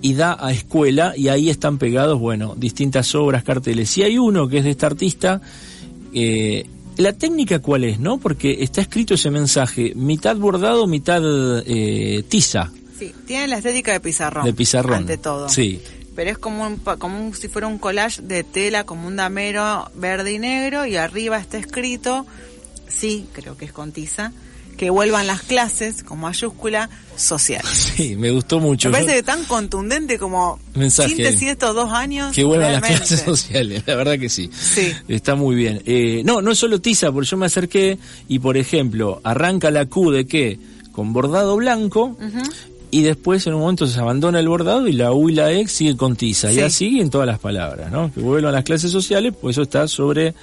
y 0.03 0.13
da 0.15 0.37
a 0.37 0.51
escuela 0.51 1.13
y 1.15 1.29
ahí 1.29 1.49
están 1.49 1.77
pegados, 1.77 2.19
bueno, 2.19 2.55
distintas 2.57 3.15
obras, 3.15 3.43
carteles. 3.43 3.97
Y 3.97 4.03
hay 4.03 4.17
uno 4.17 4.49
que 4.49 4.57
es 4.57 4.65
de 4.65 4.71
este 4.71 4.85
artista, 4.85 5.41
eh, 6.13 6.67
la 6.97 7.13
técnica 7.13 7.59
cuál 7.59 7.85
es, 7.85 7.99
¿no? 7.99 8.17
Porque 8.17 8.57
está 8.59 8.81
escrito 8.81 9.13
ese 9.13 9.31
mensaje, 9.31 9.93
mitad 9.95 10.35
bordado, 10.35 10.87
mitad 10.87 11.23
eh, 11.65 12.21
tiza. 12.27 12.69
Sí, 12.99 13.15
tiene 13.25 13.47
la 13.47 13.57
estética 13.57 13.93
de 13.93 14.01
pizarrón. 14.01 14.43
De 14.43 14.53
pizarrón. 14.53 14.97
Ante 14.97 15.17
todo. 15.17 15.47
Sí. 15.47 15.81
Pero 16.13 16.31
es 16.31 16.37
como, 16.37 16.67
un, 16.67 16.77
como 16.77 17.33
si 17.33 17.47
fuera 17.47 17.67
un 17.67 17.77
collage 17.77 18.21
de 18.21 18.43
tela, 18.43 18.85
como 18.85 19.07
un 19.07 19.15
damero 19.15 19.89
verde 19.95 20.33
y 20.33 20.39
negro, 20.39 20.85
y 20.85 20.97
arriba 20.97 21.37
está 21.37 21.57
escrito, 21.57 22.25
sí, 22.89 23.25
creo 23.31 23.55
que 23.55 23.63
es 23.63 23.71
con 23.71 23.93
tiza, 23.93 24.33
que 24.77 24.89
vuelvan 24.89 25.27
las 25.27 25.41
clases 25.41 26.03
con 26.03 26.19
mayúscula 26.19 26.89
social. 27.15 27.63
Sí, 27.93 28.15
me 28.15 28.31
gustó 28.31 28.59
mucho. 28.59 28.89
Me 28.89 28.99
parece 28.99 29.21
tan 29.21 29.43
contundente 29.45 30.17
como 30.17 30.59
mensaje 30.73 31.09
síntesis 31.09 31.49
estos 31.49 31.75
dos 31.75 31.91
años. 31.91 32.33
Que 32.33 32.43
vuelvan 32.43 32.73
las 32.73 32.81
clases 32.81 33.19
sociales, 33.25 33.83
la 33.85 33.95
verdad 33.95 34.17
que 34.17 34.29
sí. 34.29 34.49
Sí. 34.51 34.91
Está 35.07 35.35
muy 35.35 35.55
bien. 35.55 35.81
Eh, 35.85 36.23
no, 36.25 36.41
no 36.41 36.51
es 36.51 36.57
solo 36.57 36.81
tiza, 36.81 37.11
porque 37.11 37.29
yo 37.29 37.37
me 37.37 37.45
acerqué 37.45 37.99
y, 38.27 38.39
por 38.39 38.57
ejemplo, 38.57 39.21
arranca 39.23 39.69
la 39.69 39.85
Q 39.85 40.11
de 40.11 40.25
qué? 40.25 40.59
Con 40.91 41.13
bordado 41.13 41.55
blanco. 41.55 42.17
Y 42.89 43.01
después 43.01 43.45
en 43.45 43.53
un 43.53 43.61
momento 43.61 43.85
se 43.85 43.99
abandona 43.99 44.39
el 44.39 44.47
bordado 44.47 44.87
y 44.87 44.93
la 44.93 45.13
U 45.13 45.29
y 45.29 45.33
la 45.33 45.51
E 45.51 45.67
sigue 45.67 45.95
con 45.95 46.15
tiza. 46.15 46.51
Y 46.51 46.59
así 46.61 46.99
en 46.99 47.11
todas 47.11 47.27
las 47.27 47.39
palabras, 47.39 47.91
¿no? 47.91 48.11
Que 48.11 48.21
vuelvan 48.21 48.53
las 48.53 48.63
clases 48.63 48.91
sociales, 48.91 49.33
pues 49.39 49.55
eso 49.55 49.63
está 49.63 49.87
sobre 49.87 50.33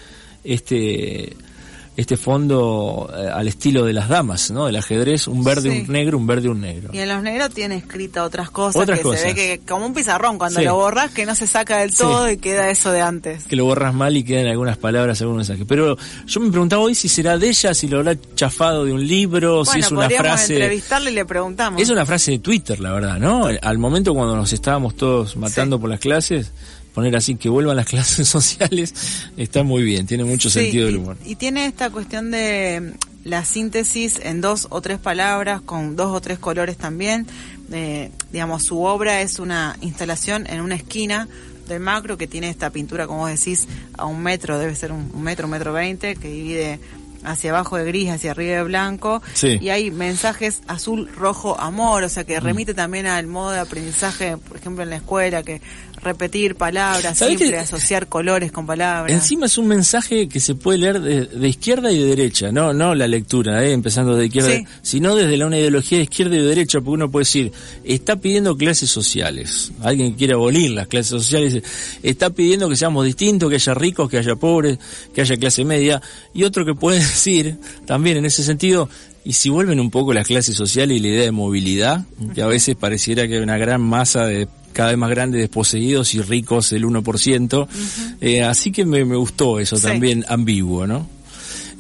este 0.45 1.37
este 1.97 2.17
fondo 2.17 3.13
eh, 3.15 3.29
al 3.33 3.49
estilo 3.49 3.85
de 3.85 3.93
las 3.93 4.09
damas, 4.09 4.51
¿no? 4.51 4.69
El 4.69 4.77
ajedrez, 4.77 5.27
un 5.29 5.45
verde, 5.45 5.71
un 5.71 5.93
negro, 5.93 6.19
un 6.19 6.27
verde, 6.27 6.49
un 6.49 6.61
negro. 6.61 6.91
Y 6.93 6.99
en 6.99 7.09
los 7.09 7.23
negros 7.23 7.51
tiene 7.51 7.77
escrita 7.77 8.25
otras 8.25 8.51
cosas 8.51 8.87
que 8.87 9.17
se 9.17 9.27
ve 9.27 9.35
que 9.35 9.61
como 9.69 9.87
un 9.87 9.95
pizarrón 9.95 10.39
cuando 10.39 10.61
lo 10.63 10.75
borras 10.75 11.11
que 11.11 11.27
no 11.27 11.35
se 11.35 11.47
saca 11.47 11.79
del 11.79 11.95
todo 11.95 12.31
y 12.31 12.39
queda 12.39 12.71
eso 12.71 12.91
de 12.91 13.01
antes. 13.01 13.45
Que 13.45 13.57
lo 13.57 13.65
borras 13.65 13.93
mal 13.93 14.17
y 14.17 14.25
quedan 14.25 14.47
algunas 14.47 14.79
palabras, 14.79 15.21
algunos 15.21 15.49
mensajes. 15.49 15.67
Pero 15.69 15.97
yo 16.27 16.41
me 16.41 16.51
preguntaba 16.51 16.83
hoy 16.83 16.95
si 16.95 17.09
será 17.09 17.37
de 17.37 17.49
ella, 17.49 17.75
si 17.75 17.89
lo 17.89 17.99
habrá 17.99 18.17
chafado 18.35 18.85
de 18.85 18.93
un 18.93 19.07
libro, 19.07 19.65
si 19.65 19.81
es 19.81 19.91
una 19.91 20.09
frase. 20.09 20.55
entrevistarle 20.55 21.11
y 21.11 21.15
le 21.15 21.25
preguntamos. 21.25 21.83
Es 21.83 21.91
una 21.91 22.07
frase 22.07 22.33
de 22.33 22.39
Twitter, 22.39 22.81
la 22.81 22.93
verdad, 22.93 23.19
¿no? 23.19 23.49
Al 23.61 23.79
momento 23.79 24.15
cuando 24.15 24.37
nos 24.37 24.53
estábamos 24.53 24.97
todos 24.97 25.37
matando 25.37 25.81
por 25.81 25.91
las 25.91 26.01
clases, 26.01 26.53
poner 26.95 27.17
así 27.17 27.37
que 27.37 27.49
vuelvan 27.49 27.77
las 27.77 27.87
clases 27.89 28.29
sociales 28.29 28.95
está 29.37 29.63
muy 29.63 29.83
bien, 29.83 30.07
tiene 30.07 30.25
mucho 30.25 30.51
sentido 30.51 30.87
del 30.87 30.99
humor. 30.99 31.17
Y, 31.25 31.37
tiene 31.37 31.67
esta 31.67 31.91
cuestión 31.91 32.31
de 32.31 32.95
mm, 32.95 33.29
la 33.29 33.45
síntesis 33.45 34.19
en 34.23 34.41
dos 34.41 34.67
o 34.71 34.81
tres 34.81 34.99
palabras, 34.99 35.61
con 35.61 35.97
dos 35.97 36.13
o 36.15 36.21
tres 36.21 36.39
colores 36.39 36.77
también. 36.77 37.27
Eh, 37.73 38.11
digamos, 38.33 38.65
su 38.65 38.83
obra 38.83 39.21
es 39.21 39.39
una 39.39 39.77
instalación 39.81 40.47
en 40.49 40.61
una 40.61 40.75
esquina 40.75 41.29
del 41.69 41.81
macro 41.81 42.19
que 42.19 42.27
tiene 42.27 42.51
esta 42.51 42.71
pintura, 42.71 43.07
como 43.07 43.27
decís, 43.27 43.69
a 43.97 44.05
un 44.05 44.23
metro, 44.23 44.59
debe 44.59 44.75
ser 44.75 44.93
un, 44.93 45.23
metro, 45.23 45.47
un 45.47 45.53
metro 45.53 45.73
veinte, 45.73 46.17
que 46.17 46.29
divide 46.29 46.81
hacia 47.23 47.51
abajo 47.51 47.77
de 47.77 47.85
gris, 47.85 48.11
hacia 48.11 48.33
arriba 48.33 48.57
de 48.57 48.63
blanco, 48.65 49.23
y 49.43 49.69
hay 49.69 49.91
mensajes 49.91 50.63
azul, 50.67 51.11
rojo, 51.15 51.59
amor, 51.61 52.03
o 52.03 52.09
sea 52.09 52.25
que 52.25 52.41
mm. 52.41 52.43
remite 52.43 52.75
también 52.75 53.07
al 53.07 53.27
modo 53.27 53.51
de 53.51 53.61
aprendizaje, 53.61 54.37
por 54.37 54.57
ejemplo 54.57 54.83
en 54.83 54.91
la 54.91 54.97
escuela, 54.97 55.43
que 55.43 55.61
repetir 56.03 56.55
palabras, 56.55 57.19
siempre 57.19 57.59
asociar 57.59 58.07
colores 58.09 58.53
con 58.53 58.67
palabras. 58.67 59.13
Encima 59.13 59.47
es 59.47 59.59
un 59.59 59.67
mensaje 59.67 60.29
que 60.29 60.41
se 60.41 60.55
puede 60.55 60.79
leer 60.79 61.01
de, 61.01 61.49
izquierda 61.49 61.93
y 61.93 61.99
de 61.99 62.07
derecha, 62.07 62.53
no 62.53 62.73
no 62.73 62.95
la 62.95 63.07
lectura, 63.07 63.65
¿eh? 63.65 63.73
empezando 63.73 64.17
de 64.17 64.27
izquierda, 64.27 64.69
sino 64.83 65.15
desde 65.15 65.37
la 65.37 65.47
una 65.47 65.59
ideología 65.59 65.99
de 65.99 66.05
izquierda 66.05 66.37
y 66.37 66.39
de 66.39 66.47
derecha, 66.47 66.81
porque 66.81 66.91
uno 66.91 67.11
puede 67.11 67.23
decir, 67.23 67.53
está 67.85 68.17
pidiendo 68.17 68.57
clases 68.57 68.91
sociales, 68.91 69.73
alguien 69.83 70.15
quiere 70.15 70.35
abolir 70.35 70.71
las 70.71 70.87
clases 70.87 71.11
sociales, 71.11 71.63
está 72.03 72.31
pidiendo 72.31 72.69
que 72.69 72.77
seamos 72.77 73.05
distintos, 73.05 73.49
que 73.49 73.57
haya 73.57 73.75
ricos, 73.75 74.09
que 74.09 74.19
haya 74.19 74.37
pobres, 74.37 74.79
que 75.15 75.21
haya 75.21 75.37
clase 75.37 75.65
media, 75.65 76.01
y 76.33 76.45
otro 76.45 76.65
que 76.65 76.75
puede 76.75 76.99
decir, 77.01 77.59
también 77.87 78.19
en 78.19 78.25
ese 78.25 78.43
sentido, 78.43 78.89
y 79.23 79.35
si 79.35 79.51
vuelven 79.51 79.81
un 79.81 79.91
poco 79.91 80.15
las 80.15 80.27
clases 80.27 80.57
sociales 80.57 80.97
y 80.97 81.01
la 81.01 81.09
idea 81.09 81.25
de 81.25 81.31
movilidad, 81.31 82.05
que 82.35 82.43
a 82.43 82.47
veces 82.47 82.75
pareciera 82.75 83.29
que 83.29 83.37
hay 83.37 83.43
una 83.43 83.59
gran 83.59 83.83
masa 83.83 84.25
de 84.25 84.49
cada 84.73 84.91
vez 84.91 84.99
más 84.99 85.11
grande, 85.11 85.39
desposeídos 85.39 86.15
y 86.15 86.23
ricos 86.23 86.73
el 86.73 86.85
1%. 86.85 87.69
eh, 88.21 88.43
así 88.43 88.73
que 88.73 88.85
me, 88.85 89.05
me 89.05 89.17
gustó 89.17 89.59
eso 89.61 89.79
también 89.79 90.25
ambiguo, 90.29 90.87
¿no? 90.87 91.21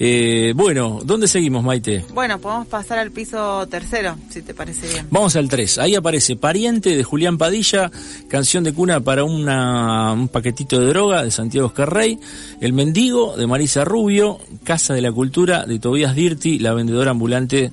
Eh, 0.02 0.54
bueno, 0.56 1.00
¿dónde 1.04 1.28
seguimos, 1.28 1.62
Maite? 1.62 2.06
Bueno, 2.14 2.38
podemos 2.38 2.66
pasar 2.68 2.98
al 2.98 3.10
piso 3.10 3.66
tercero, 3.68 4.16
si 4.30 4.40
te 4.40 4.54
parece 4.54 4.88
bien. 4.88 5.06
Vamos 5.10 5.36
al 5.36 5.46
3. 5.46 5.76
Ahí 5.76 5.94
aparece 5.94 6.36
Pariente 6.36 6.96
de 6.96 7.04
Julián 7.04 7.36
Padilla, 7.36 7.90
canción 8.26 8.64
de 8.64 8.72
cuna 8.72 9.00
para 9.00 9.24
una, 9.24 10.14
un 10.14 10.28
paquetito 10.28 10.80
de 10.80 10.86
droga 10.86 11.22
de 11.22 11.30
Santiago 11.30 11.68
Escarrey, 11.68 12.18
El 12.62 12.72
Mendigo 12.72 13.36
de 13.36 13.46
Marisa 13.46 13.84
Rubio, 13.84 14.38
Casa 14.64 14.94
de 14.94 15.02
la 15.02 15.12
Cultura 15.12 15.66
de 15.66 15.78
Tobías 15.78 16.14
Dirti, 16.14 16.58
la 16.58 16.72
vendedora 16.72 17.10
ambulante 17.10 17.70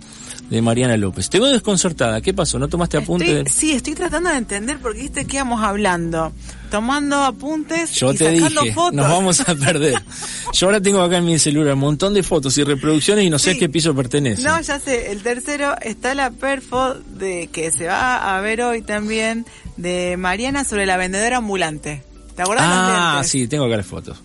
de 0.50 0.62
Mariana 0.62 0.98
López. 0.98 1.30
Te 1.30 1.40
veo 1.40 1.50
desconcertada. 1.52 2.22
¿Qué 2.22 2.34
pasó? 2.34 2.58
¿No 2.60 2.68
tomaste 2.68 2.98
apuntes? 2.98 3.52
Sí, 3.54 3.72
estoy 3.72 3.96
tratando 3.96 4.30
de 4.30 4.38
entender 4.38 4.78
porque 4.80 5.02
viste 5.02 5.26
que 5.26 5.38
íbamos 5.38 5.62
hablando. 5.64 6.32
Tomando 6.72 7.16
apuntes 7.24 7.92
Yo 7.94 8.12
y 8.12 8.18
te 8.18 8.36
sacando 8.36 8.62
dije, 8.62 8.74
fotos. 8.74 8.94
Nos 8.94 9.10
vamos 9.10 9.40
a 9.42 9.56
perder. 9.56 10.02
Yo 10.54 10.68
ahora 10.68 10.82
tengo 10.82 11.02
acá 11.02 11.18
en 11.18 11.26
mi 11.26 11.40
celular 11.40 11.76
un 11.76 11.80
montón 11.80 12.14
de 12.14 12.24
fotos 12.24 12.58
y 12.58 12.64
reproducciones 12.64 13.26
y 13.26 13.30
no 13.30 13.40
sé 13.40 13.52
a 13.52 13.58
qué 13.58 13.70
piso 13.70 13.96
pertenece. 13.96 14.44
No, 14.44 14.60
ya 14.60 14.80
sé. 14.80 15.12
El 15.12 15.22
tercero 15.24 15.76
está 15.82 16.14
la 16.14 16.32
perfo 16.32 16.94
de 16.94 17.48
que 17.48 17.72
se 17.72 17.88
va 17.88 18.38
a 18.38 18.42
ver 18.42 18.62
hoy 18.62 18.82
también 18.82 19.46
de 19.78 20.18
Mariana 20.18 20.64
sobre 20.64 20.86
la 20.86 20.98
vendedora 20.98 21.38
ambulante. 21.38 22.04
¿Te 22.38 22.44
acuerdas? 22.44 22.66
Ah, 22.66 23.22
sí, 23.26 23.48
tengo 23.48 23.66
acá 23.66 23.76
las 23.78 23.86
fotos. 23.86 24.18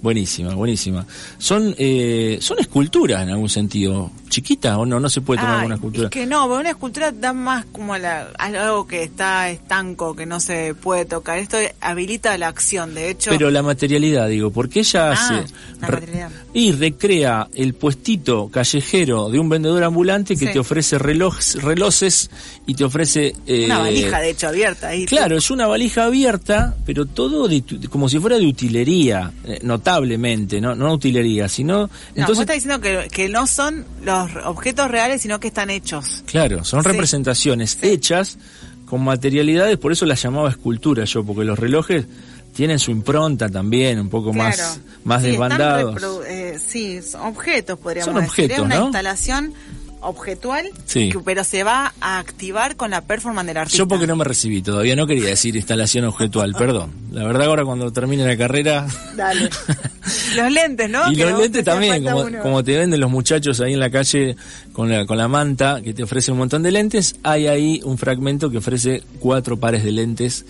Buenísima, 0.00 0.54
buenísima. 0.54 1.04
Son 1.38 1.74
eh, 1.78 2.38
son 2.40 2.58
esculturas 2.60 3.22
en 3.22 3.30
algún 3.30 3.48
sentido. 3.48 4.10
¿Chiquita 4.28 4.76
o 4.78 4.84
no? 4.86 5.00
No 5.00 5.08
se 5.08 5.20
puede 5.20 5.40
tomar 5.40 5.64
una 5.64 5.74
escultura. 5.76 6.06
Es 6.06 6.10
que 6.10 6.26
no, 6.26 6.46
pero 6.48 6.60
una 6.60 6.70
escultura 6.70 7.10
da 7.12 7.32
más 7.32 7.64
como 7.66 7.94
a 7.94 7.98
la, 7.98 8.28
algo 8.38 8.86
que 8.86 9.02
está 9.04 9.50
estanco, 9.50 10.14
que 10.14 10.26
no 10.26 10.38
se 10.40 10.74
puede 10.74 11.06
tocar. 11.06 11.38
Esto 11.38 11.56
habilita 11.80 12.36
la 12.38 12.48
acción, 12.48 12.94
de 12.94 13.10
hecho. 13.10 13.30
Pero 13.30 13.50
la 13.50 13.62
materialidad, 13.62 14.28
digo, 14.28 14.50
porque 14.50 14.80
ella 14.80 15.10
Ah, 15.10 15.12
hace. 15.12 15.54
la 15.80 15.88
materialidad. 15.88 16.30
Y 16.52 16.72
recrea 16.72 17.48
el 17.54 17.74
puestito 17.74 18.48
callejero 18.48 19.28
de 19.30 19.38
un 19.38 19.48
vendedor 19.48 19.82
ambulante 19.84 20.36
que 20.36 20.46
Sí. 20.46 20.52
te 20.52 20.58
ofrece 20.58 20.98
relojes, 20.98 21.62
relojes 21.62 22.30
y 22.66 22.74
te 22.74 22.84
ofrece. 22.84 23.34
eh, 23.46 23.64
una 23.64 23.78
valija, 23.78 24.20
de 24.20 24.30
hecho, 24.30 24.48
abierta. 24.48 24.88
Ahí 24.88 25.06
Claro, 25.06 25.36
es 25.38 25.50
una 25.50 25.66
valija 25.66 26.04
abierta, 26.04 26.74
pero 26.84 27.06
todo 27.06 27.48
de 27.60 27.88
como 27.88 28.08
si 28.08 28.18
fuera 28.18 28.38
de 28.38 28.46
utilería, 28.46 29.32
eh, 29.44 29.60
notablemente, 29.62 30.60
no, 30.60 30.74
no 30.74 30.92
utilería, 30.94 31.48
sino... 31.48 31.82
No, 31.82 31.86
vos 31.88 31.90
entonces, 32.14 32.40
estás 32.40 32.56
diciendo 32.56 32.80
que, 32.80 33.08
que 33.08 33.28
no 33.28 33.46
son 33.46 33.84
los 34.04 34.30
objetos 34.44 34.90
reales, 34.90 35.22
sino 35.22 35.38
que 35.40 35.48
están 35.48 35.70
hechos. 35.70 36.22
claro, 36.26 36.64
son 36.64 36.82
Sí. 36.82 36.88
representaciones 36.88 37.78
hechas 37.82 38.38
con 38.86 39.02
materialidades, 39.02 39.78
por 39.78 39.92
eso 39.92 40.06
las 40.06 40.22
llamaba 40.22 40.48
escultura 40.50 41.04
yo, 41.04 41.24
porque 41.24 41.44
los 41.44 41.58
relojes 41.58 42.06
tienen 42.54 42.78
su 42.78 42.90
impronta 42.90 43.48
también, 43.50 44.00
un 44.00 44.08
poco 44.08 44.30
Claro. 44.32 44.48
más, 44.56 44.80
más 45.04 45.22
Sí, 45.22 45.28
desbandados. 45.30 46.02
eh, 46.26 46.58
sí, 46.64 47.02
son 47.02 47.22
objetos, 47.26 47.78
podríamos 47.78 48.06
Son 48.06 48.22
decir. 48.22 48.44
objetos, 48.44 48.56
es 48.58 48.64
una 48.64 48.76
¿no? 48.76 48.84
instalación 48.84 49.52
objetual, 50.00 50.66
Sí. 50.86 51.10
que- 51.10 51.18
pero 51.20 51.42
se 51.44 51.64
va 51.64 51.92
a 52.00 52.18
activar 52.18 52.76
con 52.76 52.90
la 52.90 53.00
performance 53.02 53.46
del 53.48 53.56
artista. 53.56 53.78
Yo 53.78 53.88
porque 53.88 54.06
no 54.06 54.16
me 54.16 54.24
recibí 54.24 54.62
todavía, 54.62 54.94
no 54.96 55.06
quería 55.06 55.26
decir 55.28 55.56
instalación 55.56 56.04
objetual, 56.04 56.52
perdón. 56.58 56.92
La 57.12 57.24
verdad 57.24 57.46
ahora 57.48 57.64
cuando 57.64 57.92
termine 57.92 58.24
la 58.26 58.36
carrera... 58.36 58.86
Dale. 59.16 59.48
Los 60.36 60.52
lentes, 60.52 60.88
¿no? 60.88 61.10
Y 61.10 61.16
Que 61.16 61.24
los 61.24 61.38
lentes 61.40 61.64
también, 61.64 62.04
como, 62.42 62.62
te 62.62 62.76
venden 62.78 63.00
los 63.00 63.10
muchachos 63.10 63.60
ahí 63.60 63.72
en 63.72 63.80
la 63.80 63.90
calle 63.90 64.36
con 64.72 64.88
la, 64.90 65.04
con 65.04 65.16
la 65.18 65.26
manta 65.26 65.80
que 65.82 65.94
te 65.94 66.02
ofrece 66.04 66.30
un 66.30 66.38
montón 66.38 66.62
de 66.62 66.70
lentes, 66.70 67.16
hay 67.24 67.46
ahí 67.48 67.80
un 67.84 67.98
fragmento 67.98 68.48
que 68.50 68.58
ofrece 68.58 69.02
cuatro 69.18 69.56
pares 69.58 69.82
de 69.82 69.90
lentes 69.92 70.44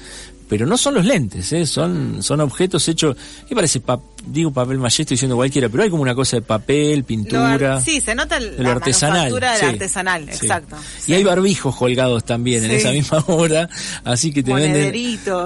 pero 0.49 0.65
no 0.65 0.77
son 0.77 0.95
los 0.95 1.05
lentes, 1.05 1.53
¿eh? 1.53 1.67
son, 1.67 2.23
son 2.23 2.41
objetos 2.41 2.87
hechos, 2.89 3.17
¿qué 3.49 3.55
parece? 3.57 3.81
Pa- 3.81 3.99
digo 4.27 4.51
papel 4.53 4.79
maché, 4.79 5.03
estoy 5.03 5.15
diciendo 5.15 5.37
cualquiera, 5.37 5.69
pero 5.69 5.83
hay 5.85 5.91
como 5.91 6.03
una 6.03 6.15
cosa 6.15 6.37
de 6.37 6.43
papel, 6.43 7.05
pintura. 7.05 7.81
sí, 7.81 8.01
se 8.01 8.15
nota 8.15 8.37
el- 8.37 8.57
la 8.57 8.63
lo 8.65 8.71
artesanal. 8.71 9.33
del 9.33 9.43
sí, 9.59 9.65
artesanal, 9.67 10.25
sí. 10.25 10.31
exacto. 10.47 10.77
Y 10.99 11.03
Sí. 11.03 11.15
hay 11.15 11.25
barbijos 11.25 11.75
colgados 11.77 12.25
también 12.25 12.65
en 12.65 12.71
esa 12.73 12.91
misma 12.93 13.19
obra, 13.29 13.69
así 14.05 14.33
que 14.33 14.43
te 14.43 14.53
venden, 14.53 14.93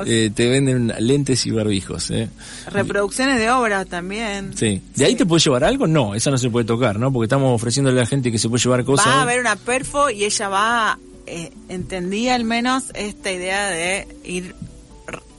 eh, 0.06 0.30
te 0.34 0.48
venden 0.48 0.92
lentes 0.98 1.44
y 1.46 1.50
barbijos. 1.50 2.10
¿eh? 2.10 2.28
Reproducciones 2.72 3.38
de 3.38 3.50
obras 3.50 3.86
también. 3.86 4.56
Sí. 4.56 4.82
¿De 4.96 5.04
ahí 5.04 5.14
te 5.14 5.26
puedes 5.26 5.44
llevar 5.44 5.64
algo? 5.64 5.86
No, 5.86 6.14
esa 6.14 6.30
no 6.30 6.38
se 6.38 6.50
puede 6.50 6.64
tocar, 6.64 6.98
¿no? 6.98 7.12
Porque 7.12 7.26
estamos 7.26 7.54
ofreciéndole 7.54 7.98
a 8.00 8.04
la 8.04 8.06
gente 8.08 8.32
que 8.32 8.38
se 8.38 8.48
puede 8.48 8.62
llevar 8.62 8.84
cosas. 8.84 9.06
Va 9.06 9.14
a 9.20 9.22
haber 9.22 9.40
una 9.40 9.56
perfo 9.56 10.10
y 10.10 10.24
ella 10.24 10.48
va, 10.48 10.98
eh, 11.26 11.52
entendía 11.68 12.34
al 12.34 12.44
menos 12.44 12.84
esta 12.94 13.30
idea 13.30 13.68
de 13.68 14.08
ir 14.24 14.54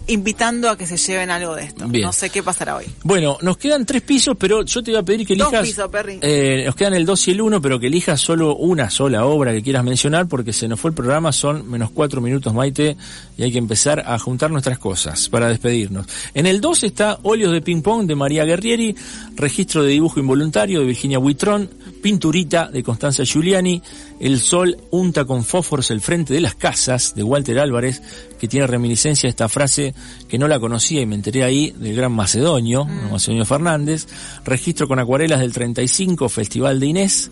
invitando 0.08 0.70
a 0.70 0.78
que 0.78 0.86
se 0.86 0.98
lleven 0.98 1.30
algo 1.30 1.56
de 1.56 1.64
esto. 1.64 1.88
Bien. 1.88 2.06
No 2.06 2.14
sé 2.14 2.30
qué 2.30 2.44
pasará 2.44 2.76
hoy. 2.76 2.86
Bueno, 3.04 3.38
nos 3.42 3.58
quedan 3.58 3.86
tres 3.86 4.02
pisos, 4.02 4.36
pero 4.38 4.64
yo 4.64 4.84
te 4.84 4.92
voy 4.92 5.00
a 5.00 5.04
pedir 5.04 5.26
que 5.26 5.36
Dos 5.36 5.48
elijas. 5.50 5.68
pisos, 5.68 5.90
Perry. 5.90 6.20
Eh, 6.22 6.64
nos 6.66 6.76
quedan 6.76 6.94
el 6.94 7.06
2 7.06 7.28
y 7.28 7.32
el 7.32 7.42
1, 7.42 7.62
pero 7.62 7.80
que 7.80 7.88
elijas 7.88 8.20
solo 8.20 8.56
una 8.56 8.90
sola 8.90 9.26
obra 9.26 9.52
que 9.54 9.62
quieras 9.62 9.84
mencionar, 9.84 10.28
porque 10.28 10.54
se 10.54 10.68
nos 10.68 10.80
fue 10.80 10.90
el 10.90 10.96
programa, 10.96 11.32
son 11.32 11.70
menos 11.70 11.92
cuatro 11.92 12.22
minutos, 12.22 12.54
Maite, 12.54 12.98
y 13.38 13.44
hay 13.44 13.52
que 13.52 13.58
empezar 13.58 14.04
a 14.06 14.18
juntar 14.20 14.52
nuestras 14.52 14.78
cosas 14.80 15.30
para 15.30 15.48
despedirnos. 15.48 16.06
En 16.34 16.46
el 16.46 16.62
2 16.62 16.84
está 16.84 17.20
Óleos 17.24 17.52
de 17.52 17.62
Ping 17.62 17.82
Pong 17.82 18.06
de 18.08 18.16
María 18.16 18.44
Guerrieri, 18.46 18.96
Registro 19.36 19.84
de 19.84 19.90
Dibujo 19.92 20.20
Involuntario 20.20 20.80
de 20.80 20.86
Virginia 20.86 21.20
Buitrón, 21.20 21.70
Pinturita 22.02 22.68
de 22.68 22.84
Constanza 22.84 23.24
Giuliani, 23.24 23.82
El 24.20 24.40
Sol 24.40 24.78
unta 24.90 25.26
con 25.26 25.44
fósforos 25.46 25.92
el 25.92 26.02
frente 26.02 26.34
de 26.34 26.42
las 26.42 26.56
casas 26.56 27.14
de 27.16 27.24
Walter 27.24 27.60
Álvarez, 27.60 28.02
que 28.42 28.48
tiene 28.48 28.66
reminiscencia 28.66 29.28
a 29.28 29.30
esta 29.30 29.48
frase 29.48 29.94
que 30.28 30.40
no 30.40 30.48
la 30.48 30.60
conocía 30.60 31.00
y 31.00 31.06
me 31.06 31.14
enteré 31.14 31.44
ahí 31.44 31.76
del 31.78 31.96
gran 31.96 32.12
Macedonio, 32.12 32.86
Macedonio 33.12 33.46
Fernández, 33.46 34.08
registro 34.44 34.88
con 34.88 34.98
acuarelas 34.98 35.42
del 35.42 35.54
35, 35.54 36.28
Festival 36.28 36.80
de 36.80 36.86
Inés, 36.88 37.30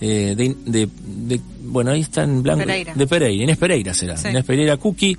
eh, 0.00 0.34
de, 0.36 0.56
de- 0.66 0.88
de- 1.06 1.40
bueno, 1.70 1.90
ahí 1.92 2.00
está 2.00 2.22
en 2.24 2.42
blanco, 2.42 2.64
Pereira. 2.64 2.94
de 2.94 3.06
Pereira, 3.06 3.42
Inés 3.44 3.56
Pereira 3.56 3.94
será, 3.94 4.16
Sí. 4.16 4.28
Inés 4.28 4.44
Pereira 4.44 4.76
Cookie, 4.78 5.16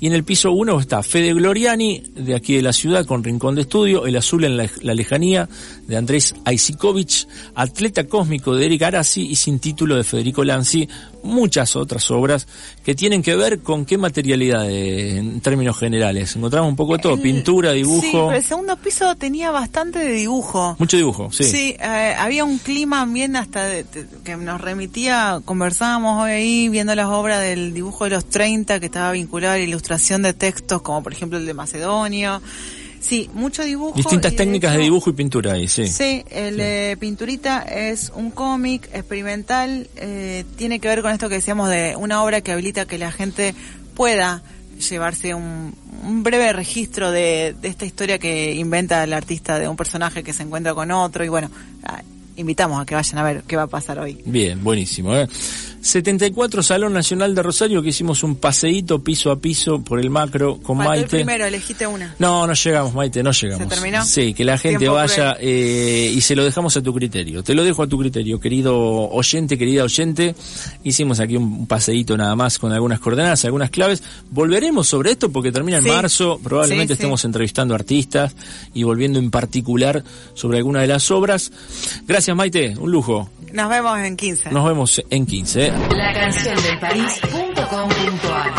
y 0.00 0.06
en 0.06 0.14
el 0.14 0.24
piso 0.24 0.50
1 0.52 0.80
está 0.80 1.02
Fede 1.02 1.34
Gloriani, 1.34 2.02
de 2.16 2.34
aquí 2.34 2.54
de 2.54 2.62
la 2.62 2.72
ciudad, 2.72 3.04
con 3.04 3.22
Rincón 3.22 3.54
de 3.54 3.60
Estudio, 3.62 4.06
El 4.06 4.16
Azul 4.16 4.44
en 4.44 4.56
la, 4.56 4.70
la 4.82 4.94
Lejanía, 4.94 5.46
de 5.86 5.96
Andrés 5.96 6.34
Aisikovich, 6.44 7.26
Atleta 7.54 8.04
Cósmico 8.04 8.54
de 8.56 8.64
Eric 8.66 8.82
Arasi 8.82 9.22
y 9.28 9.36
Sin 9.36 9.58
Título 9.58 9.96
de 9.96 10.04
Federico 10.04 10.42
Lanzi, 10.42 10.88
muchas 11.22 11.76
otras 11.76 12.10
obras 12.10 12.46
que 12.84 12.94
tienen 12.94 13.22
que 13.22 13.36
ver 13.36 13.60
con 13.60 13.84
qué 13.84 13.98
materialidad 13.98 14.68
eh, 14.70 15.18
en 15.18 15.40
términos 15.40 15.78
generales. 15.78 16.34
Encontramos 16.36 16.68
un 16.70 16.76
poco 16.76 16.96
de 16.96 17.02
todo, 17.02 17.14
El- 17.14 17.20
pintura, 17.20 17.72
dibujo, 17.72 18.00
Sí, 18.02 18.08
pero 18.12 18.32
el 18.32 18.42
segundo 18.44 18.76
piso 18.76 19.14
tenía 19.16 19.50
bastante 19.50 19.98
de 19.98 20.12
dibujo. 20.12 20.76
mucho 20.78 20.96
dibujo, 20.96 21.30
sí. 21.32 21.44
Sí, 21.44 21.76
eh, 21.80 22.14
había 22.18 22.44
un 22.44 22.58
clima 22.58 23.04
bien 23.06 23.36
hasta 23.36 23.64
de- 23.64 23.84
de- 23.84 24.06
que 24.24 24.36
nos 24.36 24.60
remitía, 24.60 25.40
conversábamos 25.44 26.22
hoy 26.24 26.30
ahí 26.32 26.68
viendo 26.68 26.94
las 26.94 27.06
obras 27.06 27.40
del 27.40 27.74
dibujo 27.74 28.04
de 28.04 28.10
los 28.10 28.24
30 28.26 28.80
que 28.80 28.86
estaba 28.86 29.12
vinculado 29.12 29.54
a 29.54 29.56
la 29.58 29.62
ilustración 29.64 30.22
de 30.22 30.32
textos 30.32 30.82
como 30.82 31.02
por 31.02 31.12
ejemplo 31.12 31.38
el 31.38 31.46
de 31.46 31.54
Macedonio. 31.54 32.40
Sí, 33.00 33.30
mucho 33.32 33.64
dibujo. 33.64 33.96
Distintas 33.96 34.36
técnicas 34.36 34.72
de 34.72 34.76
hecho- 34.76 34.84
dibujo 34.84 35.10
y 35.10 35.12
pintura 35.14 35.54
ahí, 35.54 35.68
sí. 35.68 35.88
Sí, 35.88 36.22
el 36.30 36.58
de 36.58 36.96
Pinturita 37.00 37.62
es 37.62 38.12
un 38.14 38.30
cómic 38.30 38.90
experimental, 38.92 39.88
eh, 39.96 40.44
tiene 40.56 40.80
que 40.80 40.88
ver 40.88 41.00
con 41.02 41.10
esto 41.10 41.28
que 41.30 41.36
decíamos 41.36 41.70
de 41.70 41.96
una 41.96 42.22
obra 42.22 42.42
que 42.42 42.52
habilita 42.52 42.84
que 42.86 42.98
la 42.98 43.10
gente 43.10 43.54
pueda 43.94 44.42
llevarse 44.90 45.34
un, 45.34 45.74
un 46.04 46.22
breve 46.22 46.52
registro 46.52 47.10
de, 47.10 47.54
de 47.60 47.68
esta 47.68 47.84
historia 47.86 48.18
que 48.18 48.54
inventa 48.54 49.02
el 49.04 49.12
artista 49.14 49.58
de 49.58 49.66
un 49.68 49.76
personaje 49.76 50.22
que 50.22 50.32
se 50.32 50.42
encuentra 50.42 50.74
con 50.74 50.90
otro 50.90 51.24
y 51.24 51.28
bueno, 51.28 51.50
ah, 51.84 52.02
invitamos 52.36 52.80
a 52.80 52.86
que 52.86 52.94
vayan 52.94 53.18
a 53.18 53.22
ver 53.22 53.42
qué 53.46 53.56
va 53.56 53.62
a 53.62 53.66
pasar 53.66 53.98
hoy. 53.98 54.18
Bien, 54.24 54.62
buenísimo. 54.62 55.14
¿eh? 55.16 55.26
74 55.82 56.62
Salón 56.62 56.92
Nacional 56.92 57.34
de 57.34 57.42
Rosario, 57.42 57.82
que 57.82 57.88
hicimos 57.88 58.22
un 58.22 58.36
paseíto 58.36 59.02
piso 59.02 59.30
a 59.30 59.38
piso 59.40 59.82
por 59.82 59.98
el 60.00 60.10
macro 60.10 60.58
con 60.62 60.76
Faltó 60.76 60.92
el 60.92 60.98
Maite. 61.00 61.16
primero, 61.16 61.44
elegiste 61.46 61.86
una. 61.86 62.14
No, 62.18 62.46
no 62.46 62.52
llegamos, 62.52 62.94
Maite, 62.94 63.22
no 63.22 63.32
llegamos. 63.32 63.68
¿Se 63.68 63.74
terminó? 63.74 64.04
Sí, 64.04 64.34
que 64.34 64.44
la 64.44 64.58
gente 64.58 64.88
vaya 64.88 65.36
eh, 65.40 66.12
y 66.14 66.20
se 66.20 66.36
lo 66.36 66.44
dejamos 66.44 66.76
a 66.76 66.82
tu 66.82 66.92
criterio. 66.94 67.42
Te 67.42 67.54
lo 67.54 67.64
dejo 67.64 67.82
a 67.82 67.86
tu 67.86 67.98
criterio, 67.98 68.38
querido 68.40 68.76
oyente, 69.10 69.56
querida 69.56 69.84
oyente. 69.84 70.34
Hicimos 70.84 71.18
aquí 71.20 71.36
un 71.36 71.66
paseíto 71.66 72.16
nada 72.16 72.36
más 72.36 72.58
con 72.58 72.72
algunas 72.72 73.00
coordenadas, 73.00 73.44
algunas 73.44 73.70
claves. 73.70 74.02
Volveremos 74.30 74.86
sobre 74.86 75.12
esto 75.12 75.30
porque 75.32 75.50
termina 75.52 75.78
en 75.78 75.84
Sí. 75.84 75.88
marzo. 75.88 76.38
Probablemente 76.42 76.94
Sí, 76.94 76.98
sí. 76.98 77.02
estemos 77.02 77.24
entrevistando 77.24 77.74
artistas 77.74 78.34
y 78.74 78.82
volviendo 78.82 79.18
en 79.18 79.30
particular 79.30 80.04
sobre 80.34 80.58
alguna 80.58 80.82
de 80.82 80.88
las 80.88 81.10
obras. 81.10 81.50
Gracias, 82.06 82.36
Maite, 82.36 82.76
un 82.78 82.90
lujo. 82.90 83.30
Nos 83.52 83.68
vemos 83.68 83.98
en 83.98 84.16
15. 84.16 84.50
Nos 84.50 84.64
vemos 84.64 85.02
en 85.10 85.26
15. 85.26 85.66
¿eh? 85.66 85.72
La 85.90 86.12
canción 86.12 86.62
del 86.62 86.78
país.com.ar 86.78 88.52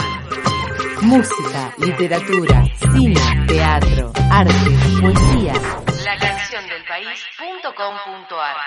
Música, 1.02 1.74
literatura, 1.80 2.64
cine, 2.94 3.46
teatro, 3.48 4.12
arte, 4.30 4.54
poesía. 5.02 5.54
La 6.04 6.18
canción 6.18 6.68
del 6.68 6.84
país.com.ar 6.88 8.58